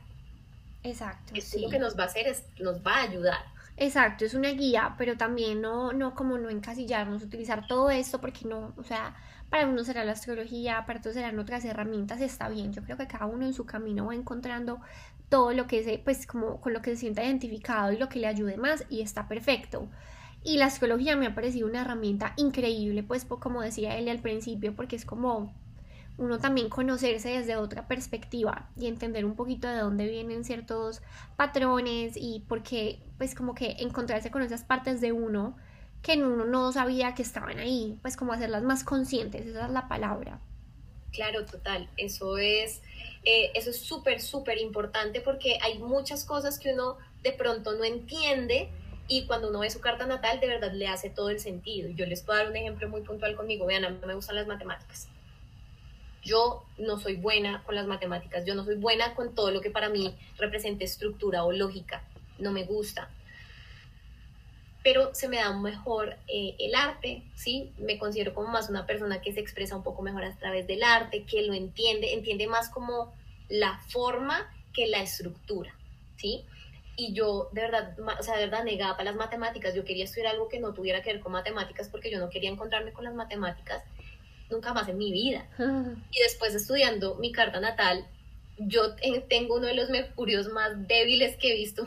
Exacto. 0.84 1.34
Esto 1.36 1.60
lo 1.60 1.70
que 1.70 1.80
nos 1.80 1.98
va 1.98 2.04
a 2.04 2.08
hacer 2.08 2.28
es, 2.28 2.44
nos 2.60 2.82
va 2.86 2.96
a 2.98 3.02
ayudar. 3.04 3.40
Exacto, 3.78 4.26
es 4.26 4.34
una 4.34 4.50
guía, 4.50 4.96
pero 4.98 5.16
también 5.16 5.62
no, 5.62 5.94
no 5.94 6.14
como 6.14 6.38
no 6.38 6.50
encasillarnos, 6.50 7.24
utilizar 7.24 7.66
todo 7.66 7.90
esto 7.90 8.20
porque 8.20 8.46
no, 8.46 8.74
o 8.76 8.84
sea, 8.84 9.16
para 9.50 9.68
uno 9.68 9.86
será 9.86 10.04
la 10.04 10.12
astrología, 10.12 10.84
para 10.86 11.00
otros 11.00 11.16
serán 11.16 11.40
otras 11.40 11.64
herramientas, 11.64 12.20
está 12.22 12.50
bien. 12.50 12.74
Yo 12.74 12.84
creo 12.84 12.98
que 12.98 13.08
cada 13.08 13.26
uno 13.26 13.46
en 13.46 13.54
su 13.54 13.66
camino 13.66 14.08
va 14.08 14.16
encontrando 14.16 14.80
todo 15.30 15.54
lo 15.54 15.66
que 15.66 15.84
se, 15.84 15.98
pues 16.00 16.28
como 16.28 16.60
con 16.60 16.74
lo 16.74 16.82
que 16.82 16.92
se 16.92 16.98
sienta 16.98 17.24
identificado 17.24 17.92
y 17.92 17.98
lo 17.98 18.10
que 18.10 18.20
le 18.20 18.28
ayude 18.28 18.58
más 18.58 18.84
y 18.90 19.02
está 19.02 19.28
perfecto. 19.28 19.88
Y 20.44 20.58
la 20.58 20.66
astrología 20.66 21.16
me 21.16 21.28
ha 21.28 21.36
parecido 21.36 21.68
una 21.68 21.82
herramienta 21.82 22.34
increíble, 22.38 23.04
pues 23.04 23.26
como 23.26 23.62
decía 23.62 23.98
él 23.98 24.10
al 24.10 24.20
principio, 24.20 24.76
porque 24.76 24.96
es 24.96 25.06
como 25.06 25.54
uno 26.20 26.38
también 26.38 26.70
conocerse 26.70 27.30
desde 27.30 27.56
otra 27.56 27.88
perspectiva 27.88 28.70
y 28.78 28.88
entender 28.88 29.26
un 29.26 29.36
poquito 29.36 29.68
de 29.70 29.78
dónde 29.78 30.08
vienen 30.08 30.44
ciertos 30.44 31.02
patrones 31.38 32.14
y 32.18 32.42
por 32.42 32.62
qué, 32.62 33.00
pues 33.18 33.34
como 33.34 33.56
que 33.56 33.78
encontrarse 33.80 34.30
con 34.30 34.42
esas 34.42 34.64
partes 34.64 35.00
de 35.02 35.14
uno 35.14 35.56
que 36.02 36.14
uno 36.18 36.46
no 36.46 36.72
sabía 36.72 37.16
que 37.16 37.22
estaban 37.22 37.58
ahí, 37.60 37.98
pues 38.02 38.16
como 38.16 38.34
hacerlas 38.34 38.64
más 38.64 38.84
conscientes, 38.84 39.46
esa 39.48 39.66
es 39.66 39.72
la 39.72 39.88
palabra. 39.88 40.40
Claro, 41.12 41.46
total, 41.46 41.90
eso 41.98 42.38
es 42.38 42.82
eh, 43.24 43.52
eso 43.54 43.70
es 43.70 43.80
súper, 43.82 44.22
súper 44.22 44.58
importante 44.60 45.22
porque 45.22 45.58
hay 45.62 45.80
muchas 45.80 46.26
cosas 46.26 46.60
que 46.60 46.74
uno 46.74 46.98
de 47.24 47.32
pronto 47.32 47.74
no 47.74 47.84
entiende 47.84 48.70
y 49.08 49.26
cuando 49.26 49.50
uno 49.50 49.60
ve 49.60 49.70
su 49.70 49.80
carta 49.80 50.06
natal 50.06 50.40
de 50.40 50.48
verdad 50.48 50.74
le 50.74 50.88
hace 50.88 51.10
todo 51.10 51.30
el 51.30 51.40
sentido. 51.40 51.90
Yo 51.90 52.06
les 52.06 52.22
puedo 52.22 52.40
dar 52.40 52.50
un 52.50 52.58
ejemplo 52.58 52.90
muy 52.90 53.02
puntual 53.02 53.36
conmigo, 53.36 53.66
vean, 53.66 53.86
a 53.86 53.90
mí 53.90 53.98
me 54.06 54.14
gustan 54.14 54.36
las 54.36 54.48
matemáticas 54.48 55.08
yo 56.24 56.64
no 56.78 57.00
soy 57.00 57.16
buena 57.16 57.64
con 57.64 57.76
las 57.76 57.88
matemáticas, 57.88 58.46
yo 58.46 58.56
no 58.56 58.64
soy 58.64 58.76
buena 58.76 59.16
con 59.16 59.34
todo 59.36 59.52
lo 59.52 59.62
que 59.62 59.72
para 59.72 59.90
mí 59.90 60.16
represente 60.38 60.86
estructura 60.86 61.44
o 61.44 61.52
lógica, 61.52 62.04
no 62.38 62.52
me 62.52 62.64
gusta. 62.64 63.10
Pero 64.84 65.14
se 65.14 65.28
me 65.28 65.38
da 65.38 65.52
mejor 65.54 66.16
eh, 66.28 66.56
el 66.58 66.74
arte, 66.74 67.24
¿sí? 67.36 67.74
Me 67.78 67.98
considero 67.98 68.34
como 68.34 68.48
más 68.48 68.70
una 68.70 68.86
persona 68.86 69.22
que 69.22 69.34
se 69.34 69.42
expresa 69.42 69.76
un 69.76 69.84
poco 69.84 70.02
mejor 70.02 70.24
a 70.24 70.36
través 70.38 70.68
del 70.68 70.84
arte, 70.84 71.24
que 71.24 71.42
lo 71.44 71.54
entiende, 71.54 72.14
entiende 72.14 72.48
más 72.48 72.70
como 72.70 73.14
la 73.50 73.80
forma 73.90 74.50
que 74.74 74.88
la 74.88 75.02
estructura, 75.02 75.74
¿sí? 76.18 76.46
Y 76.96 77.14
yo 77.14 77.50
de 77.52 77.62
verdad, 77.62 77.96
o 78.20 78.24
sea, 78.24 78.36
de 78.38 78.46
verdad 78.46 78.64
negaba 78.64 79.04
las 79.04 79.16
matemáticas, 79.16 79.74
yo 79.74 79.86
quería 79.86 80.06
estudiar 80.06 80.34
algo 80.34 80.50
que 80.50 80.60
no 80.60 80.74
tuviera 80.74 81.02
que 81.02 81.14
ver 81.14 81.22
con 81.22 81.32
matemáticas 81.32 81.90
porque 81.90 82.12
yo 82.12 82.20
no 82.20 82.30
quería 82.30 82.50
encontrarme 82.50 82.94
con 82.94 83.04
las 83.06 83.14
matemáticas 83.14 83.84
nunca 84.50 84.74
más 84.74 84.88
en 84.90 84.98
mi 84.98 85.12
vida. 85.12 85.48
Y 86.12 86.20
después 86.22 86.54
estudiando 86.56 87.16
mi 87.16 87.32
carta 87.32 87.60
natal, 87.60 88.06
yo 88.58 88.96
tengo 89.30 89.56
uno 89.56 89.68
de 89.68 89.76
los 89.76 89.90
mercurios 89.90 90.50
más 90.50 90.88
débiles 90.88 91.38
que 91.38 91.54
he 91.54 91.56
visto 91.56 91.86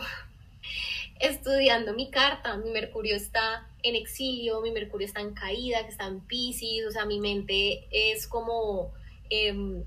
estudiando 1.20 1.92
mi 1.94 2.10
carta. 2.10 2.56
Mi 2.56 2.70
mercurio 2.70 3.14
está 3.14 3.68
en 3.82 3.94
exilio, 3.94 4.60
mi 4.60 4.70
mercurio 4.70 5.06
está 5.06 5.20
en 5.20 5.34
caída, 5.34 5.84
que 5.84 5.90
está 5.90 6.06
en 6.06 6.20
Pisces, 6.20 6.86
o 6.86 6.90
sea, 6.90 7.04
mi 7.04 7.20
mente 7.20 7.86
es 7.90 8.26
como 8.26 8.92
em, 9.28 9.84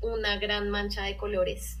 una 0.00 0.38
gran 0.38 0.70
mancha 0.70 1.02
de 1.02 1.16
colores 1.16 1.78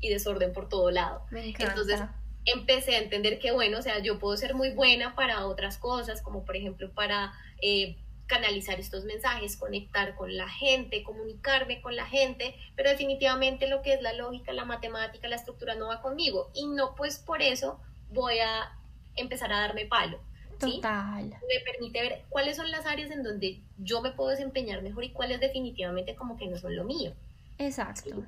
y 0.00 0.08
desorden 0.08 0.52
por 0.52 0.68
todo 0.68 0.90
lado. 0.90 1.22
Entonces 1.32 2.00
empecé 2.44 2.96
a 2.96 2.98
entender 2.98 3.38
que, 3.38 3.52
bueno, 3.52 3.78
o 3.78 3.82
sea, 3.82 4.00
yo 4.00 4.18
puedo 4.18 4.36
ser 4.36 4.54
muy 4.54 4.70
buena 4.70 5.14
para 5.14 5.46
otras 5.46 5.78
cosas, 5.78 6.20
como 6.20 6.44
por 6.44 6.56
ejemplo 6.56 6.90
para 6.90 7.32
eh, 7.62 7.96
canalizar 8.26 8.80
estos 8.80 9.04
mensajes, 9.04 9.56
conectar 9.56 10.14
con 10.14 10.36
la 10.36 10.48
gente, 10.48 11.02
comunicarme 11.02 11.80
con 11.82 11.94
la 11.94 12.06
gente, 12.06 12.54
pero 12.74 12.90
definitivamente 12.90 13.68
lo 13.68 13.82
que 13.82 13.94
es 13.94 14.02
la 14.02 14.12
lógica, 14.12 14.52
la 14.52 14.64
matemática, 14.64 15.28
la 15.28 15.36
estructura 15.36 15.74
no 15.74 15.88
va 15.88 16.00
conmigo 16.00 16.50
y 16.54 16.66
no 16.66 16.94
pues 16.94 17.18
por 17.18 17.42
eso 17.42 17.78
voy 18.10 18.38
a 18.38 18.72
empezar 19.16 19.52
a 19.52 19.60
darme 19.60 19.86
palo. 19.86 20.18
Total. 20.58 21.24
Me 21.24 21.60
permite 21.64 22.00
ver 22.00 22.24
cuáles 22.28 22.56
son 22.56 22.70
las 22.70 22.86
áreas 22.86 23.10
en 23.10 23.22
donde 23.22 23.60
yo 23.78 24.00
me 24.00 24.12
puedo 24.12 24.30
desempeñar 24.30 24.82
mejor 24.82 25.04
y 25.04 25.10
cuáles 25.10 25.40
definitivamente 25.40 26.14
como 26.14 26.36
que 26.36 26.46
no 26.46 26.56
son 26.56 26.76
lo 26.76 26.84
mío. 26.84 27.12
Exacto. 27.58 28.24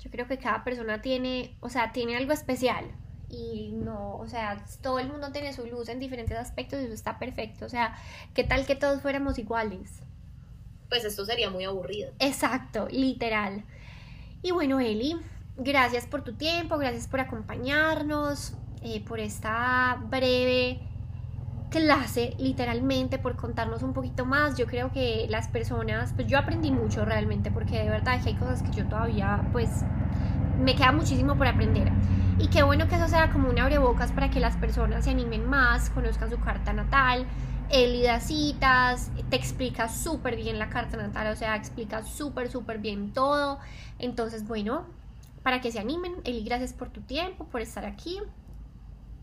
Yo 0.00 0.10
creo 0.10 0.26
que 0.26 0.38
cada 0.38 0.62
persona 0.64 1.02
tiene, 1.02 1.54
o 1.60 1.68
sea, 1.68 1.92
tiene 1.92 2.16
algo 2.16 2.32
especial 2.32 2.90
y 3.30 3.70
no, 3.72 4.16
o 4.16 4.26
sea, 4.26 4.64
todo 4.82 4.98
el 4.98 5.08
mundo 5.08 5.30
tiene 5.32 5.52
su 5.52 5.64
luz 5.66 5.88
en 5.88 6.00
diferentes 6.00 6.36
aspectos 6.36 6.80
y 6.80 6.84
eso 6.84 6.94
está 6.94 7.18
perfecto. 7.18 7.64
O 7.64 7.68
sea, 7.68 7.96
¿qué 8.34 8.44
tal 8.44 8.66
que 8.66 8.74
todos 8.74 9.00
fuéramos 9.00 9.38
iguales? 9.38 10.02
Pues 10.88 11.04
esto 11.04 11.24
sería 11.24 11.50
muy 11.50 11.64
aburrido. 11.64 12.12
Exacto, 12.18 12.88
literal. 12.90 13.64
Y 14.42 14.50
bueno, 14.50 14.80
Eli, 14.80 15.16
gracias 15.56 16.06
por 16.06 16.24
tu 16.24 16.34
tiempo, 16.34 16.78
gracias 16.78 17.06
por 17.06 17.20
acompañarnos, 17.20 18.54
eh, 18.82 19.04
por 19.04 19.20
esta 19.20 20.02
breve 20.08 20.80
clase, 21.70 22.34
literalmente, 22.38 23.18
por 23.18 23.36
contarnos 23.36 23.82
un 23.82 23.92
poquito 23.92 24.24
más. 24.26 24.58
Yo 24.58 24.66
creo 24.66 24.90
que 24.90 25.26
las 25.28 25.46
personas, 25.48 26.12
pues 26.14 26.26
yo 26.26 26.38
aprendí 26.38 26.72
mucho 26.72 27.04
realmente, 27.04 27.50
porque 27.52 27.78
de 27.78 27.88
verdad 27.88 28.20
que 28.22 28.30
hay 28.30 28.34
cosas 28.34 28.62
que 28.62 28.72
yo 28.72 28.86
todavía, 28.86 29.48
pues, 29.52 29.68
me 30.58 30.74
queda 30.74 30.90
muchísimo 30.92 31.36
por 31.36 31.46
aprender. 31.46 31.92
Y 32.40 32.48
qué 32.48 32.62
bueno 32.62 32.88
que 32.88 32.94
eso 32.94 33.06
sea 33.06 33.30
como 33.30 33.50
un 33.50 33.58
abrebocas 33.58 34.12
para 34.12 34.30
que 34.30 34.40
las 34.40 34.56
personas 34.56 35.04
se 35.04 35.10
animen 35.10 35.46
más, 35.46 35.90
conozcan 35.90 36.30
su 36.30 36.40
carta 36.40 36.72
natal. 36.72 37.26
Eli 37.70 38.02
da 38.02 38.18
citas, 38.18 39.10
te 39.28 39.36
explica 39.36 39.90
súper 39.90 40.36
bien 40.36 40.58
la 40.58 40.70
carta 40.70 40.96
natal, 40.96 41.30
o 41.32 41.36
sea, 41.36 41.54
explica 41.54 42.02
súper, 42.02 42.50
súper 42.50 42.78
bien 42.78 43.12
todo. 43.12 43.58
Entonces, 43.98 44.48
bueno, 44.48 44.86
para 45.42 45.60
que 45.60 45.70
se 45.70 45.80
animen, 45.80 46.14
Eli, 46.24 46.42
gracias 46.42 46.72
por 46.72 46.88
tu 46.88 47.02
tiempo, 47.02 47.44
por 47.44 47.60
estar 47.60 47.84
aquí. 47.84 48.18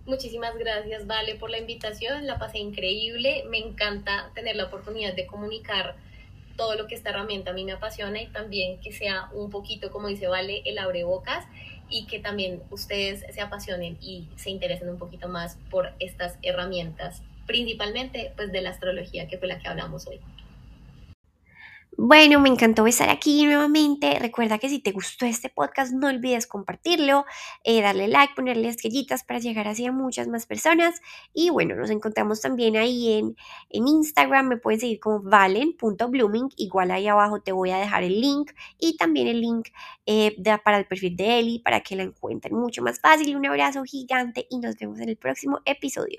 Muchísimas 0.05 0.55
gracias, 0.55 1.07
Vale, 1.07 1.33
por 1.35 1.49
la 1.49 1.57
invitación. 1.57 2.27
La 2.27 2.37
pasé 2.37 2.59
increíble. 2.59 3.45
Me 3.49 3.57
encanta 3.57 4.29
tener 4.35 4.55
la 4.55 4.65
oportunidad 4.65 5.15
de 5.15 5.25
comunicar 5.25 5.95
todo 6.55 6.75
lo 6.75 6.87
que 6.87 6.95
esta 6.95 7.09
herramienta 7.09 7.51
a 7.51 7.53
mí 7.53 7.65
me 7.65 7.73
apasiona 7.73 8.21
y 8.21 8.27
también 8.27 8.79
que 8.79 8.91
sea 8.91 9.29
un 9.33 9.49
poquito, 9.49 9.91
como 9.91 10.07
dice 10.07 10.27
Vale, 10.27 10.61
el 10.65 10.77
abrebocas 10.77 11.45
y 11.89 12.05
que 12.05 12.19
también 12.19 12.61
ustedes 12.69 13.23
se 13.33 13.41
apasionen 13.41 13.97
y 14.01 14.27
se 14.35 14.49
interesen 14.49 14.89
un 14.89 14.97
poquito 14.97 15.27
más 15.27 15.57
por 15.69 15.93
estas 15.99 16.37
herramientas, 16.41 17.21
principalmente 17.45 18.33
pues 18.35 18.51
de 18.51 18.61
la 18.61 18.71
astrología, 18.71 19.27
que 19.27 19.37
fue 19.37 19.47
la 19.47 19.59
que 19.59 19.67
hablamos 19.67 20.07
hoy. 20.07 20.19
Bueno, 21.99 22.39
me 22.39 22.49
encantó 22.49 22.85
estar 22.85 23.09
aquí 23.09 23.43
nuevamente. 23.45 24.19
Recuerda 24.19 24.59
que 24.59 24.69
si 24.69 24.79
te 24.79 24.91
gustó 24.91 25.25
este 25.25 25.49
podcast, 25.49 25.91
no 25.93 26.07
olvides 26.07 26.45
compartirlo, 26.45 27.25
eh, 27.63 27.81
darle 27.81 28.07
like, 28.07 28.35
ponerle 28.35 28.67
estrellitas 28.67 29.23
para 29.23 29.39
llegar 29.39 29.67
hacia 29.67 29.91
muchas 29.91 30.27
más 30.27 30.45
personas. 30.45 31.01
Y 31.33 31.49
bueno, 31.49 31.75
nos 31.75 31.89
encontramos 31.89 32.39
también 32.41 32.77
ahí 32.77 33.13
en, 33.13 33.35
en 33.71 33.87
Instagram. 33.87 34.47
Me 34.47 34.57
pueden 34.57 34.79
seguir 34.79 34.99
como 34.99 35.21
valen.blooming. 35.23 36.49
Igual 36.57 36.91
ahí 36.91 37.07
abajo 37.07 37.41
te 37.41 37.51
voy 37.51 37.71
a 37.71 37.77
dejar 37.79 38.03
el 38.03 38.21
link 38.21 38.51
y 38.77 38.95
también 38.97 39.27
el 39.27 39.41
link 39.41 39.69
eh, 40.05 40.35
para 40.63 40.77
el 40.77 40.85
perfil 40.85 41.15
de 41.17 41.39
Eli 41.39 41.59
para 41.59 41.81
que 41.81 41.95
la 41.95 42.03
encuentren 42.03 42.55
mucho 42.55 42.83
más 42.83 42.99
fácil. 42.99 43.35
Un 43.35 43.47
abrazo 43.47 43.83
gigante 43.83 44.45
y 44.51 44.59
nos 44.59 44.77
vemos 44.77 44.99
en 44.99 45.09
el 45.09 45.17
próximo 45.17 45.61
episodio. 45.65 46.15